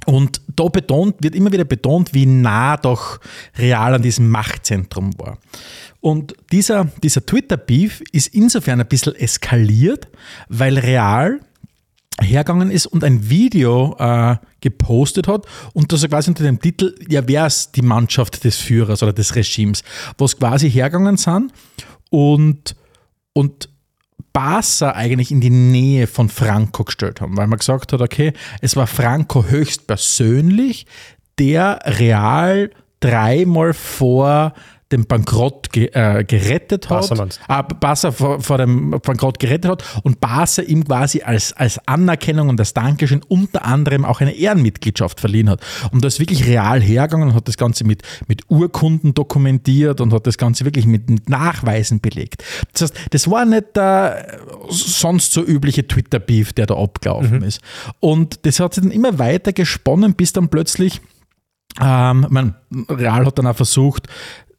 Und 0.05 0.41
da 0.53 0.65
betont, 0.65 1.15
wird 1.21 1.35
immer 1.35 1.51
wieder 1.51 1.63
betont, 1.63 2.13
wie 2.13 2.25
nah 2.25 2.77
doch 2.77 3.19
Real 3.57 3.93
an 3.93 4.01
diesem 4.01 4.29
Machtzentrum 4.29 5.17
war. 5.17 5.37
Und 6.01 6.33
dieser, 6.51 6.85
dieser 7.01 7.25
Twitter-Beef 7.25 8.01
ist 8.11 8.27
insofern 8.27 8.81
ein 8.81 8.87
bisschen 8.87 9.15
eskaliert, 9.15 10.09
weil 10.49 10.77
Real 10.77 11.39
hergegangen 12.21 12.69
ist 12.69 12.85
und 12.85 13.03
ein 13.03 13.29
Video 13.29 13.95
äh, 13.97 14.35
gepostet 14.61 15.27
hat 15.27 15.45
und 15.73 15.91
das 15.91 16.07
quasi 16.07 16.29
unter 16.29 16.43
dem 16.43 16.59
Titel, 16.59 16.95
ja, 17.07 17.27
wer 17.27 17.47
ist 17.47 17.75
die 17.75 17.81
Mannschaft 17.81 18.43
des 18.43 18.57
Führers 18.57 19.01
oder 19.03 19.13
des 19.13 19.35
Regimes, 19.35 19.83
was 20.17 20.37
quasi 20.37 20.69
hergegangen 20.69 21.17
sind 21.17 21.51
und, 22.09 22.75
und 23.33 23.69
Barca 24.31 24.91
eigentlich 24.91 25.31
in 25.31 25.41
die 25.41 25.49
Nähe 25.49 26.07
von 26.07 26.29
Franco 26.29 26.83
gestellt 26.83 27.21
haben, 27.21 27.37
weil 27.37 27.47
man 27.47 27.59
gesagt 27.59 27.93
hat, 27.93 28.01
okay, 28.01 28.33
es 28.61 28.75
war 28.75 28.87
Franco 28.87 29.45
höchstpersönlich, 29.45 30.85
der 31.39 31.79
Real 31.83 32.71
dreimal 32.99 33.73
vor 33.73 34.53
dem 34.93 35.05
Bankrott 35.05 35.71
ge, 35.71 35.89
äh, 35.93 36.23
gerettet 36.23 36.89
hat. 36.89 37.11
Äh, 37.11 37.63
Barca 37.79 38.11
vor, 38.11 38.39
vor, 38.39 38.57
dem 38.57 38.91
Bankrott 38.91 39.39
gerettet 39.39 39.69
hat 39.69 39.83
und 40.03 40.21
Barca 40.21 40.61
ihm 40.61 40.85
quasi 40.85 41.21
als, 41.21 41.51
als 41.53 41.85
Anerkennung 41.87 42.49
und 42.49 42.59
als 42.59 42.73
Dankeschön 42.73 43.21
unter 43.27 43.65
anderem 43.65 44.05
auch 44.05 44.21
eine 44.21 44.33
Ehrenmitgliedschaft 44.33 45.19
verliehen 45.19 45.49
hat. 45.49 45.61
Und 45.91 46.03
da 46.03 46.07
ist 46.07 46.19
wirklich 46.19 46.45
real 46.47 46.81
hergegangen 46.81 47.29
und 47.29 47.35
hat 47.35 47.47
das 47.47 47.57
Ganze 47.57 47.83
mit, 47.83 48.03
mit 48.27 48.43
Urkunden 48.49 49.13
dokumentiert 49.13 49.99
und 49.99 50.13
hat 50.13 50.27
das 50.27 50.37
Ganze 50.37 50.63
wirklich 50.63 50.85
mit, 50.85 51.09
mit 51.09 51.27
Nachweisen 51.27 51.99
belegt. 51.99 52.43
Das 52.71 52.83
heißt, 52.83 52.93
das 53.09 53.29
war 53.29 53.45
nicht 53.45 53.75
der 53.75 54.39
sonst 54.69 55.33
so 55.33 55.43
übliche 55.43 55.87
Twitter-Beef, 55.87 56.53
der 56.53 56.67
da 56.67 56.75
abgelaufen 56.75 57.39
mhm. 57.39 57.43
ist. 57.43 57.61
Und 57.99 58.45
das 58.45 58.59
hat 58.59 58.75
sich 58.75 58.83
dann 58.83 58.91
immer 58.91 59.17
weiter 59.19 59.53
gesponnen, 59.53 60.13
bis 60.13 60.33
dann 60.33 60.49
plötzlich 60.49 61.01
ähm, 61.81 62.27
man, 62.29 62.55
Real 62.89 63.25
hat 63.25 63.39
dann 63.39 63.47
auch 63.47 63.55
versucht, 63.55 64.07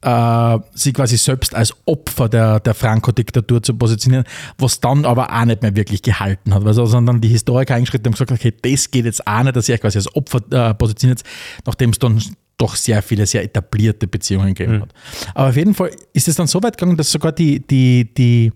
äh, 0.05 0.59
sie 0.75 0.93
quasi 0.93 1.17
selbst 1.17 1.55
als 1.55 1.73
Opfer 1.85 2.29
der, 2.29 2.59
der 2.59 2.75
Franco-Diktatur 2.75 3.63
zu 3.63 3.73
positionieren, 3.73 4.23
was 4.59 4.79
dann 4.79 5.03
aber 5.03 5.33
auch 5.33 5.45
nicht 5.45 5.63
mehr 5.63 5.75
wirklich 5.75 6.03
gehalten 6.03 6.53
hat. 6.53 6.63
Also 6.63 6.85
sind 6.85 7.07
dann 7.07 7.21
die 7.21 7.27
Historiker 7.27 7.73
eingeschritten 7.73 8.07
und 8.07 8.11
gesagt, 8.13 8.31
okay, 8.31 8.53
das 8.61 8.91
geht 8.91 9.05
jetzt 9.05 9.25
auch 9.25 9.41
nicht, 9.41 9.55
dass 9.55 9.67
ihr 9.67 9.75
euch 9.75 9.81
quasi 9.81 9.97
als 9.97 10.15
Opfer 10.15 10.41
äh, 10.51 10.73
positioniert, 10.75 11.23
nachdem 11.65 11.89
es 11.89 11.97
dann 11.97 12.21
doch 12.57 12.75
sehr 12.75 13.01
viele, 13.01 13.25
sehr 13.25 13.43
etablierte 13.43 14.05
Beziehungen 14.07 14.53
gegeben 14.53 14.77
mhm. 14.77 14.81
hat. 14.83 14.93
Aber 15.33 15.49
auf 15.49 15.55
jeden 15.55 15.73
Fall 15.73 15.89
ist 16.13 16.27
es 16.27 16.35
dann 16.35 16.47
so 16.47 16.61
weit 16.61 16.77
gegangen, 16.77 16.97
dass 16.97 17.11
sogar 17.11 17.31
die, 17.31 17.59
die, 17.65 18.13
die 18.13 18.51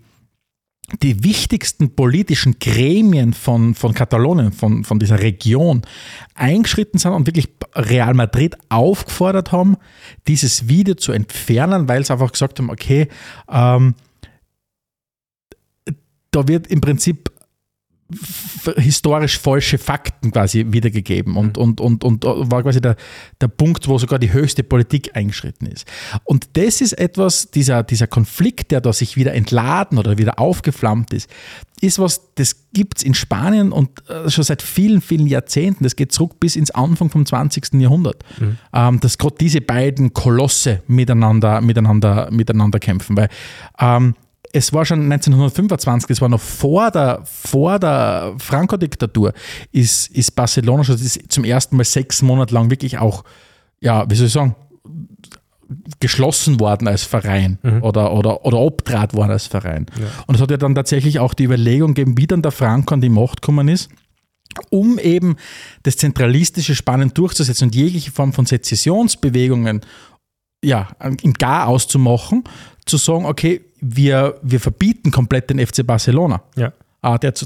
die 1.01 1.23
wichtigsten 1.23 1.95
politischen 1.95 2.59
Gremien 2.59 3.33
von, 3.33 3.75
von 3.75 3.93
Katalonien, 3.93 4.51
von, 4.51 4.83
von 4.83 4.99
dieser 4.99 5.19
Region, 5.19 5.83
eingeschritten 6.35 6.99
sind 6.99 7.11
und 7.11 7.27
wirklich 7.27 7.49
Real 7.75 8.13
Madrid 8.13 8.55
aufgefordert 8.69 9.51
haben, 9.51 9.77
dieses 10.27 10.67
Video 10.67 10.95
zu 10.95 11.11
entfernen, 11.11 11.87
weil 11.87 12.03
sie 12.03 12.13
einfach 12.13 12.31
gesagt 12.31 12.59
haben, 12.59 12.69
okay, 12.69 13.07
ähm, 13.49 13.95
da 16.31 16.47
wird 16.47 16.67
im 16.67 16.81
Prinzip 16.81 17.31
historisch 18.77 19.37
falsche 19.37 19.77
Fakten 19.77 20.31
quasi 20.31 20.65
wiedergegeben 20.69 21.37
und, 21.37 21.57
mhm. 21.57 21.63
und, 21.63 21.81
und, 21.81 22.03
und 22.03 22.23
war 22.25 22.63
quasi 22.63 22.81
der, 22.81 22.95
der 23.39 23.47
Punkt, 23.47 23.87
wo 23.87 23.97
sogar 23.99 24.17
die 24.17 24.33
höchste 24.33 24.63
Politik 24.63 25.15
eingeschritten 25.15 25.67
ist. 25.67 25.87
Und 26.23 26.57
das 26.57 26.81
ist 26.81 26.93
etwas, 26.93 27.51
dieser, 27.51 27.83
dieser 27.83 28.07
Konflikt, 28.07 28.71
der 28.71 28.81
da 28.81 28.93
sich 28.93 29.15
wieder 29.15 29.33
entladen 29.33 29.99
oder 29.99 30.17
wieder 30.17 30.39
aufgeflammt 30.39 31.13
ist, 31.13 31.29
ist 31.81 31.99
was, 31.99 32.33
das 32.35 32.67
gibt 32.73 32.97
es 32.97 33.03
in 33.03 33.13
Spanien 33.13 33.71
und 33.71 33.89
äh, 34.09 34.29
schon 34.29 34.43
seit 34.43 34.61
vielen, 34.61 35.01
vielen 35.01 35.27
Jahrzehnten. 35.27 35.83
Das 35.83 35.95
geht 35.95 36.11
zurück 36.11 36.39
bis 36.39 36.55
ins 36.55 36.71
Anfang 36.71 37.09
vom 37.09 37.25
20. 37.25 37.73
Jahrhundert. 37.75 38.23
Mhm. 38.39 38.57
Ähm, 38.73 38.99
dass 38.99 39.17
gerade 39.17 39.35
diese 39.39 39.61
beiden 39.61 40.13
Kolosse 40.13 40.81
miteinander, 40.87 41.61
miteinander, 41.61 42.29
miteinander 42.31 42.79
kämpfen. 42.79 43.15
Weil 43.15 43.29
ähm, 43.79 44.15
es 44.51 44.73
war 44.73 44.85
schon 44.85 45.11
1925, 45.11 46.07
das 46.07 46.21
war 46.21 46.29
noch 46.29 46.41
vor 46.41 46.91
der, 46.91 47.21
vor 47.25 47.79
der 47.79 48.35
Franco-Diktatur, 48.37 49.33
ist, 49.71 50.09
ist 50.09 50.35
Barcelona 50.35 50.83
schon 50.83 50.97
zum 50.97 51.43
ersten 51.43 51.77
Mal 51.77 51.83
sechs 51.83 52.21
Monate 52.21 52.53
lang 52.53 52.69
wirklich 52.69 52.97
auch, 52.97 53.23
ja, 53.79 54.09
wie 54.09 54.15
soll 54.15 54.27
ich 54.27 54.33
sagen, 54.33 54.55
geschlossen 55.99 56.59
worden 56.59 56.87
als 56.87 57.03
Verein 57.03 57.59
mhm. 57.61 57.83
oder, 57.83 58.13
oder, 58.13 58.43
oder 58.45 58.57
obtrat 58.57 59.13
worden 59.13 59.31
als 59.31 59.47
Verein. 59.47 59.85
Ja. 59.99 60.07
Und 60.25 60.35
es 60.35 60.41
hat 60.41 60.49
ja 60.49 60.57
dann 60.57 60.73
tatsächlich 60.73 61.19
auch 61.19 61.33
die 61.33 61.43
Überlegung 61.43 61.93
gegeben, 61.93 62.17
wie 62.17 62.25
dann 62.27 62.41
der 62.41 62.51
Franco 62.51 62.93
an 62.93 63.01
die 63.01 63.09
Macht 63.09 63.41
gekommen 63.41 63.67
ist, 63.67 63.89
um 64.71 64.97
eben 64.97 65.35
das 65.83 65.97
zentralistische 65.97 66.73
Spanien 66.73 67.13
durchzusetzen 67.13 67.65
und 67.65 67.75
jegliche 67.75 68.11
Form 68.11 68.33
von 68.33 68.47
Sezessionsbewegungen 68.47 69.81
ja, 70.63 70.89
im 71.21 71.33
Gar 71.33 71.67
auszumachen, 71.67 72.43
zu 72.85 72.97
sagen, 72.97 73.25
okay, 73.25 73.61
wir, 73.81 74.35
wir 74.41 74.59
verbieten 74.59 75.11
komplett 75.11 75.49
den 75.49 75.65
FC 75.65 75.85
Barcelona, 75.85 76.41
ja. 76.55 76.73
Ah, 77.01 77.17
der 77.17 77.33
zu, 77.33 77.45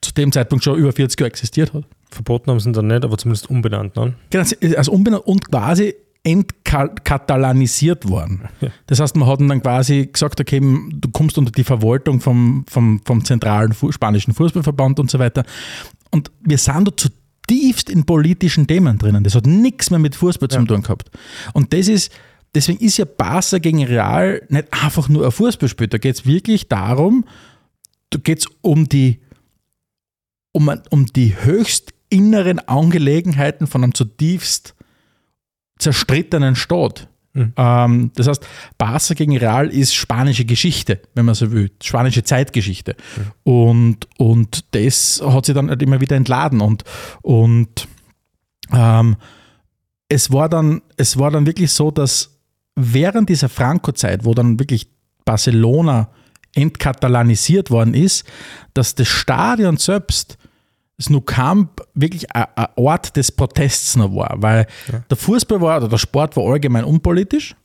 zu 0.00 0.12
dem 0.12 0.32
Zeitpunkt 0.32 0.64
schon 0.64 0.78
über 0.78 0.92
40 0.92 1.20
Jahre 1.20 1.28
existiert 1.28 1.74
hat. 1.74 1.84
Verboten 2.10 2.50
haben 2.50 2.60
sie 2.60 2.70
ihn 2.70 2.72
dann 2.72 2.86
nicht, 2.86 3.04
aber 3.04 3.18
zumindest 3.18 3.50
umbenannt. 3.50 3.96
Ne? 3.96 4.14
Genau, 4.30 4.44
also 4.76 4.92
umbenannt 4.92 5.26
und 5.26 5.50
quasi 5.50 5.94
entkatalanisiert 6.24 8.08
worden. 8.08 8.48
Ja. 8.60 8.68
Das 8.86 8.98
heißt, 8.98 9.14
man 9.16 9.28
hat 9.28 9.40
dann 9.40 9.62
quasi 9.62 10.08
gesagt, 10.10 10.40
okay, 10.40 10.58
du 10.58 11.10
kommst 11.12 11.36
unter 11.36 11.52
die 11.52 11.64
Verwaltung 11.64 12.20
vom, 12.20 12.64
vom, 12.68 13.00
vom 13.04 13.24
zentralen 13.24 13.74
spanischen 13.90 14.32
Fußballverband 14.32 14.98
und 15.00 15.10
so 15.10 15.18
weiter. 15.18 15.44
Und 16.10 16.30
wir 16.40 16.56
sind 16.56 16.88
da 16.88 16.92
zutiefst 16.96 17.90
in 17.90 18.04
politischen 18.04 18.66
Themen 18.66 18.96
drinnen. 18.96 19.22
Das 19.22 19.34
hat 19.34 19.46
nichts 19.46 19.90
mehr 19.90 19.98
mit 19.98 20.14
Fußball 20.14 20.48
ja. 20.50 20.58
zu 20.58 20.64
tun 20.64 20.82
gehabt. 20.82 21.10
Und 21.52 21.74
das 21.74 21.88
ist, 21.88 22.10
deswegen 22.54 22.84
ist 22.84 22.96
ja 22.96 23.04
Barca 23.04 23.58
gegen 23.58 23.84
Real 23.84 24.42
nicht 24.48 24.72
einfach 24.72 25.08
nur 25.08 25.24
ein 25.24 25.32
Fußballspiel. 25.32 25.88
Da 25.88 25.98
geht 25.98 26.16
es 26.16 26.26
wirklich 26.26 26.68
darum, 26.68 27.24
da 28.10 28.18
geht 28.18 28.40
es 28.40 28.46
um 28.62 28.88
die, 28.88 29.20
um, 30.52 30.70
um 30.90 31.06
die 31.06 31.36
höchst 31.36 31.92
inneren 32.10 32.60
Angelegenheiten 32.60 33.66
von 33.66 33.82
einem 33.82 33.94
zutiefst 33.94 34.74
zerstrittenen 35.78 36.54
Staat. 36.54 37.08
Mhm. 37.32 37.52
Ähm, 37.56 38.10
das 38.14 38.28
heißt, 38.28 38.46
Barca 38.78 39.14
gegen 39.14 39.36
Real 39.36 39.68
ist 39.68 39.94
spanische 39.94 40.44
Geschichte, 40.44 41.00
wenn 41.14 41.24
man 41.24 41.34
so 41.34 41.50
will, 41.50 41.72
spanische 41.82 42.22
Zeitgeschichte. 42.22 42.94
Mhm. 43.16 43.52
Und, 43.52 44.08
und 44.18 44.74
das 44.74 45.20
hat 45.24 45.46
sich 45.46 45.54
dann 45.54 45.68
halt 45.68 45.82
immer 45.82 46.00
wieder 46.00 46.14
entladen. 46.14 46.60
Und, 46.60 46.84
und 47.22 47.88
ähm, 48.72 49.16
es, 50.08 50.32
war 50.32 50.48
dann, 50.48 50.82
es 50.96 51.18
war 51.18 51.32
dann 51.32 51.46
wirklich 51.46 51.72
so, 51.72 51.90
dass 51.90 52.33
während 52.76 53.28
dieser 53.28 53.48
Franco-Zeit, 53.48 54.24
wo 54.24 54.34
dann 54.34 54.58
wirklich 54.58 54.88
Barcelona 55.24 56.08
entkatalanisiert 56.54 57.70
worden 57.70 57.94
ist, 57.94 58.24
dass 58.74 58.94
das 58.94 59.08
Stadion 59.08 59.76
selbst 59.76 60.38
das 60.96 61.10
Nou 61.10 61.20
Camp 61.20 61.82
wirklich 61.94 62.30
ein 62.34 62.46
Ort 62.76 63.16
des 63.16 63.32
Protests 63.32 63.96
noch 63.96 64.14
war, 64.14 64.36
weil 64.38 64.66
ja. 64.92 65.00
der 65.10 65.16
Fußball 65.16 65.60
war 65.60 65.78
oder 65.78 65.88
der 65.88 65.98
Sport 65.98 66.36
war 66.36 66.44
allgemein 66.44 66.84
unpolitisch 66.84 67.56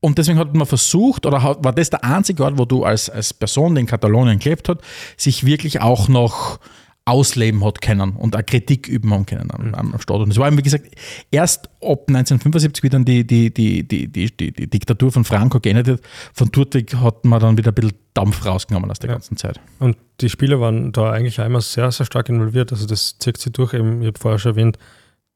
und 0.00 0.18
deswegen 0.18 0.38
hat 0.38 0.52
man 0.54 0.66
versucht, 0.66 1.26
oder 1.26 1.42
war 1.42 1.72
das 1.72 1.90
der 1.90 2.02
einzige 2.02 2.42
Ort, 2.42 2.58
wo 2.58 2.64
du 2.64 2.84
als, 2.84 3.08
als 3.08 3.32
Person, 3.32 3.74
die 3.74 3.82
in 3.82 3.86
Katalonien 3.86 4.40
gelebt 4.40 4.68
hat, 4.68 4.80
sich 5.16 5.46
wirklich 5.46 5.80
auch 5.80 6.08
noch 6.08 6.58
ausleben 7.04 7.64
hat 7.64 7.80
können 7.80 8.10
und 8.10 8.36
auch 8.36 8.46
Kritik 8.46 8.86
üben 8.86 9.12
haben 9.12 9.26
können 9.26 9.50
am, 9.50 9.74
am 9.74 10.00
Staat. 10.00 10.20
Und 10.20 10.30
es 10.30 10.38
war, 10.38 10.56
wie 10.56 10.62
gesagt, 10.62 10.86
erst 11.30 11.68
ab 11.80 12.04
1975, 12.08 12.82
wie 12.84 12.88
dann 12.88 13.04
die, 13.04 13.26
die, 13.26 13.52
die, 13.52 13.86
die, 13.86 14.06
die, 14.06 14.36
die, 14.36 14.52
die 14.52 14.70
Diktatur 14.70 15.10
von 15.10 15.24
Franco 15.24 15.58
geendet 15.58 15.88
hat, 15.88 16.00
von 16.32 16.50
dort 16.52 16.74
hat 16.74 17.24
man 17.24 17.40
dann 17.40 17.56
wieder 17.56 17.72
ein 17.72 17.74
bisschen 17.74 17.98
Dampf 18.14 18.46
rausgenommen 18.46 18.90
aus 18.90 19.00
der 19.00 19.10
ja. 19.10 19.14
ganzen 19.14 19.36
Zeit. 19.36 19.58
Und 19.80 19.96
die 20.20 20.28
Spieler 20.28 20.60
waren 20.60 20.92
da 20.92 21.10
eigentlich 21.10 21.40
einmal 21.40 21.60
sehr, 21.60 21.90
sehr 21.90 22.06
stark 22.06 22.28
involviert. 22.28 22.70
Also 22.70 22.86
das 22.86 23.18
zieht 23.18 23.36
sich 23.36 23.52
durch, 23.52 23.74
eben, 23.74 24.00
ich 24.02 24.08
habe 24.08 24.18
vorher 24.18 24.38
schon 24.38 24.52
erwähnt, 24.52 24.78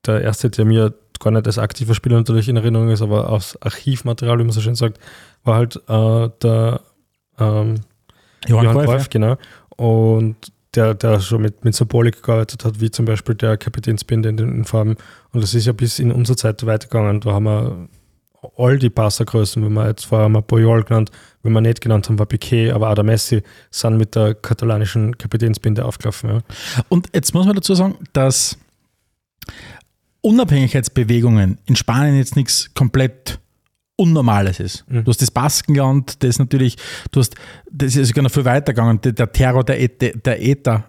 der 0.06 0.20
erste, 0.20 0.50
der 0.50 0.64
mir 0.64 0.94
gar 1.18 1.32
nicht 1.32 1.46
als 1.46 1.58
aktiver 1.58 1.94
Spieler 1.94 2.16
natürlich 2.16 2.48
in 2.48 2.56
Erinnerung 2.56 2.90
ist, 2.90 3.02
aber 3.02 3.30
aus 3.30 3.60
Archivmaterial, 3.60 4.38
wie 4.38 4.44
man 4.44 4.52
so 4.52 4.60
schön 4.60 4.76
sagt, 4.76 5.00
war 5.42 5.56
halt 5.56 5.76
äh, 5.88 6.30
der 6.42 6.80
ähm, 7.38 7.80
Johann, 8.46 8.64
Johann 8.64 8.84
Cruyff, 8.84 9.02
ja. 9.02 9.08
genau. 9.10 9.36
Und 9.76 10.36
der, 10.76 10.94
der 10.94 11.20
schon 11.20 11.42
mit, 11.42 11.64
mit 11.64 11.74
Symbolik 11.74 12.22
gearbeitet 12.22 12.64
hat, 12.64 12.80
wie 12.80 12.90
zum 12.90 13.06
Beispiel 13.06 13.34
der 13.34 13.56
Kapitänsbinde 13.56 14.28
in 14.28 14.36
den 14.36 14.64
Farben. 14.64 14.96
Und 15.32 15.42
das 15.42 15.54
ist 15.54 15.66
ja 15.66 15.72
bis 15.72 15.98
in 15.98 16.12
unsere 16.12 16.36
Zeit 16.36 16.64
weitergegangen. 16.64 17.20
Da 17.20 17.32
haben 17.32 17.44
wir 17.44 17.88
all 18.56 18.78
die 18.78 18.90
Passergrößen, 18.90 19.64
wenn 19.64 19.72
wir 19.72 19.88
jetzt 19.88 20.04
vorher 20.04 20.28
mal 20.28 20.42
Boyol 20.42 20.84
genannt, 20.84 21.10
wenn 21.42 21.52
wir 21.52 21.60
nicht 21.60 21.80
genannt 21.80 22.08
haben, 22.08 22.18
war 22.18 22.26
Piquet, 22.26 22.70
aber 22.70 22.90
auch 22.90 22.94
der 22.94 23.04
Messi 23.04 23.42
sind 23.70 23.96
mit 23.96 24.14
der 24.14 24.34
katalanischen 24.34 25.16
Kapitänsbinde 25.16 25.84
aufgelaufen. 25.84 26.30
Ja. 26.30 26.38
Und 26.88 27.08
jetzt 27.14 27.34
muss 27.34 27.46
man 27.46 27.56
dazu 27.56 27.74
sagen, 27.74 27.96
dass 28.12 28.58
Unabhängigkeitsbewegungen 30.20 31.58
in 31.66 31.76
Spanien 31.76 32.16
jetzt 32.16 32.36
nichts 32.36 32.72
komplett 32.74 33.38
Unnormales 33.99 34.61
ist. 34.61 34.84
Mhm. 34.88 35.05
Du 35.05 35.11
hast 35.11 35.22
das 35.22 35.30
Baskenland, 35.30 36.22
das 36.22 36.38
natürlich, 36.38 36.76
du 37.12 37.20
hast, 37.20 37.34
das 37.70 37.97
ist 37.97 38.09
sogar 38.09 38.24
noch 38.24 38.30
viel 38.30 38.44
weiter 38.44 38.74
gegangen. 38.74 39.01
Der 39.03 39.32
Terror 39.32 39.64
der, 39.64 39.80
ETA, 39.80 40.18
der 40.18 40.42
ETA 40.42 40.84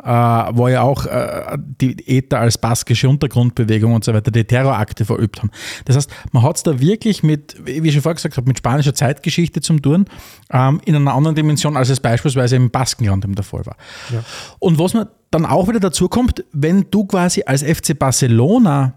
äh, 0.51 0.57
war 0.57 0.69
ja 0.69 0.81
auch 0.81 1.05
äh, 1.05 1.57
die 1.57 1.95
ETA 2.05 2.39
als 2.39 2.57
baskische 2.57 3.07
Untergrundbewegung 3.07 3.93
und 3.93 4.03
so 4.03 4.13
weiter, 4.13 4.29
die 4.29 4.43
Terrorakte 4.43 5.05
verübt 5.05 5.39
haben. 5.39 5.51
Das 5.85 5.95
heißt, 5.95 6.11
man 6.33 6.43
hat 6.43 6.57
es 6.57 6.63
da 6.63 6.81
wirklich 6.81 7.23
mit, 7.23 7.55
wie 7.65 7.87
ich 7.87 7.93
schon 7.93 8.01
vorher 8.01 8.15
gesagt 8.15 8.35
habe, 8.35 8.47
mit 8.47 8.57
spanischer 8.57 8.93
Zeitgeschichte 8.93 9.61
zum 9.61 9.81
tun, 9.81 10.05
ähm, 10.51 10.81
in 10.83 10.93
einer 10.93 11.13
anderen 11.13 11.35
Dimension, 11.35 11.77
als 11.77 11.89
es 11.89 12.01
beispielsweise 12.01 12.57
im 12.57 12.71
Baskenland 12.71 13.25
der 13.25 13.43
Fall 13.43 13.65
war. 13.65 13.77
Ja. 14.11 14.21
Und 14.59 14.79
was 14.79 14.93
man 14.93 15.07
dann 15.31 15.45
auch 15.45 15.69
wieder 15.69 15.79
dazu 15.79 16.09
kommt, 16.09 16.43
wenn 16.51 16.87
du 16.91 17.05
quasi 17.05 17.43
als 17.45 17.63
FC 17.63 17.97
Barcelona 17.97 18.95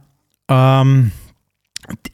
ähm, 0.49 1.13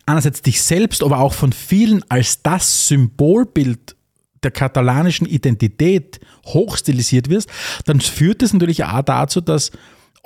einerseits 0.07 0.43
dich 0.43 0.63
selbst, 0.63 1.03
aber 1.03 1.19
auch 1.19 1.35
von 1.35 1.53
vielen 1.53 2.03
als 2.09 2.43
das 2.43 2.89
Symbolbild 2.89 3.97
der 4.43 4.51
katalanischen 4.51 5.27
Identität 5.27 6.21
hochstilisiert 6.47 7.29
wirst, 7.29 7.49
dann 7.85 8.01
führt 8.01 8.43
es 8.43 8.53
natürlich 8.53 8.85
auch 8.85 9.03
dazu, 9.03 9.41
dass 9.41 9.73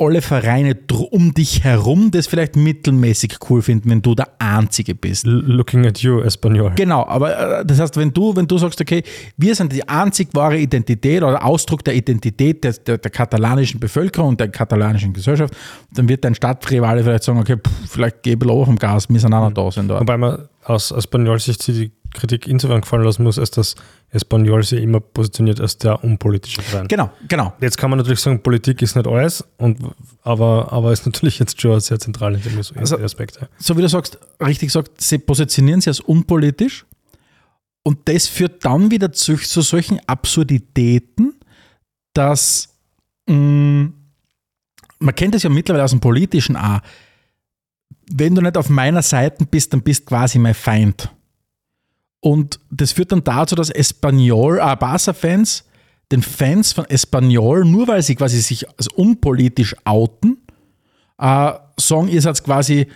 alle 0.01 0.22
Vereine 0.22 0.76
um 1.11 1.34
dich 1.34 1.62
herum 1.62 2.11
das 2.11 2.26
vielleicht 2.26 2.57
mittelmäßig 2.57 3.36
cool 3.48 3.62
finden, 3.62 3.90
wenn 3.90 4.03
du 4.03 4.14
der 4.14 4.28
Einzige 4.38 4.94
bist. 4.94 5.26
Looking 5.26 5.86
at 5.86 5.98
you, 5.98 6.20
Espanol. 6.20 6.72
Genau, 6.76 7.07
aber 7.07 7.61
äh, 7.61 7.66
das 7.66 7.78
heißt, 7.78 7.96
wenn 7.96 8.12
du, 8.12 8.34
wenn 8.34 8.46
du 8.46 8.59
sagst, 8.59 8.80
okay, 8.80 9.03
wir 9.36 9.55
sind 9.55 9.72
die 9.72 9.86
einzig 9.86 10.28
wahre 10.32 10.59
Identität 10.59 11.22
oder 11.22 11.44
Ausdruck 11.44 11.84
der 11.84 11.94
Identität 11.94 12.64
der, 12.64 12.72
der, 12.72 12.98
der 12.98 13.11
katalanischen 13.11 13.78
Bevölkerung 13.78 14.30
und 14.30 14.40
der 14.40 14.48
katalanischen 14.48 15.12
Gesellschaft, 15.12 15.55
dann 15.92 16.09
wird 16.09 16.24
dein 16.24 16.34
Stadtrivale 16.34 17.05
vielleicht 17.05 17.24
sagen, 17.24 17.38
okay, 17.38 17.57
pff, 17.57 17.90
vielleicht 17.90 18.22
gebe 18.22 18.46
ich 18.46 18.51
auf 18.51 18.66
dem 18.66 18.78
Gas, 18.78 19.09
wir 19.09 19.20
sind 19.20 19.34
auch 19.34 19.48
noch 19.48 19.53
da. 19.53 19.70
Sind. 19.70 19.90
Wobei 19.90 20.16
man 20.16 20.48
aus 20.64 20.90
Espanol-Sicht 20.90 21.66
die 21.68 21.92
Kritik 22.15 22.47
insofern 22.47 22.81
gefallen 22.81 23.05
lassen 23.05 23.23
muss, 23.23 23.39
als 23.39 23.51
dass 23.51 23.75
Espanyol 24.11 24.63
sich 24.63 24.83
immer 24.83 25.01
positioniert 25.01 25.61
als 25.61 25.79
der 25.79 26.03
unpolitische 26.03 26.63
Verein. 26.63 26.89
Genau, 26.89 27.11
genau. 27.29 27.53
Jetzt 27.61 27.79
kann 27.79 27.91
man 27.91 27.99
natürlich 27.99 28.21
sagen, 28.21 28.43
Politik 28.43 28.83
ist 28.83 28.97
nicht 28.97 29.07
alles, 29.07 29.45
und, 29.57 29.79
aber, 30.23 30.73
aber 30.73 30.93
ist 30.93 31.07
natürlich 31.07 31.39
jetzt 31.39 31.61
schon 31.61 31.79
sehr 31.81 31.99
zentral 31.99 32.35
in 32.35 32.43
dem 32.43 32.59
also, 32.59 32.99
Aspekt. 32.99 33.39
Ja. 33.41 33.49
So 33.59 33.77
wie 33.77 33.83
du 33.83 33.89
sagst, 33.89 34.19
richtig 34.41 34.73
sagt, 34.73 35.01
sie 35.01 35.19
positionieren 35.19 35.81
sich 35.81 35.89
als 35.89 36.01
unpolitisch 36.01 36.85
und 37.83 38.09
das 38.09 38.27
führt 38.27 38.65
dann 38.65 38.91
wieder 38.91 39.13
zu, 39.13 39.37
zu 39.37 39.63
solchen 39.63 40.01
Absurditäten, 40.07 41.35
dass 42.15 42.69
mh, 43.27 43.35
mm, 43.35 43.95
man 45.01 45.15
kennt 45.15 45.35
das 45.35 45.43
ja 45.43 45.51
mittlerweile 45.51 45.85
aus 45.85 45.91
dem 45.91 46.01
Politischen 46.01 46.57
auch. 46.57 46.81
Wenn 48.13 48.35
du 48.35 48.43
nicht 48.43 48.57
auf 48.57 48.69
meiner 48.69 49.03
Seite 49.03 49.47
bist, 49.47 49.73
dann 49.73 49.83
bist 49.83 50.03
du 50.03 50.07
quasi 50.07 50.39
mein 50.39 50.55
Feind. 50.55 51.11
Und 52.21 52.61
das 52.71 52.93
führt 52.93 53.12
dann 53.12 53.25
dazu, 53.25 53.55
dass 53.55 53.71
Espanyol, 53.71 54.59
äh, 54.59 54.77
Barca-Fans 54.77 55.64
den 56.12 56.23
Fans 56.23 56.73
von 56.73 56.85
Espanyol, 56.87 57.64
nur 57.64 57.89
weil 57.89 58.03
sie 58.03 58.16
quasi 58.16 58.41
sich 58.41 58.68
als 58.68 58.89
unpolitisch 58.89 59.77
outen, 59.85 60.39
äh, 61.18 61.53
sagen, 61.77 62.09
ihr 62.09 62.21
seid 62.21 62.43
quasi 62.43 62.89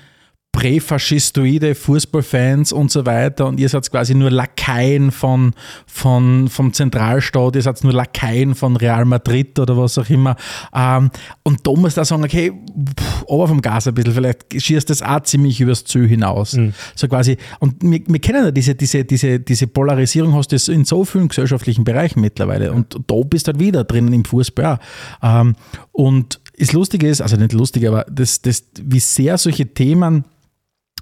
präfaschistoide 0.54 1.74
Fußballfans 1.74 2.72
und 2.72 2.90
so 2.90 3.04
weiter 3.04 3.46
und 3.46 3.58
ihr 3.58 3.68
seid 3.68 3.90
quasi 3.90 4.14
nur 4.14 4.30
Lakaien 4.30 5.10
von, 5.10 5.52
von, 5.86 6.48
vom 6.48 6.72
Zentralstaat, 6.72 7.56
ihr 7.56 7.62
seid 7.62 7.82
nur 7.82 7.92
Lakaien 7.92 8.54
von 8.54 8.76
Real 8.76 9.04
Madrid 9.04 9.58
oder 9.58 9.76
was 9.76 9.98
auch 9.98 10.08
immer. 10.08 10.36
Ähm, 10.72 11.10
und 11.42 11.66
da 11.66 11.72
muss 11.72 11.94
da 11.94 12.04
sagen, 12.04 12.22
okay, 12.22 12.52
pff, 12.52 13.24
aber 13.28 13.48
vom 13.48 13.60
Gas 13.60 13.88
ein 13.88 13.94
bisschen, 13.94 14.14
vielleicht 14.14 14.62
schießt 14.62 14.88
das 14.88 15.02
auch 15.02 15.20
ziemlich 15.22 15.60
übers 15.60 15.84
Ziel 15.84 16.06
hinaus. 16.06 16.52
Mhm. 16.52 16.72
So 16.94 17.08
quasi, 17.08 17.36
und 17.58 17.82
wir, 17.82 18.00
wir 18.06 18.20
kennen 18.20 18.44
ja 18.44 18.50
diese, 18.52 18.76
diese, 18.76 19.04
diese, 19.04 19.40
diese 19.40 19.66
Polarisierung 19.66 20.34
hast 20.34 20.52
du 20.52 20.72
in 20.72 20.84
so 20.84 21.04
vielen 21.04 21.28
gesellschaftlichen 21.28 21.82
Bereichen 21.82 22.20
mittlerweile 22.20 22.72
und 22.72 22.96
da 23.08 23.16
bist 23.24 23.48
du 23.48 23.52
halt 23.52 23.60
wieder 23.60 23.82
drinnen 23.82 24.12
im 24.12 24.24
Fußball. 24.24 24.78
Ähm, 25.20 25.56
und 25.90 26.40
das 26.56 26.72
Lustige 26.72 27.08
ist, 27.08 27.20
also 27.20 27.36
nicht 27.36 27.52
lustig, 27.52 27.88
aber 27.88 28.06
das, 28.08 28.40
das, 28.40 28.62
wie 28.80 29.00
sehr 29.00 29.36
solche 29.36 29.66
Themen 29.66 30.24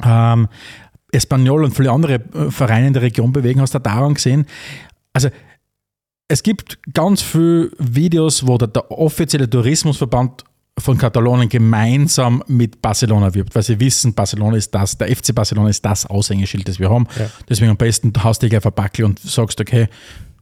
ähm, 0.05 0.49
Espanyol 1.13 1.65
und 1.65 1.77
viele 1.77 1.91
andere 1.91 2.15
äh, 2.15 2.51
Vereine 2.51 2.89
in 2.89 2.93
der 2.93 3.03
Region 3.03 3.33
bewegen, 3.33 3.61
hast 3.61 3.75
du 3.75 3.79
daran 3.79 4.15
gesehen. 4.15 4.47
Also 5.13 5.29
es 6.29 6.43
gibt 6.43 6.79
ganz 6.95 7.21
viele 7.21 7.71
Videos, 7.79 8.47
wo 8.47 8.57
der, 8.57 8.69
der 8.69 8.91
offizielle 8.91 9.49
Tourismusverband 9.49 10.45
von 10.79 10.97
Katalonien 10.97 11.51
gemeinsam 11.51 12.43
mit 12.47 12.81
Barcelona 12.81 13.35
wirbt, 13.35 13.55
weil 13.55 13.63
sie 13.63 13.79
wissen, 13.79 14.15
Barcelona 14.15 14.57
ist 14.57 14.75
das, 14.75 14.97
der 14.97 15.15
FC 15.15 15.35
Barcelona 15.35 15.69
ist 15.69 15.85
das 15.85 16.07
Aushängeschild, 16.07 16.67
das 16.67 16.79
wir 16.79 16.89
haben. 16.89 17.07
Ja. 17.19 17.31
Deswegen 17.49 17.71
am 17.71 17.77
besten 17.77 18.13
haust 18.25 18.43
du 18.43 18.47
dich 18.47 18.51
gleich 18.53 18.63
verbackel 18.63 19.05
und 19.05 19.19
sagst, 19.19 19.61
okay, 19.61 19.89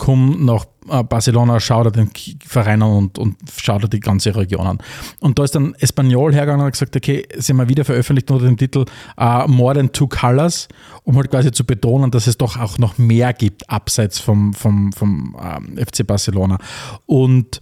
komm 0.01 0.47
nach 0.47 0.65
äh, 0.89 1.05
Barcelona, 1.05 1.61
schau 1.61 1.85
dir 1.85 1.93
den 1.93 2.11
Verein 2.45 2.83
an 2.83 2.91
und, 2.91 3.19
und 3.19 3.37
schau 3.55 3.79
dir 3.79 3.89
die 3.89 4.01
ganze 4.01 4.35
Region 4.35 4.67
an. 4.67 4.79
Und 5.21 5.39
da 5.39 5.45
ist 5.45 5.55
dann 5.55 5.75
Espanyol 5.75 6.33
hergegangen 6.33 6.63
und 6.63 6.67
hat 6.67 6.73
gesagt, 6.73 6.97
okay, 6.97 7.29
sie 7.37 7.53
haben 7.53 7.69
wieder 7.69 7.85
veröffentlicht 7.85 8.31
unter 8.31 8.47
dem 8.47 8.57
Titel 8.57 8.87
uh, 9.21 9.47
More 9.47 9.75
Than 9.75 9.93
Two 9.93 10.09
Colors, 10.09 10.69
um 11.05 11.17
halt 11.17 11.31
quasi 11.31 11.53
zu 11.53 11.65
betonen, 11.65 12.11
dass 12.11 12.27
es 12.27 12.39
doch 12.39 12.57
auch 12.59 12.79
noch 12.79 12.99
mehr 12.99 13.33
gibt, 13.35 13.69
abseits 13.69 14.19
vom, 14.19 14.55
vom, 14.55 14.93
vom 14.93 15.35
um, 15.35 15.77
ähm, 15.77 15.87
FC 15.87 16.07
Barcelona. 16.07 16.59
Und 17.07 17.61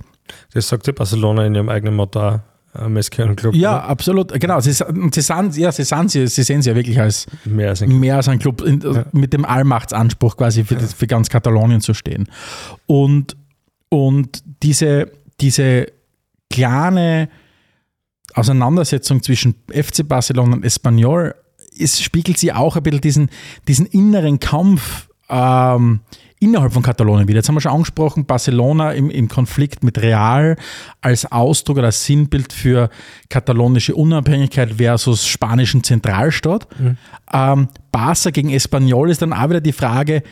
das 0.55 0.69
sagt 0.69 0.87
ja 0.87 0.93
Barcelona 0.93 1.45
in 1.45 1.57
ihrem 1.57 1.69
eigenen 1.69 1.97
Motto 1.97 2.41
Club. 3.37 3.55
Ja, 3.55 3.77
oder? 3.77 3.85
absolut. 3.89 4.41
Genau. 4.41 4.61
Sie, 4.61 4.73
sie, 4.73 4.85
sind, 5.21 5.57
ja, 5.57 5.73
sie, 5.73 5.85
sind, 5.85 6.11
sie, 6.11 6.27
sie 6.27 6.43
sehen 6.43 6.63
sie 6.63 6.71
ja 6.71 6.77
wirklich 6.77 7.01
als 7.01 7.27
mehr 7.45 7.71
als 7.71 7.83
ein 7.83 7.89
Club, 7.89 8.03
als 8.17 8.29
ein 8.29 8.39
Club 8.39 8.61
in, 8.63 8.81
ja. 8.81 9.05
mit 9.13 9.33
dem 9.33 9.45
Allmachtsanspruch 9.45 10.37
quasi 10.37 10.65
für, 10.65 10.75
ja. 10.75 10.81
für 10.81 11.07
ganz 11.07 11.29
Katalonien 11.29 11.81
zu 11.81 11.95
stehen. 11.95 12.29
Und, 12.87 13.37
und 13.89 14.43
diese, 14.63 15.11
diese 15.41 15.87
kleine 16.51 17.29
Auseinandersetzung 18.35 19.23
zwischen 19.23 19.55
FC 19.71 20.07
Barcelona 20.07 20.57
und 20.57 20.65
Espanyol 20.65 21.35
es 21.79 22.01
spiegelt 22.01 22.39
sie 22.39 22.53
auch 22.53 22.77
ein 22.77 22.83
bisschen 22.83 23.01
diesen, 23.01 23.31
diesen 23.67 23.87
inneren 23.87 24.41
Kampf 24.41 25.09
ähm, 25.29 26.01
innerhalb 26.41 26.73
von 26.73 26.83
Katalonien 26.83 27.29
wieder. 27.29 27.39
Jetzt 27.39 27.49
haben 27.49 27.57
wir 27.57 27.61
schon 27.61 27.73
angesprochen, 27.73 28.25
Barcelona 28.25 28.93
im, 28.93 29.11
im 29.11 29.29
Konflikt 29.29 29.83
mit 29.83 29.99
Real 29.99 30.57
als 31.01 31.31
Ausdruck 31.31 31.79
oder 31.79 31.87
als 31.87 32.05
Sinnbild 32.05 32.53
für 32.53 32.91
katalonische 33.29 33.95
Unabhängigkeit 33.95 34.75
versus 34.75 35.27
spanischen 35.27 35.83
Zentralstaat. 35.83 36.69
Mhm. 36.79 36.97
Ähm, 37.33 37.69
Barca 37.93 38.31
gegen 38.31 38.51
Espanyol 38.51 39.11
ist 39.11 39.23
dann 39.23 39.33
auch 39.33 39.49
wieder 39.49 39.61
die 39.61 39.73
Frage, 39.73 40.23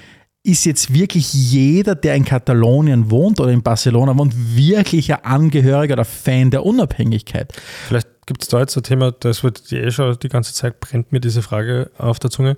ist 0.47 0.65
jetzt 0.65 0.95
wirklich 0.95 1.35
jeder, 1.35 1.97
der 1.97 2.15
in 2.15 2.25
Katalonien 2.25 3.11
wohnt 3.11 3.41
oder 3.41 3.51
in 3.51 3.65
Barcelona 3.65 4.17
wohnt, 4.17 4.33
wirklich 4.57 5.13
ein 5.13 5.25
Angehöriger 5.25 5.95
oder 5.95 6.05
Fan 6.05 6.53
der 6.53 6.65
Unabhängigkeit? 6.65 7.53
Vielleicht 7.89 8.09
gibt 8.27 8.43
es 8.43 8.49
da 8.49 8.61
jetzt 8.61 8.77
ein 8.77 8.85
Thema, 8.85 9.11
das 9.11 9.43
wird 9.43 9.73
die 9.73 9.77
eh 9.77 9.91
schon 9.91 10.17
die 10.23 10.29
ganze 10.29 10.55
Zeit 10.55 10.79
brennt 10.79 11.11
mir 11.11 11.21
diese 11.21 11.43
Frage 11.43 11.91
auf 11.99 12.21
der 12.21 12.31
Zunge. 12.31 12.57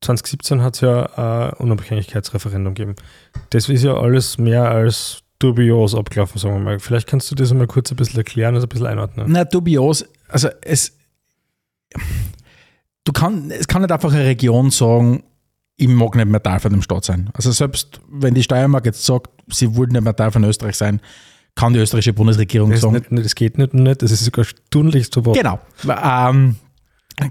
2017 0.00 0.62
hat 0.62 0.74
es 0.74 0.80
ja 0.82 1.04
ein 1.16 1.52
Unabhängigkeitsreferendum 1.54 2.74
gegeben. 2.74 2.96
Das 3.50 3.68
ist 3.68 3.82
ja 3.82 3.94
alles 3.94 4.38
mehr 4.38 4.70
als 4.70 5.22
dubios 5.38 5.94
abgelaufen, 5.94 6.38
sagen 6.38 6.54
wir 6.54 6.60
mal. 6.60 6.78
Vielleicht 6.78 7.06
kannst 7.06 7.30
du 7.30 7.34
das 7.34 7.50
einmal 7.50 7.66
kurz 7.66 7.90
ein 7.90 7.96
bisschen 7.96 8.18
erklären, 8.18 8.54
also 8.54 8.66
ein 8.66 8.68
bisschen 8.68 8.86
einordnen. 8.86 9.26
Na, 9.28 9.44
dubios, 9.44 10.04
also 10.28 10.48
es, 10.62 10.96
du 13.04 13.12
kann, 13.12 13.50
es 13.50 13.68
kann 13.68 13.82
nicht 13.82 13.92
einfach 13.92 14.12
eine 14.12 14.24
Region 14.24 14.70
sagen, 14.70 15.24
ich 15.76 15.88
mag 15.88 16.14
nicht 16.14 16.26
mehr 16.26 16.42
Teil 16.42 16.60
von 16.60 16.72
dem 16.72 16.82
Staat 16.82 17.04
sein. 17.04 17.30
Also 17.34 17.52
selbst 17.52 18.00
wenn 18.08 18.34
die 18.34 18.42
Steiermark 18.42 18.86
jetzt 18.86 19.04
sagt, 19.04 19.30
sie 19.48 19.76
wollten 19.76 19.92
nicht 19.92 20.04
mehr 20.04 20.16
Teil 20.16 20.30
von 20.30 20.42
Österreich 20.44 20.76
sein, 20.76 21.00
kann 21.54 21.72
die 21.72 21.80
österreichische 21.80 22.12
Bundesregierung 22.12 22.70
das 22.70 22.80
sagen. 22.80 23.02
Nicht, 23.10 23.24
das 23.24 23.34
geht 23.34 23.58
nicht, 23.58 23.74
nicht, 23.74 24.02
das 24.02 24.10
ist 24.10 24.24
sogar 24.24 24.46
tunlichst 24.70 25.12
verboten. 25.12 25.38
Genau. 25.38 25.60
Ähm, 25.86 26.56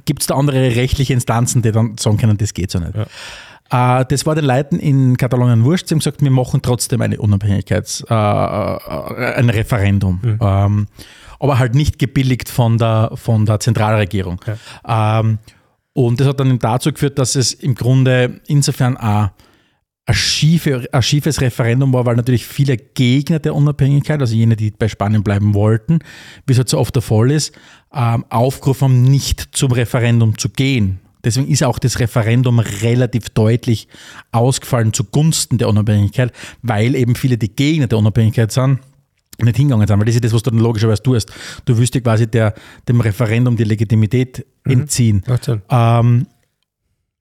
gibt 0.06 0.22
es 0.22 0.28
da 0.28 0.36
andere 0.36 0.76
rechtliche 0.76 1.14
Instanzen, 1.14 1.62
die 1.62 1.72
dann 1.72 1.98
sagen 1.98 2.18
können, 2.18 2.38
das 2.38 2.54
geht 2.54 2.72
so 2.72 2.80
nicht. 2.80 2.94
Ja. 2.96 4.00
Äh, 4.00 4.06
das 4.06 4.26
war 4.26 4.36
den 4.36 4.46
Leuten 4.46 4.80
in 4.80 5.18
Katalonien 5.18 5.64
wurscht. 5.64 5.88
Sie 5.88 5.94
haben 5.94 6.00
gesagt, 6.00 6.22
wir 6.22 6.32
machen 6.32 6.62
trotzdem 6.62 7.02
eine 7.02 7.18
Unabhängigkeits-, 7.18 8.06
äh, 8.10 8.14
äh, 8.14 9.36
ein 9.36 9.50
Referendum. 9.50 10.20
Mhm. 10.22 10.40
Ähm, 10.42 10.88
aber 11.40 11.60
halt 11.60 11.76
nicht 11.76 12.00
gebilligt 12.00 12.50
von 12.50 12.78
der, 12.78 13.12
von 13.16 13.46
der 13.46 13.60
Zentralregierung. 13.60 14.42
Ja. 14.46 15.20
Ähm, 15.20 15.40
und 15.94 16.20
das 16.20 16.28
hat 16.28 16.40
dann 16.40 16.60
dazu 16.60 16.92
geführt, 16.92 17.18
dass 17.20 17.36
es 17.36 17.54
im 17.54 17.76
Grunde 17.76 18.42
insofern 18.48 18.98
auch 18.98 19.30
ein, 20.08 20.14
schiefe, 20.14 20.88
ein 20.91 21.01
schiefes 21.01 21.41
Referendum 21.41 21.91
war, 21.93 22.06
weil 22.06 22.16
natürlich 22.16 22.45
viele 22.45 22.78
Gegner 22.78 23.39
der 23.39 23.56
Unabhängigkeit, 23.56 24.20
also 24.22 24.36
jene, 24.36 24.56
die 24.56 24.72
bei 24.72 24.88
Spanien 24.88 25.24
bleiben 25.24 25.53
wollten, 25.53 25.99
wie 26.45 26.53
es 26.53 26.58
halt 26.60 26.70
so 26.70 26.78
oft 26.78 26.95
der 26.95 27.01
Fall 27.01 27.32
ist, 27.32 27.53
ähm, 27.93 28.24
aufgerufen 28.30 28.84
haben, 28.86 29.03
nicht 29.03 29.49
zum 29.51 29.72
Referendum 29.72 30.38
zu 30.38 30.49
gehen. 30.49 30.99
Deswegen 31.24 31.47
ist 31.47 31.64
auch 31.64 31.80
das 31.80 31.99
Referendum 31.99 32.60
relativ 32.60 33.30
deutlich 33.32 33.88
ausgefallen 34.32 34.93
zugunsten 34.93 35.58
der 35.58 35.70
Unabhängigkeit, 35.70 36.32
weil 36.62 36.93
eben 36.93 37.16
viele, 37.16 37.39
die 37.39 37.49
Gegner 37.49 37.88
der 37.88 37.97
Unabhängigkeit 37.97 38.51
sind, 38.51 38.80
nicht 39.41 39.58
hingegangen 39.58 39.88
sind, 39.88 39.97
weil 39.97 40.06
das 40.06 40.16
ist 40.16 40.24
das, 40.24 40.34
was 40.34 40.43
du 40.43 40.51
dann 40.51 40.60
logischerweise 40.60 41.01
tust. 41.01 41.32
Du 41.66 41.78
wirst 41.78 41.95
dir 41.95 42.01
quasi 42.01 42.28
der, 42.28 42.53
dem 42.88 43.01
Referendum 43.01 43.58
die 43.58 43.64
Legitimität 43.64 44.45
mhm. 44.66 44.72
entziehen. 44.72 45.24
Ähm, 45.70 46.28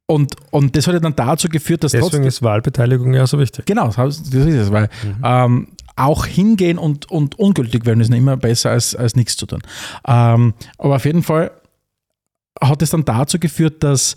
und, 0.07 0.35
und 0.51 0.77
das 0.77 0.87
hat 0.87 0.95
ja 0.95 1.01
dann 1.01 1.17
dazu 1.17 1.49
geführt, 1.49 1.83
dass 1.83 1.93
Deswegen 1.93 2.11
trotzdem, 2.11 2.27
ist 2.27 2.43
Wahlbeteiligung 2.43 3.15
ja 3.15 3.27
so 3.27 3.39
wichtig. 3.39 3.65
Genau, 3.65 3.89
das 3.89 4.19
ist 4.19 4.35
es, 4.35 4.71
weil 4.71 4.91
mhm. 5.03 5.23
ähm, 5.25 5.69
auch 5.97 6.27
hingehen 6.27 6.77
und, 6.77 7.11
und 7.11 7.39
ungültig 7.39 7.87
werden 7.87 8.01
ist 8.01 8.13
immer 8.13 8.37
besser 8.37 8.71
als, 8.71 8.95
als 8.95 9.17
nichts 9.17 9.37
zu 9.37 9.47
tun. 9.47 9.63
Ähm, 10.07 10.55
aber 10.77 10.97
auf 10.97 11.05
jeden 11.05 11.23
Fall 11.23 11.53
hat 12.61 12.83
es 12.83 12.91
dann 12.91 13.05
dazu 13.05 13.39
geführt, 13.39 13.83
dass, 13.83 14.17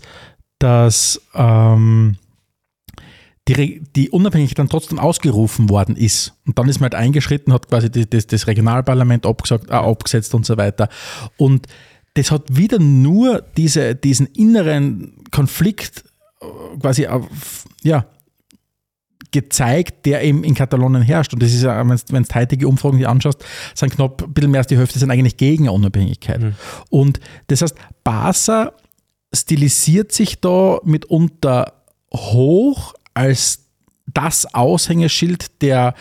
dass 0.58 1.22
ähm, 1.34 2.16
die, 3.48 3.82
die 3.96 4.10
Unabhängigkeit 4.10 4.58
dann 4.58 4.68
trotzdem 4.68 4.98
ausgerufen 4.98 5.70
worden 5.70 5.96
ist. 5.96 6.34
Und 6.46 6.58
dann 6.58 6.68
ist 6.68 6.80
man 6.80 6.90
halt 6.90 7.02
eingeschritten, 7.02 7.52
hat 7.52 7.68
quasi 7.68 7.90
die, 7.90 8.08
das, 8.08 8.26
das 8.26 8.46
Regionalparlament 8.46 9.24
abgesagt, 9.24 9.70
äh, 9.70 9.74
abgesetzt 9.74 10.34
und 10.34 10.44
so 10.44 10.56
weiter. 10.58 10.88
Und 11.38 11.66
das 12.18 12.32
hat 12.32 12.56
wieder 12.56 12.80
nur 12.80 13.44
diese, 13.56 13.94
diesen 13.94 14.26
inneren 14.26 15.14
Konflikt 15.30 16.04
äh, 16.40 16.78
quasi 16.80 17.06
auf, 17.06 17.64
ja, 17.82 18.06
gezeigt, 19.30 20.04
der 20.06 20.24
eben 20.24 20.42
in 20.42 20.54
Katalonien 20.54 21.02
herrscht. 21.02 21.32
Und 21.32 21.42
das 21.42 21.52
ist 21.52 21.62
ja, 21.62 21.88
wenn 21.88 22.22
du 22.24 22.34
heutige 22.34 22.66
Umfragen 22.66 22.98
dir 22.98 23.08
anschaust, 23.08 23.44
sind 23.74 23.94
knapp 23.94 24.22
ein 24.22 24.32
bisschen 24.32 24.50
mehr 24.50 24.60
als 24.60 24.66
die 24.66 24.76
Hälfte 24.76 24.98
sind 24.98 25.10
eigentlich 25.10 25.36
gegen 25.36 25.68
Unabhängigkeit. 25.68 26.40
Mhm. 26.40 26.54
Und 26.90 27.20
das 27.46 27.62
heißt, 27.62 27.76
Barca 28.02 28.72
stilisiert 29.32 30.10
sich 30.10 30.40
da 30.40 30.80
mitunter 30.82 31.74
hoch 32.12 32.94
als 33.14 33.66
das 34.06 34.52
Aushängeschild 34.54 35.62
der, 35.62 35.94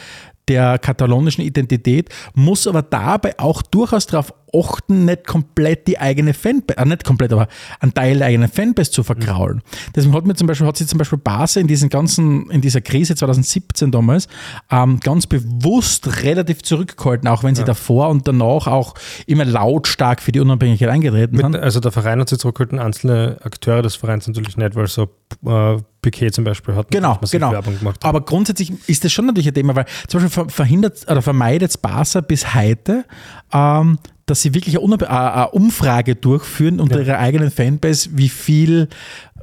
der 0.47 0.79
katalonischen 0.79 1.43
Identität, 1.43 2.09
muss 2.33 2.65
aber 2.65 2.81
dabei 2.81 3.37
auch 3.37 3.61
durchaus 3.61 4.07
darauf 4.07 4.33
achten, 4.53 5.05
nicht 5.05 5.27
komplett 5.27 5.87
die 5.87 5.99
eigene 5.99 6.33
Fanbase, 6.33 6.77
äh, 6.77 6.85
nicht 6.85 7.03
komplett, 7.03 7.33
aber 7.33 7.47
einen 7.79 7.93
Teil 7.93 8.17
der 8.19 8.27
eigenen 8.27 8.49
Fanbase 8.49 8.91
zu 8.91 9.03
verkraulen. 9.03 9.57
Mhm. 9.57 9.91
Deswegen 9.95 10.15
hat 10.15 10.25
mir 10.25 10.35
zum 10.35 10.47
Beispiel, 10.47 10.67
hat 10.67 10.77
sich 10.77 10.87
zum 10.87 10.97
Beispiel 10.97 11.17
Base 11.17 11.59
in 11.59 11.67
diesen 11.67 11.89
ganzen, 11.89 12.49
in 12.49 12.61
dieser 12.61 12.81
Krise 12.81 13.15
2017 13.15 13.91
damals 13.91 14.27
ähm, 14.71 14.99
ganz 14.99 15.27
bewusst 15.27 16.23
relativ 16.23 16.63
zurückgehalten, 16.63 17.27
auch 17.27 17.43
wenn 17.43 17.55
sie 17.55 17.61
ja. 17.61 17.67
davor 17.67 18.09
und 18.09 18.27
danach 18.27 18.67
auch 18.67 18.95
immer 19.25 19.45
lautstark 19.45 20.21
für 20.21 20.31
die 20.31 20.39
Unabhängigkeit 20.39 20.89
eingetreten 20.89 21.35
Mit, 21.35 21.45
sind. 21.45 21.55
Also 21.55 21.79
der 21.79 21.91
Verein 21.91 22.19
hat 22.19 22.29
sich 22.29 22.39
zurückgehalten, 22.39 22.79
einzelne 22.79 23.37
Akteure 23.43 23.81
des 23.81 23.95
Vereins 23.95 24.27
natürlich 24.27 24.57
nicht, 24.57 24.75
weil 24.75 24.87
so 24.87 25.09
äh, 25.45 25.77
Piquet 26.01 26.31
zum 26.31 26.43
Beispiel 26.43 26.75
hat 26.75 26.89
genau, 26.91 27.19
genau. 27.31 27.51
Werbung 27.51 27.77
gemacht. 27.79 28.03
Aber 28.03 28.21
grundsätzlich 28.21 28.71
ist 28.87 29.03
das 29.03 29.11
schon 29.11 29.25
natürlich 29.25 29.47
ein 29.47 29.53
Thema, 29.53 29.75
weil 29.75 29.85
zum 30.07 30.21
Beispiel 30.21 30.49
verhindert 30.49 31.05
oder 31.09 31.21
vermeidet 31.21 31.81
Barca 31.81 32.21
bis 32.21 32.53
heute, 32.55 33.05
ähm, 33.51 33.97
dass 34.27 34.41
sie 34.41 34.53
wirklich 34.53 34.77
eine, 34.77 35.09
eine 35.09 35.49
Umfrage 35.51 36.15
durchführen 36.15 36.79
unter 36.79 36.97
ja. 36.97 37.05
ihrer 37.05 37.19
eigenen 37.19 37.49
Fanbase, 37.49 38.09
wie 38.13 38.27
viel 38.29 38.89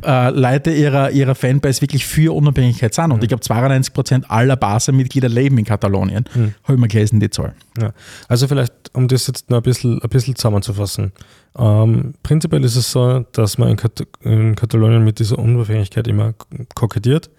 äh, 0.04 0.30
Leute 0.30 0.70
ihrer, 0.70 1.10
ihrer 1.10 1.34
Fanbase 1.34 1.80
wirklich 1.80 2.06
für 2.06 2.34
Unabhängigkeit 2.34 2.94
sind. 2.94 3.10
Und 3.10 3.22
ich 3.22 3.28
glaube, 3.28 3.42
92% 3.42 4.24
aller 4.28 4.56
Barca-Mitglieder 4.56 5.30
leben 5.30 5.56
in 5.56 5.64
Katalonien. 5.64 6.26
Mhm. 6.34 6.54
Habe 6.64 6.74
ich 6.74 6.78
mal 6.78 6.88
gelesen, 6.88 7.18
die 7.18 7.30
Zahl. 7.30 7.54
Ja. 7.80 7.92
Also 8.28 8.46
vielleicht, 8.46 8.72
um 8.92 9.08
das 9.08 9.26
jetzt 9.26 9.48
noch 9.48 9.56
ein 9.56 9.62
bisschen, 9.62 10.02
ein 10.02 10.08
bisschen 10.10 10.36
zusammenzufassen. 10.36 11.12
Ähm, 11.58 12.12
prinzipiell 12.22 12.62
ist 12.62 12.76
es 12.76 12.92
so, 12.92 13.20
dass 13.32 13.56
man 13.56 13.70
in, 13.70 13.76
Kat 13.76 14.06
in 14.20 14.54
Katalonien 14.54 15.02
mit 15.02 15.18
dieser 15.18 15.38
Unabhängigkeit 15.38 16.06
immer 16.08 16.34
kokettiert. 16.74 17.30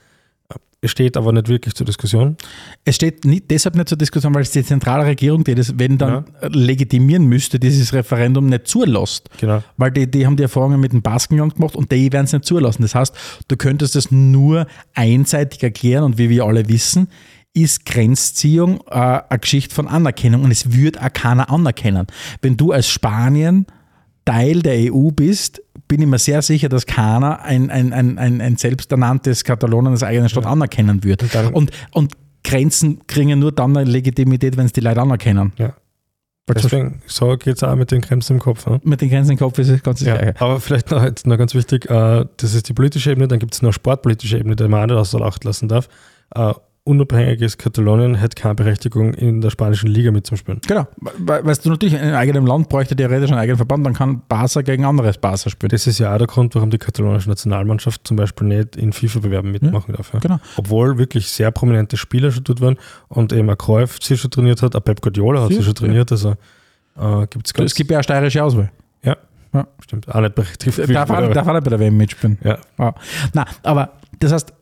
Es 0.85 0.91
steht 0.91 1.17
aber 1.17 1.33
nicht 1.33 1.47
wirklich 1.47 1.73
zur 1.73 1.87
Diskussion. 1.87 2.37
Es 2.83 2.95
steht 2.95 3.25
nicht, 3.25 3.49
deshalb 3.49 3.75
nicht 3.75 3.89
zur 3.89 3.97
Diskussion, 3.97 4.35
weil 4.35 4.43
es 4.43 4.51
die 4.51 4.63
zentrale 4.63 5.03
Regierung, 5.05 5.43
die 5.43 5.55
das, 5.55 5.79
wenn 5.79 5.97
dann 5.97 6.25
legitimieren 6.43 7.25
müsste, 7.25 7.59
dieses 7.59 7.91
Referendum 7.91 8.45
nicht 8.45 8.67
zulässt. 8.67 9.27
Genau. 9.39 9.63
Weil 9.77 9.89
die, 9.89 10.09
die 10.09 10.27
haben 10.27 10.35
die 10.35 10.43
Erfahrungen 10.43 10.79
mit 10.79 10.93
dem 10.93 11.01
Baskenland 11.01 11.55
gemacht 11.55 11.75
und 11.75 11.91
die 11.91 12.13
werden 12.13 12.25
es 12.25 12.33
nicht 12.33 12.45
zulassen. 12.45 12.83
Das 12.83 12.93
heißt, 12.93 13.15
du 13.47 13.57
könntest 13.57 13.95
es 13.95 14.11
nur 14.11 14.67
einseitig 14.93 15.63
erklären 15.63 16.03
und 16.03 16.19
wie 16.19 16.29
wir 16.29 16.45
alle 16.45 16.69
wissen, 16.69 17.07
ist 17.55 17.85
Grenzziehung 17.85 18.81
äh, 18.87 19.21
eine 19.27 19.39
Geschichte 19.39 19.73
von 19.73 19.87
Anerkennung 19.87 20.43
und 20.43 20.51
es 20.51 20.71
wird 20.71 21.01
auch 21.01 21.11
keiner 21.13 21.49
anerkennen. 21.49 22.05
Wenn 22.43 22.57
du 22.57 22.73
als 22.73 22.87
Spanien 22.87 23.65
Teil 24.25 24.61
der 24.61 24.93
EU 24.93 25.09
bist, 25.09 25.61
bin 25.87 26.01
ich 26.01 26.07
mir 26.07 26.19
sehr 26.19 26.41
sicher, 26.41 26.69
dass 26.69 26.85
keiner 26.85 27.41
ein, 27.43 27.69
ein, 27.69 27.93
ein, 27.93 28.17
ein, 28.17 28.41
ein 28.41 28.57
selbsternanntes 28.57 29.43
Katalonien 29.43 29.91
als 29.93 30.03
eigene 30.03 30.29
Stadt 30.29 30.45
anerkennen 30.45 31.03
wird. 31.03 31.23
Und 31.53 31.71
Und, 31.91 32.13
Grenzen 32.43 33.05
kriegen 33.07 33.39
nur 33.39 33.51
dann 33.51 33.75
eine 33.75 33.89
Legitimität, 33.89 34.55
wenn 34.55 34.67
es 34.67 34.71
die 34.71 34.81
Leute 34.81 35.01
anerkennen. 35.01 35.51
Ja. 35.57 35.73
Deswegen, 36.47 37.01
so 37.07 37.35
geht 37.37 37.55
es 37.57 37.63
auch 37.63 37.75
mit 37.75 37.89
den 37.89 38.01
Grenzen 38.01 38.33
im 38.33 38.39
Kopf. 38.39 38.67
Ne? 38.67 38.79
mit 38.83 39.01
den 39.01 39.09
Grenzen 39.09 39.31
im 39.31 39.37
Kopf 39.39 39.57
ist 39.57 39.69
es 39.69 39.81
ganz 39.81 39.99
das 39.99 40.07
Ja, 40.07 40.15
Gleiche. 40.17 40.39
aber 40.39 40.59
vielleicht 40.59 40.91
noch, 40.91 41.03
jetzt 41.03 41.25
noch 41.25 41.39
ganz 41.39 41.55
wichtig, 41.55 41.89
äh, 41.89 42.23
das 42.37 42.53
ist 42.53 42.69
die 42.69 42.73
politische 42.73 43.09
Ebene, 43.11 43.27
dann 43.27 43.39
gibt 43.39 43.55
es 43.55 43.63
noch 43.63 43.73
sportpolitische 43.73 44.37
Ebene, 44.37 44.55
die 44.55 44.67
man 44.67 44.81
auch 44.81 44.85
nicht 44.85 44.95
außer 44.95 45.21
Acht 45.21 45.43
lassen 45.43 45.67
darf. 45.69 45.89
Äh, 46.35 46.53
unabhängiges 46.85 47.57
Katalonien 47.57 48.15
hätte 48.15 48.39
keine 48.41 48.55
Berechtigung, 48.55 49.13
in 49.15 49.41
der 49.41 49.49
spanischen 49.49 49.89
Liga 49.89 50.11
mitzuspielen. 50.11 50.61
Genau. 50.67 50.87
Weil, 50.97 51.43
weißt 51.43 51.65
du, 51.65 51.69
natürlich 51.71 51.95
in 51.95 51.99
einem 51.99 52.15
eigenen 52.15 52.45
Land 52.45 52.69
bräuchte 52.69 52.95
theoretisch 52.95 53.31
einen 53.31 53.39
eigenen 53.39 53.57
Verband, 53.57 53.85
dann 53.85 53.93
kann 53.95 54.21
Barca 54.29 54.61
gegen 54.61 54.85
anderes 54.85 55.17
Barca 55.17 55.49
spielen. 55.49 55.69
Das 55.71 55.87
ist 55.87 55.97
ja 55.99 56.13
auch 56.13 56.17
der 56.19 56.27
Grund, 56.27 56.53
warum 56.55 56.69
die 56.69 56.77
katalonische 56.77 57.27
Nationalmannschaft 57.27 58.07
zum 58.07 58.17
Beispiel 58.17 58.47
nicht 58.47 58.75
in 58.75 58.93
FIFA-Bewerben 58.93 59.51
mitmachen 59.51 59.95
darf. 59.95 60.13
Ja. 60.13 60.19
Genau. 60.19 60.39
Obwohl 60.57 60.97
wirklich 60.99 61.27
sehr 61.27 61.49
prominente 61.51 61.97
Spieler 61.97 62.31
schon 62.31 62.43
dort 62.43 62.61
waren 62.61 62.77
und 63.07 63.33
eben 63.33 63.49
ein 63.49 63.57
Cruyff 63.57 63.97
sie 64.01 64.15
schon 64.15 64.29
trainiert 64.29 64.61
hat, 64.61 64.75
ein 64.75 64.81
Pep 64.83 65.01
Guardiola 65.01 65.41
hat 65.41 65.49
Sie- 65.49 65.55
sie 65.55 65.63
schon 65.63 65.75
trainiert, 65.75 66.11
also 66.11 66.35
äh, 66.97 67.27
gibt 67.27 67.47
es 67.47 67.53
ganz... 67.53 67.71
Es 67.71 67.75
gibt 67.75 67.89
ja 67.89 67.97
eine 67.97 68.03
steirische 68.03 68.43
Auswahl. 68.43 68.71
ja, 69.03 69.17
Ja. 69.53 69.67
stimmt, 69.83 70.07
auch 70.13 70.21
nicht 70.21 70.35
berechtigt. 70.35 70.77
Darf 70.77 71.09
er, 71.09 71.29
darf 71.29 71.47
er 71.47 71.53
nicht 71.53 71.63
bei 71.63 71.69
der 71.71 71.79
WM 71.79 71.97
mitspielen. 71.97 72.37
ja, 72.43 72.59
Ja. 72.77 72.93
Na, 73.33 73.45
aber 73.63 73.93
das 74.19 74.31
heißt, 74.31 74.53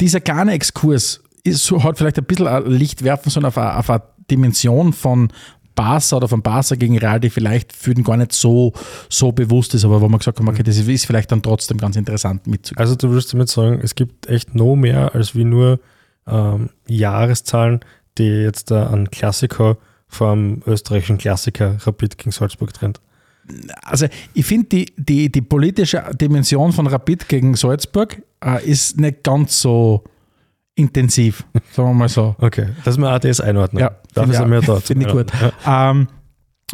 dieser 0.00 0.20
kleine 0.20 0.52
Exkurs 0.52 1.20
ist, 1.44 1.64
so- 1.64 1.82
hat 1.82 1.98
vielleicht 1.98 2.18
ein 2.18 2.24
bisschen 2.24 2.70
Licht 2.70 3.02
werfen 3.04 3.30
sollen 3.30 3.46
auf 3.46 3.58
eine, 3.58 3.76
auf 3.76 3.90
eine 3.90 4.02
Dimension 4.30 4.92
von 4.92 5.32
Barca 5.74 6.16
oder 6.16 6.28
von 6.28 6.42
Barca 6.42 6.74
gegen 6.74 6.98
Real, 6.98 7.18
die 7.18 7.30
vielleicht 7.30 7.74
für 7.74 7.94
den 7.94 8.04
gar 8.04 8.16
nicht 8.18 8.32
so, 8.32 8.72
so 9.08 9.32
bewusst 9.32 9.74
ist, 9.74 9.84
aber 9.84 10.00
wo 10.00 10.08
man 10.08 10.18
gesagt 10.18 10.38
haben, 10.38 10.48
okay, 10.48 10.62
das 10.62 10.76
ist 10.76 11.06
vielleicht 11.06 11.32
dann 11.32 11.42
trotzdem 11.42 11.78
ganz 11.78 11.96
interessant 11.96 12.46
mitzugehen. 12.46 12.78
Also 12.80 12.94
du 12.94 13.08
würdest 13.08 13.32
damit 13.32 13.48
sagen, 13.48 13.80
es 13.82 13.94
gibt 13.94 14.28
echt 14.28 14.54
no 14.54 14.76
mehr 14.76 15.14
als 15.14 15.34
wie 15.34 15.44
nur 15.44 15.80
ähm, 16.26 16.68
Jahreszahlen, 16.86 17.80
die 18.18 18.24
jetzt 18.24 18.70
da 18.70 18.86
an 18.88 19.10
Klassiker 19.10 19.78
vom 20.08 20.60
österreichischen 20.66 21.16
Klassiker 21.16 21.76
Rapid 21.80 22.18
gegen 22.18 22.32
Salzburg 22.32 22.74
trennt. 22.74 23.00
Also 23.82 24.06
ich 24.34 24.44
finde, 24.44 24.68
die, 24.68 24.92
die, 24.98 25.32
die 25.32 25.40
politische 25.42 26.04
Dimension 26.20 26.72
von 26.72 26.86
Rapid 26.86 27.28
gegen 27.28 27.54
Salzburg 27.54 28.22
äh, 28.44 28.62
ist 28.64 29.00
nicht 29.00 29.22
ganz 29.24 29.60
so 29.60 30.04
intensiv, 30.74 31.44
sagen 31.72 31.88
wir 31.88 31.94
mal 31.94 32.08
so. 32.08 32.34
Okay, 32.38 32.68
dass 32.84 32.96
wir 32.98 33.18
das 33.18 33.40
einordnen. 33.40 33.80
Ja, 33.80 33.92
Dafür 34.14 34.34
sind 34.34 34.50
wir 34.50 34.60
da. 34.60 34.76
Finde 34.80 35.06
ich 35.06 35.12
gut. 35.12 35.32
Ja. 35.64 35.90
Ähm, 35.90 36.08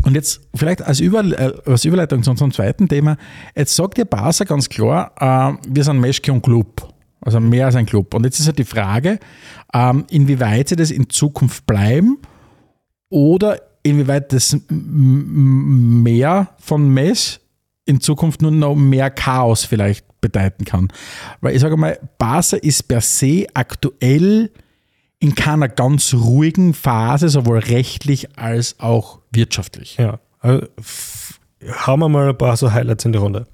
und 0.05 0.15
jetzt 0.15 0.41
vielleicht 0.55 0.83
als, 0.83 1.01
Über, 1.01 1.25
äh, 1.25 1.53
als 1.67 1.85
Überleitung 1.85 2.23
zu 2.23 2.31
unserem 2.31 2.53
zweiten 2.53 2.89
Thema. 2.89 3.17
Jetzt 3.57 3.75
sagt 3.75 3.99
ihr 3.99 4.05
Barca 4.05 4.45
ganz 4.45 4.69
klar, 4.69 5.13
äh, 5.19 5.69
wir 5.69 5.85
sind 5.85 5.99
Meschke 5.99 6.33
und 6.33 6.43
Club. 6.43 6.95
Also 7.21 7.41
mehr 7.41 7.67
als 7.67 7.75
ein 7.75 7.87
Club. 7.87 8.15
Und 8.15 8.25
jetzt 8.25 8.39
ist 8.39 8.47
halt 8.47 8.59
die 8.59 8.65
Frage, 8.65 9.19
ähm, 9.75 10.05
inwieweit 10.09 10.69
sie 10.69 10.77
das 10.77 10.93
in 10.93 11.11
Zukunft 11.11 11.67
bleiben 11.67 12.19
oder 13.11 13.61
inwieweit 13.83 14.33
das 14.33 14.57
mehr 14.69 16.49
von 16.59 16.89
Mesh 16.89 17.41
in 17.87 18.01
Zukunft 18.01 18.43
nur 18.43 18.51
noch 18.51 18.77
mehr 18.77 19.11
Chaos 19.11 19.65
vielleicht 19.65 20.07
bedeuten 20.21 20.65
kann. 20.65 20.89
Weil 21.41 21.55
ich 21.55 21.61
sage 21.61 21.77
mal, 21.77 21.99
Barca 22.19 22.57
ist 22.57 22.89
per 22.89 23.01
se 23.01 23.47
aktuell 23.55 24.51
in 25.21 25.35
keiner 25.35 25.69
ganz 25.69 26.15
ruhigen 26.15 26.75
Phase, 26.75 27.29
sowohl 27.29 27.59
rechtlich 27.59 28.39
als 28.39 28.79
auch 28.79 29.19
wirtschaftlich. 29.33 29.97
Ja, 29.97 30.21
also, 30.41 30.67
hauen 31.87 32.01
wir 32.01 32.09
mal 32.09 32.29
ein 32.29 32.39
paar 32.39 32.57
so 32.57 32.73
Highlights 32.73 33.05
in 33.05 33.13
die 33.13 33.19
Runde. 33.19 33.47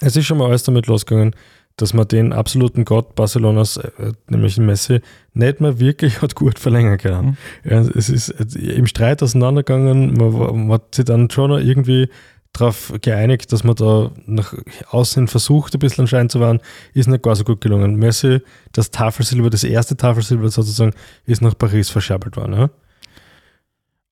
Es 0.00 0.16
ist 0.16 0.26
schon 0.26 0.38
mal 0.38 0.48
alles 0.48 0.62
damit 0.62 0.86
losgegangen, 0.86 1.34
dass 1.76 1.94
man 1.94 2.06
den 2.06 2.32
absoluten 2.32 2.84
Gott 2.84 3.14
Barcelonas, 3.14 3.78
äh, 3.78 4.12
nämlich 4.28 4.58
Messi, 4.58 5.00
nicht 5.32 5.60
mehr 5.60 5.78
wirklich 5.78 6.20
hat 6.20 6.34
gut 6.34 6.58
verlängern 6.58 6.98
können. 6.98 7.38
Ja, 7.64 7.80
es 7.80 8.08
ist 8.08 8.28
äh, 8.28 8.74
im 8.74 8.86
Streit 8.86 9.22
auseinandergegangen, 9.22 10.14
man, 10.14 10.66
man 10.66 10.72
hat 10.72 10.94
sich 10.94 11.06
dann 11.06 11.30
schon 11.30 11.50
noch 11.50 11.58
irgendwie 11.58 12.08
darauf 12.52 12.92
geeinigt, 13.00 13.52
dass 13.52 13.64
man 13.64 13.76
da 13.76 14.10
nach 14.26 14.54
außen 14.90 15.28
versucht, 15.28 15.74
ein 15.74 15.78
bisschen 15.78 16.02
anscheinend 16.02 16.32
zu 16.32 16.40
werden, 16.40 16.60
ist 16.94 17.08
nicht 17.08 17.22
gar 17.22 17.36
so 17.36 17.44
gut 17.44 17.60
gelungen. 17.60 17.96
Messi, 17.96 18.40
das 18.72 18.90
Tafelsilber, 18.90 19.50
das 19.50 19.64
erste 19.64 19.96
Tafelsilber 19.96 20.48
sozusagen, 20.48 20.92
ist 21.26 21.42
nach 21.42 21.56
Paris 21.56 21.90
verscherbelt 21.90 22.36
worden. 22.36 22.54
Ja? 22.54 22.70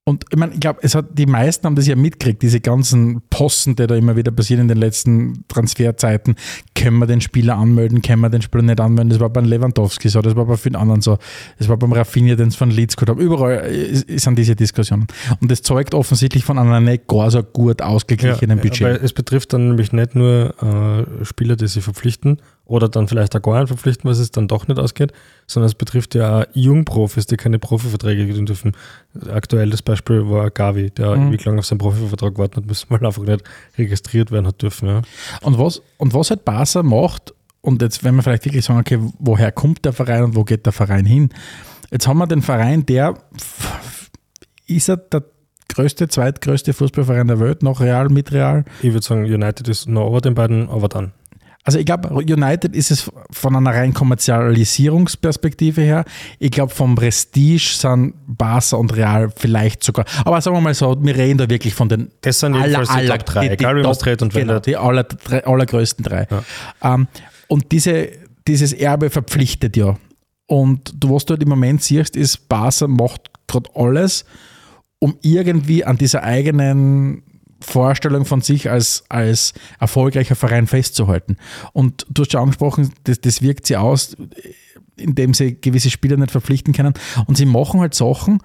Und 0.09 0.24
ich 0.30 0.38
meine, 0.38 0.54
ich 0.54 0.61
glaube, 0.61 0.78
es 0.82 0.94
hat 0.94 1.06
die 1.12 1.26
meisten 1.26 1.66
haben 1.66 1.76
das 1.76 1.86
ja 1.86 1.94
mitgekriegt, 1.94 2.40
diese 2.40 2.61
ganzen 2.61 3.20
Posten, 3.28 3.76
die 3.76 3.86
da 3.86 3.94
immer 3.94 4.16
wieder 4.16 4.30
passieren 4.30 4.62
in 4.62 4.68
den 4.68 4.78
letzten 4.78 5.44
Transferzeiten. 5.48 6.34
Können 6.74 6.98
wir 6.98 7.06
den 7.06 7.20
Spieler 7.20 7.56
anmelden, 7.59 8.00
können 8.00 8.22
wir 8.22 8.30
den 8.30 8.40
Spieler 8.40 8.62
nicht 8.62 8.80
anmelden? 8.80 9.11
Das 9.11 9.20
war 9.20 9.28
beim 9.28 9.44
Lewandowski 9.44 10.09
so, 10.09 10.22
das 10.22 10.34
war 10.34 10.46
bei 10.46 10.56
vielen 10.56 10.76
anderen 10.76 11.02
so, 11.02 11.18
das 11.59 11.68
war 11.68 11.76
beim 11.76 11.92
Rafinha, 11.92 12.36
den 12.36 12.48
es 12.48 12.56
von 12.56 12.70
Leeds 12.70 12.96
geholt 12.96 13.11
haben. 13.11 13.20
Überall 13.20 13.59
ist- 13.66 14.09
sind 14.24 14.38
diese 14.38 14.56
Diskussionen. 14.56 15.06
Und 15.40 15.50
das 15.50 15.61
zeugt 15.62 15.94
offensichtlich 15.94 16.44
von 16.44 16.59
einer 16.59 16.80
nicht 16.80 17.06
gar 17.06 17.30
so 17.30 17.42
gut 17.42 17.82
ausgeglichenen 17.82 18.59
Budget. 18.61 18.80
Weil 18.86 18.96
es 19.02 19.12
betrifft 19.12 19.52
dann 19.52 19.68
nämlich 19.68 19.92
nicht 19.92 20.14
nur 20.14 20.54
äh, 21.20 21.24
Spieler, 21.24 21.56
die 21.56 21.66
sie 21.68 21.82
verpflichten 21.82 22.40
oder 22.69 22.89
dann 22.89 23.09
vielleicht 23.09 23.35
auch 23.35 23.41
gar 23.43 23.59
nicht 23.59 23.69
verpflichten, 23.69 24.05
weil 24.05 24.12
es 24.12 24.31
dann 24.31 24.47
doch 24.47 24.69
nicht 24.69 24.79
ausgeht, 24.79 25.12
sondern 25.47 25.66
es 25.66 25.75
betrifft 25.75 26.14
ja 26.14 26.47
Jungprofis, 26.53 27.27
die 27.27 27.37
keine 27.37 27.59
Profiverträge 27.59 28.25
kriegen 28.27 28.47
dürfen. 28.47 28.73
Aktuell 29.33 29.71
das 29.71 29.83
Beispiel 29.83 30.29
war 30.29 30.51
Gavi, 30.51 30.91
der 30.91 31.16
Mhm. 31.16 31.29
ewig 31.29 31.45
lang 31.45 31.59
auf 31.59 31.66
seinen 31.66 31.79
Profivertrag 31.79 32.39
warten 32.39 32.57
hat, 32.57 32.66
müssen 32.66 32.87
mal 32.91 33.05
einfach 33.05 33.23
nicht 33.25 33.43
registriert 33.77 34.31
werden 34.31 34.47
hat 34.47 34.62
dürfen. 34.62 34.87
Ja. 34.87 35.03
Und 35.41 35.59
was, 35.59 35.83
und 35.97 36.14
was 36.14 36.31
halt 36.31 36.45
Barca 36.45 36.83
macht, 36.85 37.35
und 37.61 37.83
jetzt, 37.83 38.05
wenn 38.05 38.14
wir 38.14 38.23
vielleicht 38.23 38.45
wirklich 38.45 38.64
sagen, 38.64 38.79
okay, 38.81 38.99
woher 39.19 39.51
kommt 39.51 39.85
der 39.85 39.93
Verein 39.93 40.23
und 40.23 40.37
wo 40.37 40.45
geht 40.45 40.64
der 40.64 40.73
Verein 40.73 41.05
hin? 41.07 41.31
Jetzt 41.91 42.07
haben 42.07 42.19
wir 42.19 42.27
den 42.27 42.43
Verein, 42.43 42.87
der 42.87 43.14
ist 44.66 44.89
er 44.89 44.99
der 44.99 45.25
größte, 45.69 46.09
zweitgrößte 46.09 46.73
Fußballverein 46.73 47.29
der 47.29 47.41
Welt, 47.41 47.62
noch 47.62 47.81
Real, 47.81 48.09
mit 48.09 48.33
Real. 48.33 48.64
Ich 48.83 48.93
würde 48.93 49.05
sagen, 49.05 49.25
United 49.25 49.69
ist 49.69 49.89
noch 49.89 50.07
over 50.07 50.21
den 50.21 50.35
beiden, 50.35 50.69
aber 50.69 50.89
dann. 50.89 51.12
Also 51.69 51.79
ich 51.79 51.85
glaube, 51.85 52.09
United 52.14 52.75
ist 52.75 52.91
es 52.91 53.12
von 53.31 53.55
einer 53.55 53.75
rein 53.75 53.93
Kommerzialisierungsperspektive 53.93 55.83
her. 55.83 56.07
Ich 56.39 56.51
glaube, 56.51 56.73
vom 56.75 56.95
Prestige 56.95 57.75
sind 57.77 58.14
Barca 58.27 58.77
und 58.77 58.97
Real 58.97 59.31
vielleicht 59.37 59.85
sogar. 59.85 60.07
Aber 60.25 60.41
sagen 60.41 60.57
wir 60.57 60.62
mal 60.62 60.73
so, 60.73 60.97
wir 60.99 61.14
reden 61.14 61.37
da 61.37 61.51
wirklich 61.51 61.75
von 61.75 61.91
den 61.91 62.11
Das 62.23 62.41
sind 62.41 62.55
jedenfalls 62.55 62.89
die 62.89 63.07
Top 63.07 63.27
3, 63.27 63.49
egal 63.51 63.77
wie 63.77 63.83
man 63.83 63.91
es 63.91 63.99
dreht 63.99 64.23
und 64.23 64.33
genau, 64.33 64.47
wendet. 64.47 64.64
die 64.64 64.79
aller, 64.79 65.05
drei, 65.05 65.45
allergrößten 65.45 66.03
drei. 66.07 66.27
Ähm, 66.83 67.07
und 67.49 67.71
diese, 67.71 68.12
dieses 68.47 68.73
Erbe 68.73 69.11
verpflichtet 69.11 69.77
ja. 69.77 69.95
Und 70.47 70.95
du, 70.97 71.14
was 71.14 71.27
du 71.27 71.33
halt 71.33 71.43
im 71.43 71.51
Moment 71.51 71.83
siehst, 71.83 72.16
ist, 72.16 72.49
Barca 72.49 72.89
macht 72.89 73.29
gerade 73.47 73.69
alles, 73.75 74.25
um 75.01 75.19
irgendwie 75.21 75.85
an 75.85 75.99
dieser 75.99 76.23
eigenen 76.23 77.25
Vorstellung 77.61 78.24
von 78.24 78.40
sich 78.40 78.70
als, 78.70 79.04
als 79.09 79.54
erfolgreicher 79.80 80.36
Verein 80.36 80.66
festzuhalten. 80.66 81.36
Und 81.72 82.06
du 82.09 82.22
hast 82.22 82.32
schon 82.32 82.42
angesprochen, 82.42 82.92
das, 83.04 83.20
das 83.20 83.42
wirkt 83.42 83.66
sie 83.66 83.76
aus, 83.76 84.16
indem 84.96 85.34
sie 85.34 85.61
gewisse 85.61 85.90
Spieler 85.90 86.16
nicht 86.16 86.30
verpflichten 86.30 86.72
können. 86.72 86.94
Und 87.26 87.36
sie 87.36 87.46
machen 87.46 87.80
halt 87.80 87.94
Sachen, 87.94 88.38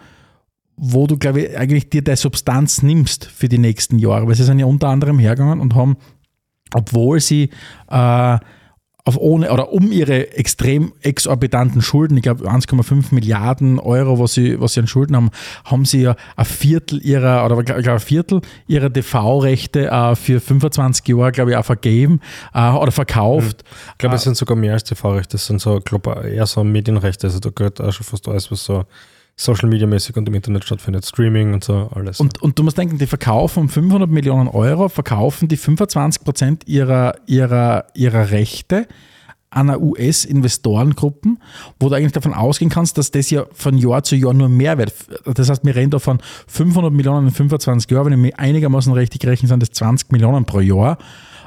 wo 0.75 1.07
du, 1.07 1.17
glaube 1.17 1.41
ich, 1.41 1.57
eigentlich 1.57 1.89
dir 1.89 2.03
deine 2.03 2.17
Substanz 2.17 2.81
nimmst 2.81 3.25
für 3.25 3.49
die 3.49 3.59
nächsten 3.59 3.99
Jahre. 3.99 4.27
Weil 4.27 4.35
sie 4.35 4.43
sind 4.43 4.59
ja 4.59 4.65
unter 4.65 4.89
anderem 4.89 5.19
hergegangen 5.19 5.59
und 5.59 5.75
haben, 5.75 5.97
obwohl 6.73 7.19
sie 7.19 7.49
äh, 7.89 8.37
auf 9.05 9.17
ohne 9.17 9.51
oder 9.51 9.73
um 9.73 9.91
ihre 9.91 10.31
extrem 10.37 10.93
exorbitanten 11.01 11.81
Schulden, 11.81 12.15
ich 12.15 12.23
glaube 12.23 12.49
1,5 12.49 13.13
Milliarden 13.13 13.79
Euro, 13.79 14.17
was 14.17 14.33
sie, 14.33 14.59
was 14.61 14.73
sie 14.73 14.79
an 14.79 14.87
Schulden 14.87 15.15
haben, 15.15 15.29
haben 15.65 15.83
sie 15.83 16.03
ja 16.03 16.15
ein 16.37 16.45
Viertel 16.45 17.05
ihrer, 17.05 17.45
oder 17.45 17.59
ich 17.59 17.65
glaube 17.65 17.91
ein 17.91 17.99
Viertel 17.99 18.41
ihrer 18.65 18.91
TV-Rechte 18.91 19.87
äh, 19.87 20.15
für 20.15 20.39
25 20.39 21.05
Jahre, 21.09 21.33
glaube 21.33 21.51
ich, 21.51 21.57
auch 21.57 21.65
vergeben 21.65 22.21
äh, 22.53 22.69
oder 22.71 22.93
verkauft. 22.93 23.63
Ich 23.91 23.97
glaube, 23.97 24.15
es 24.15 24.23
sind 24.23 24.37
sogar 24.37 24.55
mehr 24.55 24.73
als 24.73 24.85
TV-Rechte, 24.85 25.33
das 25.33 25.47
sind 25.47 25.59
so, 25.59 25.81
glaube 25.83 26.29
eher 26.29 26.45
so 26.45 26.63
Medienrechte, 26.63 27.27
also 27.27 27.39
da 27.39 27.49
gehört 27.53 27.81
auch 27.81 27.91
schon 27.91 28.05
fast 28.05 28.27
alles, 28.29 28.49
was 28.51 28.63
so 28.63 28.85
Social 29.35 29.67
Media 29.67 29.87
mäßig 29.87 30.15
und 30.15 30.27
im 30.27 30.35
Internet 30.35 30.63
stattfindet, 30.63 31.05
Streaming 31.05 31.53
und 31.53 31.63
so 31.63 31.89
alles. 31.93 32.19
Und, 32.19 32.41
und 32.41 32.57
du 32.59 32.63
musst 32.63 32.77
denken, 32.77 32.97
die 32.97 33.07
verkaufen 33.07 33.61
um 33.61 33.69
500 33.69 34.09
Millionen 34.09 34.47
Euro, 34.47 34.89
verkaufen 34.89 35.47
die 35.47 35.57
25 35.57 36.23
Prozent 36.23 36.67
ihrer, 36.67 37.15
ihrer, 37.25 37.85
ihrer 37.95 38.31
Rechte 38.31 38.87
an 39.49 39.69
US-Investorengruppen, 39.69 41.39
wo 41.79 41.89
du 41.89 41.95
eigentlich 41.95 42.11
davon 42.11 42.33
ausgehen 42.33 42.71
kannst, 42.71 42.97
dass 42.97 43.11
das 43.11 43.29
ja 43.29 43.45
von 43.53 43.77
Jahr 43.77 44.03
zu 44.03 44.15
Jahr 44.15 44.33
nur 44.33 44.49
mehr 44.49 44.77
wird. 44.77 44.93
Das 45.25 45.49
heißt, 45.49 45.63
wir 45.63 45.75
reden 45.75 45.91
da 45.91 45.99
von 45.99 46.19
500 46.47 46.91
Millionen 46.91 47.27
in 47.27 47.33
25 47.33 47.89
Jahren, 47.91 48.07
wenn 48.07 48.13
ich 48.13 48.19
mir 48.19 48.39
einigermaßen 48.39 48.91
richtig 48.93 49.25
rechne, 49.25 49.47
sind 49.47 49.61
das 49.61 49.71
20 49.71 50.11
Millionen 50.11 50.45
pro 50.45 50.59
Jahr 50.59 50.97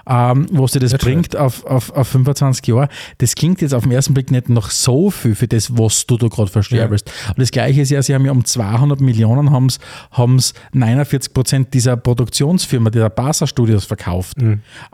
ähm, 0.08 0.46
wo 0.52 0.66
sie 0.66 0.78
das 0.78 0.92
Nicht 0.92 1.02
bringt 1.04 1.36
auf, 1.36 1.64
auf, 1.64 1.90
auf 1.90 2.08
25 2.08 2.66
Jahre. 2.66 2.88
Das 3.18 3.34
klingt 3.34 3.60
jetzt 3.60 3.74
auf 3.74 3.82
den 3.82 3.92
ersten 3.92 4.14
Blick 4.14 4.30
nicht 4.30 4.48
noch 4.48 4.70
so 4.70 5.10
viel 5.10 5.34
für 5.34 5.48
das, 5.48 5.76
was 5.76 6.06
du 6.06 6.16
da 6.16 6.28
gerade 6.28 6.50
versterbelst. 6.50 7.10
Und 7.28 7.38
das 7.38 7.50
Gleiche 7.50 7.80
ist 7.80 7.90
ja, 7.90 8.00
sie 8.02 8.14
haben 8.14 8.24
ja 8.24 8.32
um 8.32 8.44
200 8.44 9.00
Millionen 9.00 9.50
haben's, 9.50 9.78
haben's 10.12 10.54
49 10.72 11.34
Prozent 11.34 11.74
dieser 11.74 11.96
Produktionsfirma, 11.96 12.90
dieser 12.90 13.10
Basa 13.10 13.46
Studios 13.46 13.84
verkauft. 13.84 14.36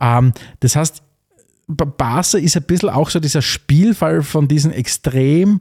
Ähm, 0.01 0.33
das 0.61 0.77
heißt, 0.77 1.03
Ba- 1.69 1.85
Barca 1.85 2.39
ist 2.39 2.57
ein 2.57 2.65
bisschen 2.65 2.89
auch 2.89 3.09
so 3.11 3.21
dieser 3.21 3.43
Spielfall 3.43 4.23
von 4.23 4.49
diesen 4.49 4.73
extrem 4.73 5.61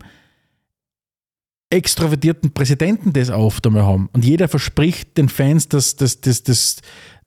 extrovertierten 1.69 2.51
Präsidenten, 2.51 3.13
die 3.13 3.21
es 3.21 3.29
oft 3.29 3.65
einmal 3.65 3.83
haben. 3.83 4.09
Und 4.13 4.25
jeder 4.25 4.47
verspricht 4.47 5.17
den 5.17 5.29
Fans, 5.29 5.69
dass 5.69 5.95
das, 5.95 6.19
das, 6.19 6.43
das, 6.43 6.77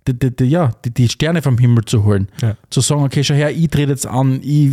die, 0.06 0.18
die, 0.18 0.36
die, 0.36 0.44
ja, 0.44 0.70
die, 0.84 0.90
die 0.92 1.08
Sterne 1.08 1.40
vom 1.40 1.56
Himmel 1.56 1.84
zu 1.86 2.04
holen. 2.04 2.28
Ja. 2.42 2.56
Zu 2.68 2.82
sagen, 2.82 3.02
okay, 3.04 3.24
schau 3.24 3.34
her, 3.34 3.50
ich 3.50 3.68
trete 3.68 3.90
jetzt 3.92 4.06
an, 4.06 4.40
ich, 4.42 4.70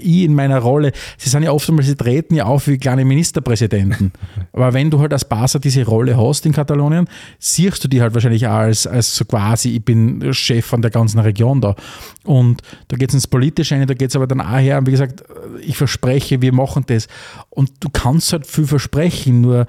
ich 0.00 0.22
in 0.24 0.34
meiner 0.34 0.58
Rolle. 0.58 0.90
Sie 1.18 1.28
sind 1.30 1.44
ja 1.44 1.52
oft 1.52 1.68
einmal, 1.68 1.84
sie 1.84 1.94
treten 1.94 2.34
ja 2.34 2.44
auf 2.46 2.66
wie 2.66 2.78
kleine 2.78 3.04
Ministerpräsidenten. 3.04 4.12
Aber 4.52 4.72
wenn 4.72 4.90
du 4.90 4.98
halt 4.98 5.12
als 5.12 5.24
Barca 5.24 5.58
diese 5.60 5.84
Rolle 5.86 6.16
hast 6.16 6.44
in 6.46 6.52
Katalonien, 6.52 7.06
siehst 7.38 7.84
du 7.84 7.88
die 7.88 8.02
halt 8.02 8.12
wahrscheinlich 8.14 8.46
auch 8.48 8.52
als, 8.54 8.86
als 8.86 9.14
so 9.14 9.24
quasi, 9.24 9.70
ich 9.76 9.84
bin 9.84 10.32
Chef 10.34 10.66
von 10.66 10.82
der 10.82 10.90
ganzen 10.90 11.20
Region 11.20 11.60
da. 11.60 11.76
Und 12.24 12.62
da 12.88 12.96
geht 12.96 13.10
es 13.10 13.14
ins 13.14 13.26
Politische 13.28 13.76
rein, 13.76 13.86
da 13.86 13.94
geht 13.94 14.10
es 14.10 14.16
aber 14.16 14.26
dann 14.26 14.40
auch 14.40 14.58
her, 14.58 14.80
wie 14.84 14.90
gesagt, 14.90 15.22
ich 15.60 15.76
verspreche, 15.76 16.42
wir 16.42 16.52
machen 16.52 16.84
das. 16.88 17.06
Und 17.50 17.70
du 17.80 17.88
kannst 17.88 18.32
halt 18.32 18.46
viel 18.46 18.66
versprechen, 18.66 19.40
nur 19.42 19.66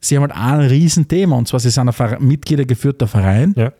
sie 0.00 0.16
haben 0.16 0.22
halt 0.22 0.32
auch 0.32 0.58
ein 0.60 0.68
Riesenthema, 0.68 1.36
und 1.36 1.46
zwar 1.48 1.60
sie 1.60 1.70
sind 1.70 1.88
ein 1.88 1.92
Ver- 1.92 2.20
mitgliedergeführter 2.20 3.06
Verein. 3.06 3.52
ja. 3.56 3.72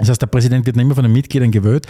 Das 0.00 0.08
heißt, 0.08 0.22
der 0.22 0.28
Präsident 0.28 0.64
wird 0.64 0.76
nicht 0.76 0.86
mehr 0.86 0.94
von 0.94 1.04
den 1.04 1.12
Mitgliedern 1.12 1.50
gewählt. 1.50 1.86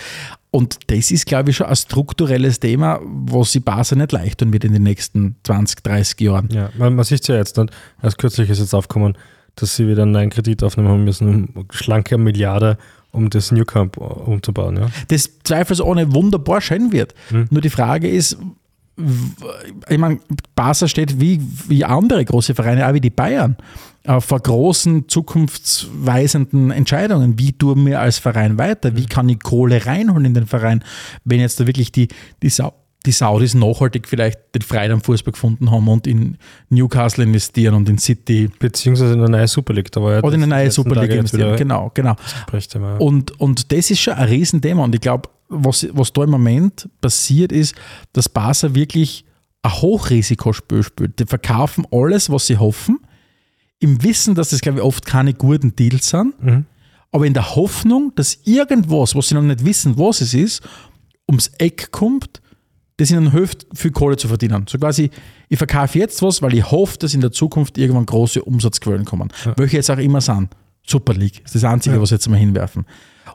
Und 0.50 0.78
das 0.88 1.12
ist, 1.12 1.26
glaube 1.26 1.50
ich, 1.50 1.56
schon 1.56 1.66
ein 1.66 1.76
strukturelles 1.76 2.58
Thema, 2.58 3.00
was 3.04 3.52
sie 3.52 3.60
Barca 3.60 3.94
nicht 3.94 4.10
leicht 4.10 4.40
tun 4.40 4.52
wird 4.52 4.64
in 4.64 4.72
den 4.72 4.82
nächsten 4.82 5.36
20, 5.44 5.82
30 5.84 6.20
Jahren. 6.20 6.48
Ja, 6.50 6.70
man, 6.76 6.96
man 6.96 7.04
sieht 7.04 7.20
es 7.22 7.28
ja 7.28 7.36
jetzt, 7.36 7.56
nicht? 7.56 7.72
erst 8.02 8.18
kürzlich 8.18 8.50
ist 8.50 8.58
jetzt 8.58 8.74
aufgekommen, 8.74 9.16
dass 9.54 9.76
sie 9.76 9.86
wieder 9.86 10.02
einen 10.02 10.12
neuen 10.12 10.30
Kredit 10.30 10.64
aufnehmen 10.64 10.88
haben 10.88 11.04
müssen, 11.04 11.46
um 11.54 11.66
schlanke 11.70 12.18
Milliarde, 12.18 12.78
um 13.12 13.30
das 13.30 13.52
New 13.52 13.64
Camp 13.64 13.96
umzubauen. 13.96 14.76
Ja? 14.76 14.88
Das 15.08 15.30
zweifelsohne 15.44 16.12
wunderbar 16.12 16.60
schön 16.60 16.90
wird. 16.90 17.14
Nur 17.50 17.60
die 17.60 17.70
Frage 17.70 18.08
ist, 18.08 18.36
ich 19.88 19.98
meine, 19.98 20.18
Barca 20.54 20.88
steht 20.88 21.20
wie, 21.20 21.40
wie 21.68 21.84
andere 21.84 22.24
große 22.24 22.54
Vereine, 22.54 22.88
auch 22.88 22.92
wie 22.92 23.00
die 23.00 23.10
Bayern, 23.10 23.56
äh, 24.04 24.20
vor 24.20 24.40
großen, 24.40 25.08
zukunftsweisenden 25.08 26.70
Entscheidungen. 26.70 27.38
Wie 27.38 27.52
tun 27.52 27.86
wir 27.86 28.00
als 28.00 28.18
Verein 28.18 28.58
weiter? 28.58 28.96
Wie 28.96 29.06
kann 29.06 29.28
ich 29.28 29.40
Kohle 29.40 29.84
reinholen 29.84 30.24
in 30.26 30.34
den 30.34 30.46
Verein, 30.46 30.84
wenn 31.24 31.40
jetzt 31.40 31.60
da 31.60 31.66
wirklich 31.66 31.92
die, 31.92 32.08
die, 32.42 32.48
Sau 32.48 32.72
die 33.06 33.12
Saudis 33.12 33.54
nachhaltig 33.54 34.08
vielleicht 34.08 34.38
den 34.54 34.62
Freude 34.62 34.92
am 34.94 35.00
Fußball 35.00 35.32
gefunden 35.32 35.70
haben 35.70 35.88
und 35.88 36.06
in 36.06 36.36
Newcastle 36.68 37.24
investieren 37.24 37.74
und 37.74 37.88
in 37.88 37.98
City 37.98 38.50
Beziehungsweise 38.58 39.14
in 39.14 39.20
eine 39.20 39.30
neue 39.30 39.48
Super 39.48 39.72
League. 39.72 39.90
Da 39.92 40.02
war 40.02 40.14
ja 40.14 40.22
oder 40.22 40.34
in 40.34 40.42
eine 40.42 40.54
neue 40.54 40.70
Tage 40.70 41.14
jetzt 41.14 41.32
investieren. 41.34 41.56
Genau, 41.56 41.90
genau. 41.94 42.16
Und, 42.98 43.38
und 43.40 43.72
das 43.72 43.90
ist 43.90 44.00
schon 44.00 44.14
ein 44.14 44.28
Riesenthema. 44.28 44.84
Und 44.84 44.94
ich 44.94 45.00
glaube, 45.00 45.28
was, 45.48 45.86
was 45.92 46.12
da 46.12 46.24
im 46.24 46.30
Moment 46.30 46.88
passiert 47.00 47.52
ist, 47.52 47.74
dass 48.12 48.28
Barca 48.28 48.74
wirklich 48.74 49.24
ein 49.62 49.72
Hochrisikospiel 49.72 50.82
spielt. 50.82 51.18
Die 51.18 51.26
verkaufen 51.26 51.86
alles, 51.90 52.30
was 52.30 52.46
sie 52.46 52.56
hoffen, 52.56 52.98
im 53.80 54.02
Wissen, 54.02 54.34
dass 54.34 54.50
das, 54.50 54.60
glaube 54.60 54.78
ich, 54.78 54.84
oft 54.84 55.04
keine 55.06 55.34
guten 55.34 55.74
Deals 55.74 56.08
sind, 56.10 56.40
Mhm. 56.42 56.66
aber 57.10 57.26
in 57.26 57.34
der 57.34 57.56
Hoffnung, 57.56 58.12
dass 58.14 58.38
irgendwas, 58.44 59.14
was 59.14 59.28
sie 59.28 59.34
noch 59.34 59.42
nicht 59.42 59.64
wissen, 59.64 59.98
was 59.98 60.20
es 60.20 60.34
ist, 60.34 60.62
ums 61.28 61.48
Eck 61.58 61.90
kommt, 61.90 62.40
das 62.98 63.10
ihnen 63.10 63.32
hilft, 63.32 63.66
viel 63.72 63.90
Kohle 63.92 64.16
zu 64.18 64.28
verdienen. 64.28 64.66
So 64.68 64.78
quasi, 64.78 65.10
ich 65.48 65.56
verkaufe 65.56 65.98
jetzt 65.98 66.20
was, 66.22 66.42
weil 66.42 66.54
ich 66.54 66.70
hoffe, 66.70 66.98
dass 66.98 67.14
in 67.14 67.22
der 67.22 67.32
Zukunft 67.32 67.78
irgendwann 67.78 68.04
große 68.04 68.42
Umsatzquellen 68.44 69.06
kommen. 69.06 69.32
Welche 69.56 69.76
jetzt 69.78 69.90
auch 69.90 69.96
immer 69.98 70.20
sind. 70.20 70.50
Super 70.86 71.14
League. 71.14 71.40
Das 71.44 71.54
ist 71.54 71.62
das 71.64 71.70
Einzige, 71.72 72.00
was 72.00 72.10
sie 72.10 72.16
jetzt 72.16 72.28
mal 72.28 72.36
hinwerfen. 72.36 72.84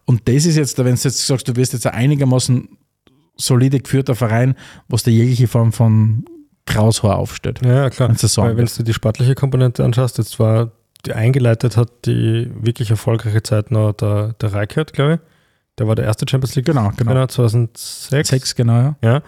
Und 0.05 0.27
das 0.27 0.45
ist 0.45 0.55
jetzt, 0.57 0.77
wenn 0.77 0.85
du 0.95 1.01
jetzt 1.01 1.25
sagst, 1.25 1.47
du 1.47 1.55
wirst 1.55 1.73
jetzt 1.73 1.87
ein 1.87 1.93
einigermaßen 1.93 2.69
solide 3.37 3.79
geführter 3.79 4.13
Verein, 4.13 4.53
was 4.87 5.01
dir 5.03 5.11
jegliche 5.11 5.47
Form 5.47 5.73
von 5.73 6.25
Kraushaar 6.65 7.17
aufstellt. 7.17 7.61
Ja, 7.63 7.89
klar. 7.89 8.09
Weil 8.09 8.57
wenn 8.57 8.65
du 8.65 8.83
die 8.83 8.93
sportliche 8.93 9.35
Komponente 9.35 9.83
anschaust, 9.83 10.17
jetzt 10.17 10.39
war 10.39 10.71
die 11.05 11.13
eingeleitet 11.13 11.77
hat 11.77 11.89
die 12.05 12.49
wirklich 12.59 12.89
erfolgreiche 12.89 13.43
Zeit 13.43 13.71
noch 13.71 13.93
der, 13.93 14.33
der 14.41 14.53
Reikert, 14.53 14.93
glaube 14.93 15.13
ich. 15.15 15.19
Der 15.77 15.87
war 15.87 15.95
der 15.95 16.05
erste 16.05 16.25
Champions 16.27 16.55
League 16.55 16.65
Genau, 16.65 16.83
genau. 16.83 16.95
Gewinner 16.97 17.27
2006. 17.27 18.29
Sechs, 18.29 18.55
genau, 18.55 18.73
ja. 18.73 18.95
Ja. 19.01 19.21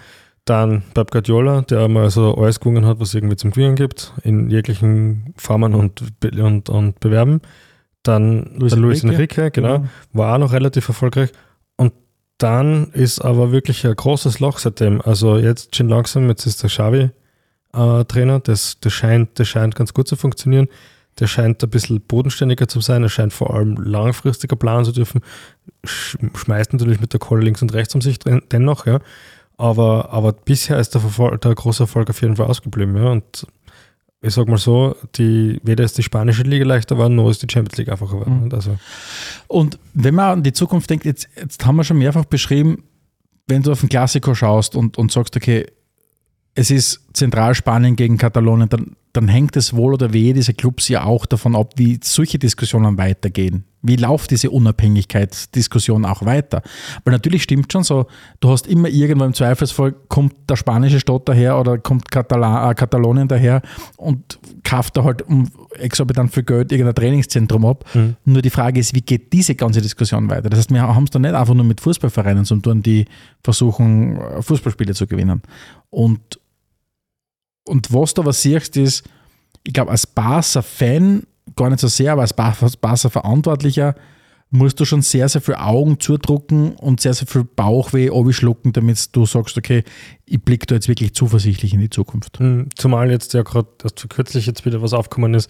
Dann 0.46 0.84
Pep 0.94 1.12
Guardiola, 1.12 1.62
der 1.62 1.90
mal 1.90 2.10
so 2.10 2.34
alles 2.36 2.60
gewonnen 2.60 2.86
hat, 2.86 3.00
was 3.00 3.10
es 3.10 3.16
irgendwie 3.16 3.36
zum 3.36 3.52
Gewinnen 3.52 3.76
gibt, 3.76 4.14
in 4.24 4.50
jeglichen 4.50 5.34
Formen 5.36 5.76
und, 5.76 6.02
und, 6.24 6.70
und 6.70 7.00
Bewerben. 7.02 7.42
Dann 8.02 8.56
Luis 8.58 8.72
der 8.72 8.82
Luis 8.82 9.04
Enrique, 9.04 9.42
Enrique, 9.42 9.52
genau, 9.52 9.80
genau. 9.80 9.90
war 10.14 10.36
auch 10.36 10.40
noch 10.40 10.54
relativ 10.54 10.88
erfolgreich. 10.88 11.32
Und 11.76 11.92
dann 12.38 12.92
ist 12.94 13.20
aber 13.20 13.52
wirklich 13.52 13.86
ein 13.86 13.94
großes 13.94 14.40
Loch 14.40 14.60
seitdem. 14.60 15.02
Also 15.02 15.38
jetzt 15.38 15.76
schon 15.76 15.90
langsam, 15.90 16.30
jetzt 16.30 16.46
ist 16.46 16.64
der 16.64 16.70
Xavi 16.70 17.10
äh, 17.74 18.06
Trainer, 18.06 18.40
das, 18.40 18.80
das, 18.80 18.94
scheint, 18.94 19.40
das 19.40 19.48
scheint 19.48 19.76
ganz 19.76 19.94
gut 19.94 20.08
zu 20.08 20.16
funktionieren. 20.16 20.68
Der 21.20 21.28
scheint 21.28 21.64
ein 21.64 21.70
bisschen 21.70 22.02
bodenständiger 22.02 22.68
zu 22.68 22.80
sein, 22.80 23.02
er 23.02 23.10
scheint 23.10 23.34
vor 23.34 23.54
allem 23.56 23.76
langfristiger 23.76 24.56
planen 24.56 24.86
zu 24.86 24.92
dürfen, 24.92 25.22
Sch 25.84 26.18
schmeißt 26.36 26.74
natürlich 26.74 27.02
mit 27.02 27.12
der 27.14 27.20
Kohle 27.20 27.44
links 27.44 27.62
und 27.62 27.74
rechts 27.74 27.96
um 27.96 28.02
sich 28.02 28.20
dennoch, 28.20 28.86
ja. 28.86 29.00
Aber, 29.58 30.12
aber 30.12 30.34
bisher 30.34 30.78
ist 30.80 30.94
der, 30.94 31.02
Verfol 31.02 31.38
der 31.40 31.56
große 31.56 31.84
Erfolg 31.84 32.12
auf 32.12 32.22
jeden 32.22 32.36
Fall 32.36 32.46
ausgeblieben, 32.46 32.96
ja. 32.96 33.10
Und 33.10 33.48
ich 34.22 34.34
sag 34.34 34.48
mal 34.48 34.58
so, 34.58 34.96
die, 35.16 35.60
weder 35.64 35.84
ist 35.84 35.98
die 35.98 36.04
spanische 36.04 36.44
Liga 36.44 36.66
leichter 36.66 36.96
geworden, 36.96 37.16
noch 37.16 37.30
ist 37.30 37.42
die 37.42 37.52
Champions 37.52 37.78
League 37.78 37.90
einfacher 37.90 38.20
geworden. 38.20 38.46
Mhm. 38.46 38.54
Also, 38.54 38.78
Und 39.48 39.80
wenn 39.94 40.16
man 40.16 40.30
an 40.30 40.44
die 40.44 40.54
Zukunft 40.54 40.90
denkt, 40.90 41.06
jetzt, 41.06 41.30
jetzt 41.36 41.66
haben 41.66 41.76
wir 41.76 41.84
schon 41.84 41.98
mehrfach 41.98 42.26
beschrieben, 42.26 42.84
wenn 43.48 43.64
du 43.64 43.72
auf 43.72 43.80
den 43.80 43.90
Klassiker 43.90 44.36
schaust 44.36 44.76
und, 44.76 44.98
und 44.98 45.12
sagst, 45.12 45.36
okay, 45.36 45.66
es 46.58 46.72
ist 46.72 47.02
Zentralspanien 47.14 47.96
gegen 47.96 48.18
Katalonien, 48.18 48.68
dann, 48.68 48.96
dann 49.14 49.28
hängt 49.28 49.56
es 49.56 49.76
wohl 49.76 49.94
oder 49.94 50.12
wehe 50.12 50.34
diese 50.34 50.56
Clubs 50.56 50.90
ja 50.90 51.04
auch 51.04 51.28
davon 51.28 51.56
ab, 51.56 51.74
wie 51.76 52.00
solche 52.04 52.40
Diskussionen 52.40 52.98
weitergehen. 52.98 53.64
Wie 53.84 53.96
läuft 53.96 54.32
diese 54.32 54.50
Unabhängigkeitsdiskussion 54.50 56.04
auch 56.04 56.26
weiter? 56.26 56.64
Weil 57.04 57.14
natürlich 57.14 57.44
stimmt 57.44 57.72
schon 57.72 57.84
so, 57.84 58.08
du 58.40 58.50
hast 58.50 58.66
immer 58.66 58.90
irgendwo 58.90 59.26
im 59.26 59.36
Zweifelsfall, 59.36 59.94
kommt 60.08 60.34
der 60.50 60.56
spanische 60.56 61.00
Staat 61.00 61.30
daher 61.30 61.60
oder 61.60 61.78
kommt 61.78 62.10
Katala 62.10 62.72
äh, 62.72 62.74
Katalonien 62.74 63.28
daher 63.28 63.62
und 63.98 64.40
kauft 64.64 64.98
da 64.98 65.04
halt 65.04 65.22
um 65.22 65.48
exorbitant 65.78 66.34
viel 66.34 66.44
Geld 66.44 66.72
irgendein 66.72 66.96
Trainingszentrum 66.96 67.66
ab. 67.66 67.86
Nur 68.26 68.42
die 68.42 68.50
Frage 68.50 68.80
ist, 68.80 68.96
wie 68.96 69.02
geht 69.02 69.32
diese 69.32 69.54
ganze 69.54 69.80
Diskussion 69.80 70.28
weiter? 70.28 70.50
Das 70.50 70.58
heißt, 70.58 70.72
wir 70.72 70.82
haben 70.82 71.04
es 71.04 71.12
da 71.12 71.20
nicht 71.20 71.36
einfach 71.36 71.54
nur 71.54 71.66
mit 71.66 71.82
Fußballvereinen 71.82 72.46
zu 72.46 72.56
tun, 72.56 72.82
die 72.82 73.06
versuchen, 73.44 74.18
äh, 74.18 74.42
Fußballspiele 74.42 74.96
zu 74.96 75.06
gewinnen. 75.06 75.44
Und, 75.92 76.40
und 77.68 77.94
was 77.94 78.14
du 78.14 78.22
aber 78.22 78.34
siehst, 78.34 78.78
ist, 78.78 79.04
ich 79.64 79.74
glaube, 79.74 79.92
als 79.92 80.08
Barca-Fan, 80.08 81.24
gar 81.56 81.70
nicht 81.70 81.80
so 81.80 81.88
sehr, 81.88 82.14
aber 82.14 82.22
als 82.22 82.34
Bar- 82.34 82.56
als 82.62 82.78
Barca-Verantwortlicher, 82.78 83.96
musst 84.50 84.80
du 84.80 84.86
schon 84.86 85.02
sehr, 85.02 85.28
sehr 85.28 85.42
viel 85.42 85.56
Augen 85.56 86.00
zudrucken 86.00 86.72
und 86.76 87.02
sehr, 87.02 87.14
sehr 87.14 87.28
viel 87.28 87.44
Bauchweh 87.44 88.10
schlucken, 88.32 88.72
damit 88.72 89.14
du 89.16 89.26
sagst, 89.26 89.58
okay, 89.58 89.84
ich 90.26 90.42
blicke 90.42 90.68
da 90.68 90.76
jetzt 90.76 90.88
wirklich 90.88 91.14
zuversichtlich 91.14 91.74
in 91.74 91.82
die 91.82 91.90
Zukunft. 91.90 92.40
Hm, 92.40 92.70
Zumal 92.76 93.12
jetzt 93.12 93.34
ja 93.34 93.44
gerade 93.44 93.68
erst 93.84 94.08
kürzlich 94.10 94.46
jetzt 94.46 94.66
wieder 94.66 94.82
was 94.82 94.94
aufgekommen 94.94 95.34
ist, 95.34 95.50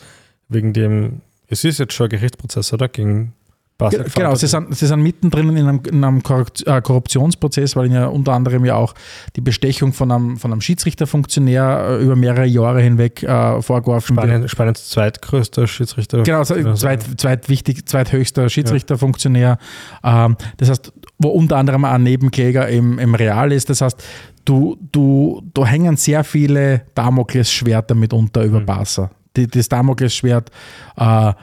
wegen 0.50 0.74
dem, 0.74 1.22
es 1.48 1.64
ist 1.64 1.78
jetzt 1.78 1.94
schon 1.94 2.08
ein 2.08 2.10
Gerichtsprozess, 2.10 2.74
oder? 2.74 2.88
Gegen 2.88 3.34
Genau, 3.80 4.34
sie 4.34 4.48
sind, 4.48 4.76
sie 4.76 4.88
sind 4.88 5.02
mittendrin 5.02 5.56
in 5.56 5.68
einem, 5.68 5.82
in 5.88 6.04
einem 6.04 6.18
äh, 6.18 6.82
Korruptionsprozess, 6.82 7.76
weil 7.76 7.86
ihnen 7.86 7.96
ja 7.96 8.08
unter 8.08 8.34
anderem 8.34 8.66
ja 8.66 8.74
auch 8.76 8.96
die 9.36 9.42
Bestechung 9.42 9.94
von 9.94 10.12
einem, 10.12 10.38
von 10.38 10.52
einem 10.52 10.62
Schiedsrichterfunktionär 10.62 12.00
äh, 12.00 12.04
über 12.04 12.16
mehrere 12.16 12.48
Jahre 12.48 12.82
hinweg 12.82 13.22
äh, 13.22 13.62
vorgeworfen 13.62 14.16
wird. 14.16 14.26
Spanien, 14.26 14.50
Spaniens 14.50 14.90
zweitgrößter 14.90 15.68
Schiedsrichter. 15.68 16.24
Genau, 16.24 16.44
so 16.44 16.56
Kann 16.56 16.64
man 16.64 16.76
zweit, 16.76 17.04
zweitwichtig, 17.18 17.86
zweithöchster 17.86 18.50
Schiedsrichterfunktionär. 18.50 19.60
Ähm, 20.04 20.38
das 20.58 20.72
heißt, 20.72 20.92
wo 21.20 21.30
unter 21.30 21.58
anderem 21.58 21.86
auch 21.86 21.92
ein 21.92 22.04
Nebenkläger 22.04 22.68
im, 22.70 22.98
im 22.98 23.14
Real 23.14 23.52
ist. 23.52 23.70
Das 23.70 23.82
heißt, 23.82 24.04
du, 24.44 24.78
du, 24.92 25.44
da 25.54 25.66
hängen 25.66 25.98
sehr 25.98 26.24
viele 26.24 26.82
Damoklesschwerter 26.96 27.94
mitunter 27.94 28.44
über 28.44 28.62
Barca. 28.62 29.12
Die, 29.36 29.46
das 29.46 29.70
Damoklesschwert 29.70 30.50
äh, 30.96 31.34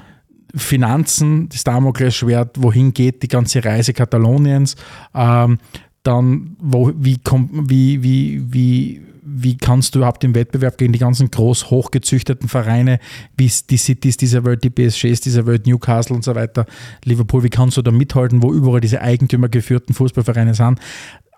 Finanzen, 0.55 1.49
das 1.49 1.65
Damoklesschwert, 1.65 2.63
wohin 2.63 2.93
geht 2.93 3.23
die 3.23 3.29
ganze 3.29 3.65
Reise 3.65 3.93
Kataloniens, 3.93 4.77
ähm, 5.15 5.59
dann 6.03 6.57
wo, 6.61 6.93
wie, 6.97 7.19
wie, 7.25 8.03
wie, 8.03 8.53
wie, 8.53 9.03
wie 9.23 9.57
kannst 9.57 9.95
du 9.95 10.01
überhaupt 10.01 10.23
im 10.23 10.35
Wettbewerb 10.35 10.77
gegen 10.77 10.93
die 10.93 10.99
ganzen 10.99 11.31
groß 11.31 11.71
hochgezüchteten 11.71 12.49
Vereine, 12.49 13.01
wie 13.37 13.51
die 13.69 13.79
Cities 13.79 14.19
dieser 14.19 14.45
Welt, 14.45 14.63
die 14.63 14.71
PSGs 14.71 15.23
dieser 15.23 15.47
Welt, 15.47 15.67
Newcastle 15.67 16.15
und 16.15 16.23
so 16.23 16.35
weiter, 16.35 16.67
Liverpool, 17.05 17.43
wie 17.43 17.51
kannst 17.51 17.79
du 17.79 17.83
da 17.83 17.91
mithalten, 17.91 18.43
wo 18.43 18.53
überall 18.53 18.81
diese 18.81 19.01
eigentümergeführten 19.01 19.95
Fußballvereine 19.95 20.55
sind? 20.55 20.79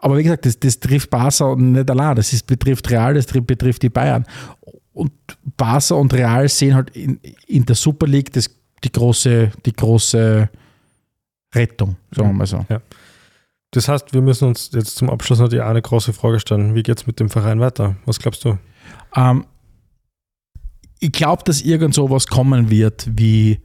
Aber 0.00 0.18
wie 0.18 0.24
gesagt, 0.24 0.46
das, 0.46 0.58
das 0.58 0.80
trifft 0.80 1.10
Barca 1.10 1.54
nicht 1.54 1.90
allein, 1.90 2.16
das 2.16 2.32
ist, 2.32 2.46
betrifft 2.46 2.90
Real, 2.90 3.14
das 3.14 3.26
trifft, 3.26 3.46
betrifft 3.46 3.82
die 3.82 3.88
Bayern. 3.88 4.26
Und 4.92 5.12
Barca 5.56 5.94
und 5.94 6.12
Real 6.12 6.48
sehen 6.48 6.74
halt 6.74 6.90
in, 6.90 7.20
in 7.46 7.64
der 7.66 7.76
Super 7.76 8.06
League 8.06 8.32
das, 8.32 8.50
die, 8.84 8.92
große, 8.92 9.52
die 9.64 9.72
große 9.72 10.48
Rettung, 11.54 11.96
sagen 12.10 12.28
wir 12.28 12.34
mal 12.34 12.46
so. 12.46 12.64
Das 13.72 13.88
heißt, 13.88 14.14
wir 14.14 14.22
müssen 14.22 14.48
uns 14.48 14.70
jetzt 14.72 14.96
zum 14.96 15.10
Abschluss 15.10 15.38
noch 15.38 15.48
die 15.48 15.60
eine 15.60 15.82
große 15.82 16.12
Frage 16.12 16.40
stellen. 16.40 16.74
Wie 16.74 16.82
geht 16.82 16.98
es 16.98 17.06
mit 17.06 17.20
dem 17.20 17.28
Verein 17.28 17.60
weiter? 17.60 17.96
Was 18.06 18.18
glaubst 18.18 18.44
du? 18.44 18.58
Ähm, 19.14 19.44
ich 20.98 21.12
glaube, 21.12 21.42
dass 21.44 21.60
irgend 21.60 21.94
so 21.94 22.10
was 22.10 22.26
kommen 22.26 22.70
wird 22.70 23.08
wie, 23.12 23.60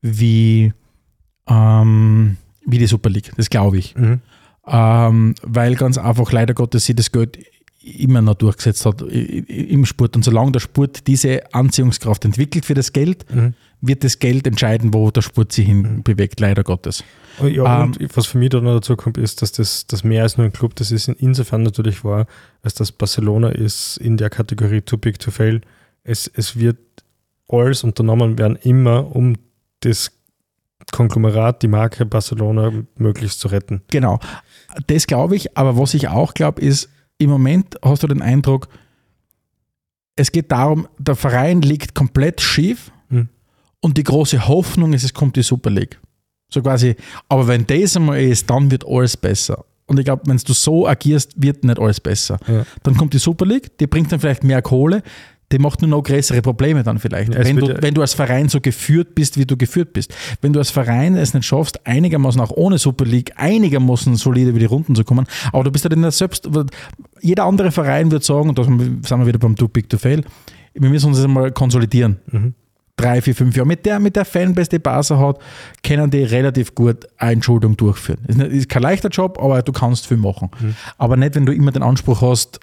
wie, 0.00 0.72
ähm, 1.46 2.36
wie 2.66 2.78
die 2.78 2.86
Super 2.86 3.10
League. 3.10 3.32
Das 3.36 3.50
glaube 3.50 3.78
ich. 3.78 3.94
Mhm. 3.96 4.20
Ähm, 4.66 5.34
weil 5.42 5.74
ganz 5.74 5.98
einfach 5.98 6.30
leider 6.32 6.54
Gottes 6.54 6.84
sie 6.84 6.94
das 6.94 7.12
Geld 7.12 7.38
immer 7.84 8.22
noch 8.22 8.34
durchgesetzt 8.34 8.86
hat 8.86 9.02
im 9.02 9.84
Sport. 9.86 10.16
Und 10.16 10.24
solange 10.24 10.52
der 10.52 10.60
Sport 10.60 11.06
diese 11.06 11.52
Anziehungskraft 11.54 12.24
entwickelt 12.24 12.64
für 12.64 12.74
das 12.74 12.92
Geld, 12.92 13.24
Mhm. 13.34 13.54
wird 13.80 14.04
das 14.04 14.18
Geld 14.20 14.46
entscheiden, 14.46 14.94
wo 14.94 15.10
der 15.10 15.22
Sport 15.22 15.52
sich 15.52 15.66
hin 15.66 16.02
bewegt, 16.04 16.38
leider 16.38 16.62
Gottes. 16.62 17.02
Oh, 17.42 17.46
Ja, 17.46 17.82
Ähm, 17.82 17.92
und 17.98 18.16
was 18.16 18.26
für 18.26 18.38
mich 18.38 18.50
da 18.50 18.60
noch 18.60 18.74
dazu 18.74 18.94
kommt, 18.96 19.18
ist, 19.18 19.42
dass 19.42 19.50
das, 19.52 19.86
das 19.88 20.04
mehr 20.04 20.22
als 20.22 20.36
nur 20.36 20.46
ein 20.46 20.52
Club, 20.52 20.76
das 20.76 20.92
ist 20.92 21.08
in- 21.08 21.16
insofern 21.18 21.62
natürlich 21.64 22.04
wahr, 22.04 22.26
als 22.62 22.74
dass 22.74 22.92
Barcelona 22.92 23.48
ist 23.48 23.96
in 23.96 24.16
der 24.16 24.30
Kategorie 24.30 24.80
too 24.82 24.98
big 24.98 25.18
to 25.18 25.30
fail. 25.32 25.60
Es, 26.04 26.28
es 26.32 26.56
wird 26.56 26.78
alles 27.48 27.82
unternommen 27.84 28.38
werden, 28.38 28.56
immer 28.62 29.14
um 29.14 29.34
das 29.80 30.12
Konglomerat, 30.90 31.62
die 31.62 31.68
Marke 31.68 32.04
Barcelona 32.06 32.72
möglichst 32.96 33.40
zu 33.40 33.48
retten. 33.48 33.82
Genau. 33.90 34.18
Das 34.86 35.06
glaube 35.06 35.36
ich, 35.36 35.56
aber 35.56 35.76
was 35.78 35.94
ich 35.94 36.08
auch 36.08 36.34
glaube, 36.34 36.60
ist, 36.60 36.88
im 37.18 37.30
Moment 37.30 37.76
hast 37.84 38.02
du 38.02 38.06
den 38.08 38.22
Eindruck, 38.22 38.68
es 40.16 40.30
geht 40.30 40.52
darum, 40.52 40.88
der 40.98 41.16
Verein 41.16 41.62
liegt 41.62 41.94
komplett 41.94 42.40
schief 42.40 42.90
Mhm. 43.08 43.28
und 43.80 43.96
die 43.98 44.04
große 44.04 44.46
Hoffnung 44.48 44.92
ist, 44.92 45.04
es 45.04 45.14
kommt 45.14 45.36
die 45.36 45.42
Super 45.42 45.70
League. 45.70 46.00
So 46.52 46.60
quasi, 46.62 46.96
aber 47.28 47.46
wenn 47.48 47.66
das 47.66 47.96
einmal 47.96 48.20
ist, 48.20 48.48
dann 48.50 48.70
wird 48.70 48.86
alles 48.86 49.16
besser. 49.16 49.64
Und 49.86 49.98
ich 49.98 50.04
glaube, 50.04 50.22
wenn 50.26 50.36
du 50.36 50.52
so 50.52 50.86
agierst, 50.86 51.32
wird 51.36 51.64
nicht 51.64 51.78
alles 51.78 52.00
besser. 52.00 52.38
Ja. 52.46 52.64
Dann 52.82 52.96
kommt 52.96 53.14
die 53.14 53.18
Super 53.18 53.46
League, 53.46 53.76
die 53.78 53.86
bringt 53.86 54.12
dann 54.12 54.20
vielleicht 54.20 54.44
mehr 54.44 54.62
Kohle, 54.62 55.02
die 55.52 55.58
macht 55.58 55.82
nur 55.82 55.90
noch 55.90 56.02
größere 56.02 56.42
Probleme 56.42 56.82
dann 56.82 56.98
vielleicht, 56.98 57.34
es 57.34 57.46
wenn, 57.46 57.56
du, 57.56 57.82
wenn 57.82 57.94
du 57.94 58.00
als 58.00 58.14
Verein 58.14 58.48
so 58.48 58.60
geführt 58.60 59.14
bist, 59.14 59.38
wie 59.38 59.44
du 59.44 59.56
geführt 59.56 59.92
bist. 59.92 60.14
Wenn 60.40 60.52
du 60.52 60.58
als 60.58 60.70
Verein 60.70 61.14
es 61.14 61.34
nicht 61.34 61.44
schaffst, 61.44 61.86
einigermaßen 61.86 62.40
auch 62.40 62.50
ohne 62.50 62.78
Super 62.78 63.04
League, 63.04 63.32
einigermaßen 63.36 64.16
solide 64.16 64.50
über 64.50 64.58
die 64.58 64.64
Runden 64.64 64.94
zu 64.94 65.04
kommen, 65.04 65.26
aber 65.52 65.64
du 65.64 65.70
bist 65.70 65.84
halt 65.84 65.92
in 65.92 66.02
der 66.02 66.10
selbst, 66.10 66.48
jeder 67.20 67.44
andere 67.44 67.70
Verein 67.70 68.10
wird 68.10 68.24
sagen, 68.24 68.48
und 68.48 68.58
da 68.58 68.64
sind 68.64 69.04
wir 69.04 69.26
wieder 69.26 69.38
beim 69.38 69.56
Too 69.56 69.68
Big 69.68 69.88
to 69.88 69.98
Fail, 69.98 70.24
wir 70.74 70.88
müssen 70.88 71.08
uns 71.08 71.22
einmal 71.22 71.52
konsolidieren. 71.52 72.18
Mhm. 72.30 72.54
Drei, 72.96 73.22
vier, 73.22 73.34
fünf 73.34 73.56
Jahre. 73.56 73.66
Mit 73.66 73.86
der, 73.86 73.98
mit 74.00 74.16
der 74.16 74.24
Fanbase, 74.24 74.68
die 74.68 74.78
Barca 74.78 75.18
hat, 75.18 75.38
können 75.82 76.10
die 76.10 76.24
relativ 76.24 76.74
gut 76.74 77.06
eine 77.16 77.32
Entschuldung 77.32 77.76
durchführen. 77.76 78.20
Ist, 78.28 78.38
nicht, 78.38 78.52
ist 78.52 78.68
kein 78.68 78.82
leichter 78.82 79.08
Job, 79.08 79.38
aber 79.42 79.62
du 79.62 79.72
kannst 79.72 80.06
viel 80.06 80.18
machen. 80.18 80.50
Mhm. 80.60 80.74
Aber 80.98 81.16
nicht, 81.16 81.34
wenn 81.34 81.46
du 81.46 81.52
immer 81.52 81.72
den 81.72 81.82
Anspruch 81.82 82.20
hast, 82.20 82.60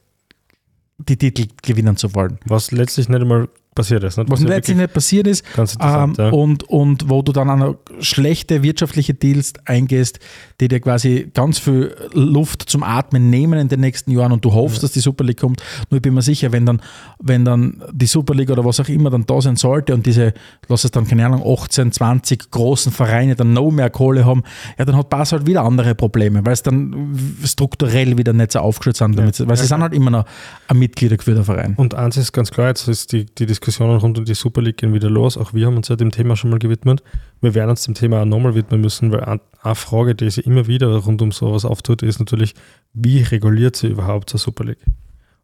die 0.99 1.17
Titel 1.17 1.47
gewinnen 1.61 1.97
zu 1.97 2.13
wollen. 2.13 2.39
Was 2.45 2.71
letztlich 2.71 3.09
nicht 3.09 3.21
einmal 3.21 3.49
passiert 3.79 4.03
ist. 4.03 4.17
Nicht? 4.17 4.29
Was 4.29 4.41
ja 4.41 4.47
letztlich 4.47 4.75
nicht 4.75 4.93
passiert 4.93 5.25
ist, 5.25 5.43
ähm, 5.57 6.13
ja. 6.17 6.29
und, 6.31 6.63
und 6.63 7.09
wo 7.09 7.21
du 7.21 7.31
dann 7.31 7.49
an 7.49 7.75
schlechte 8.01 8.61
wirtschaftliche 8.61 9.13
Deals 9.13 9.53
eingehst, 9.63 10.19
die 10.59 10.67
dir 10.67 10.81
quasi 10.81 11.31
ganz 11.33 11.59
viel 11.59 11.95
Luft 12.13 12.63
zum 12.63 12.83
Atmen 12.83 13.29
nehmen 13.29 13.57
in 13.57 13.69
den 13.69 13.79
nächsten 13.79 14.11
Jahren 14.11 14.33
und 14.33 14.43
du 14.43 14.53
hoffst, 14.53 14.83
dass 14.83 14.91
die 14.91 14.99
Super 14.99 15.23
League 15.23 15.39
kommt. 15.39 15.63
Nur 15.89 15.97
ich 15.97 16.01
bin 16.01 16.13
mir 16.13 16.21
sicher, 16.21 16.51
wenn 16.51 16.65
dann, 16.65 16.81
wenn 17.19 17.45
dann 17.45 17.81
die 17.93 18.05
Super 18.05 18.35
League 18.35 18.49
oder 18.49 18.65
was 18.65 18.81
auch 18.81 18.89
immer 18.89 19.09
dann 19.09 19.25
da 19.25 19.39
sein 19.39 19.55
sollte 19.55 19.93
und 19.93 20.05
diese, 20.05 20.33
lass 20.67 20.83
es 20.83 20.91
dann, 20.91 21.07
keine 21.07 21.25
Ahnung, 21.25 21.41
18, 21.45 21.93
20 21.93 22.51
großen 22.51 22.91
Vereine 22.91 23.35
dann 23.35 23.53
noch 23.53 23.71
mehr 23.71 23.89
Kohle 23.89 24.25
haben, 24.25 24.43
ja, 24.77 24.83
dann 24.83 24.97
hat 24.97 25.09
Basel 25.09 25.39
halt 25.39 25.47
wieder 25.47 25.63
andere 25.63 25.95
Probleme, 25.95 26.45
weil 26.45 26.53
es 26.53 26.63
dann 26.63 27.17
strukturell 27.45 28.17
wieder 28.17 28.33
nicht 28.33 28.51
so 28.51 28.59
aufgeschützt 28.59 28.99
sind. 28.99 29.17
Damit, 29.17 29.47
weil 29.47 29.55
sie 29.55 29.65
sind 29.65 29.81
halt 29.81 29.93
immer 29.93 30.11
noch 30.11 30.25
ein 30.67 30.77
mitgliedergeführter 30.77 31.45
Verein. 31.45 31.75
Und 31.77 31.95
eins 31.95 32.17
ist 32.17 32.33
ganz 32.33 32.51
klar, 32.51 32.67
jetzt 32.67 32.87
ist 32.89 33.13
die, 33.13 33.25
die 33.25 33.45
Diskussionen 33.69 33.99
rund 33.99 34.17
um 34.17 34.25
die 34.25 34.33
Super 34.33 34.61
League 34.61 34.77
gehen 34.77 34.93
wieder 34.93 35.09
los. 35.09 35.37
Auch 35.37 35.53
wir 35.53 35.65
haben 35.67 35.77
uns 35.77 35.87
ja 35.87 35.95
dem 35.95 36.11
Thema 36.11 36.35
schon 36.35 36.49
mal 36.49 36.59
gewidmet. 36.59 37.03
Wir 37.41 37.53
werden 37.53 37.69
uns 37.69 37.83
dem 37.83 37.93
Thema 37.93 38.21
auch 38.21 38.25
nochmal 38.25 38.55
widmen 38.55 38.81
müssen, 38.81 39.11
weil 39.11 39.21
ein- 39.23 39.39
eine 39.61 39.75
Frage, 39.75 40.15
die 40.15 40.29
sich 40.29 40.45
immer 40.45 40.67
wieder 40.67 40.87
rund 40.97 41.21
um 41.21 41.31
sowas 41.31 41.65
auftut, 41.65 42.01
ist 42.03 42.19
natürlich, 42.19 42.55
wie 42.93 43.21
reguliert 43.21 43.75
sie 43.75 43.87
überhaupt 43.87 44.29
zur 44.29 44.39
Super 44.39 44.63
League? 44.65 44.83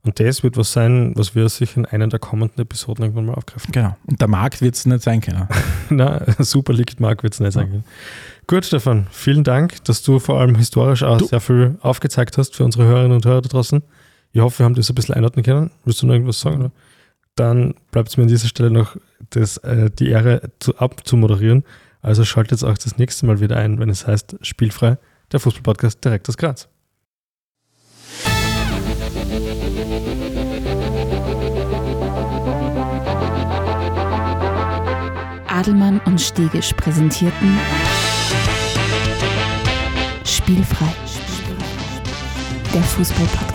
Und 0.04 0.20
das 0.20 0.44
wird 0.44 0.56
was 0.56 0.72
sein, 0.72 1.14
was 1.16 1.34
wir 1.34 1.50
sicher 1.50 1.78
in 1.78 1.86
einer 1.88 2.08
der 2.08 2.20
kommenden 2.20 2.62
Episoden 2.62 3.04
irgendwann 3.04 3.26
mal 3.26 3.34
aufgreifen. 3.34 3.72
Genau. 3.72 3.96
Und 4.06 4.22
der 4.22 4.28
Markt 4.28 4.62
wird 4.62 4.76
es 4.76 4.86
nicht 4.86 5.02
sein 5.02 5.20
können. 5.22 5.48
Na, 5.90 6.22
Super 6.40 6.74
League 6.74 7.00
mag 7.00 7.24
wird 7.24 7.34
es 7.34 7.40
nicht 7.40 7.54
sein. 7.54 7.84
Gut, 8.48 8.66
Stefan, 8.66 9.08
vielen 9.12 9.44
Dank, 9.44 9.84
dass 9.86 10.04
du 10.04 10.20
vor 10.20 10.40
allem 10.40 10.56
historisch 10.56 11.02
auch 11.04 11.18
Du- 11.18 11.26
sehr 11.26 11.40
viel 11.42 11.78
aufgezeigt 11.82 12.38
hast 12.38 12.56
für 12.56 12.64
unsere 12.64 12.86
Hörerinnen 12.86 13.14
und 13.18 13.26
Hörer 13.26 13.42
da 13.42 13.50
draußen. 13.50 13.82
Ich 14.34 14.42
hoffe, 14.42 14.60
wir 14.60 14.66
haben 14.66 14.76
das 14.76 14.90
ein 14.90 14.96
bisschen 14.96 15.16
einordnen 15.16 15.44
können. 15.46 15.72
Willst 15.86 16.02
du 16.02 16.08
noch 16.08 16.14
irgendwas 16.14 16.40
sagen? 16.40 16.58
Oder? 16.60 16.72
Dann 17.36 17.76
bleibt 17.92 18.10
es 18.10 18.18
mir 18.18 18.24
an 18.24 18.30
dieser 18.30 18.48
Stelle 18.48 18.72
noch 18.72 18.96
das, 19.30 19.58
äh, 19.58 19.90
die 19.92 20.10
Ehre 20.10 20.42
zu, 20.60 20.78
abzumoderieren. 20.78 21.64
Also 22.02 22.24
schaltet 22.24 22.64
auch 22.64 22.78
das 22.78 22.98
nächste 22.98 23.26
Mal 23.26 23.40
wieder 23.42 23.58
ein, 23.58 23.80
wenn 23.80 23.90
es 23.90 24.08
heißt 24.08 24.38
Spielfrei, 24.42 24.98
der 25.32 25.40
Fußballpodcast 25.40 26.04
direkt 26.04 26.30
aus 26.30 26.38
Graz. 26.38 26.70
Adelmann 35.48 36.00
und 36.06 36.22
Stegisch 36.22 36.74
präsentierten 36.74 37.58
Spielfrei. 40.26 40.94
Der 42.74 42.84
Fußball-Podcast. 42.84 43.55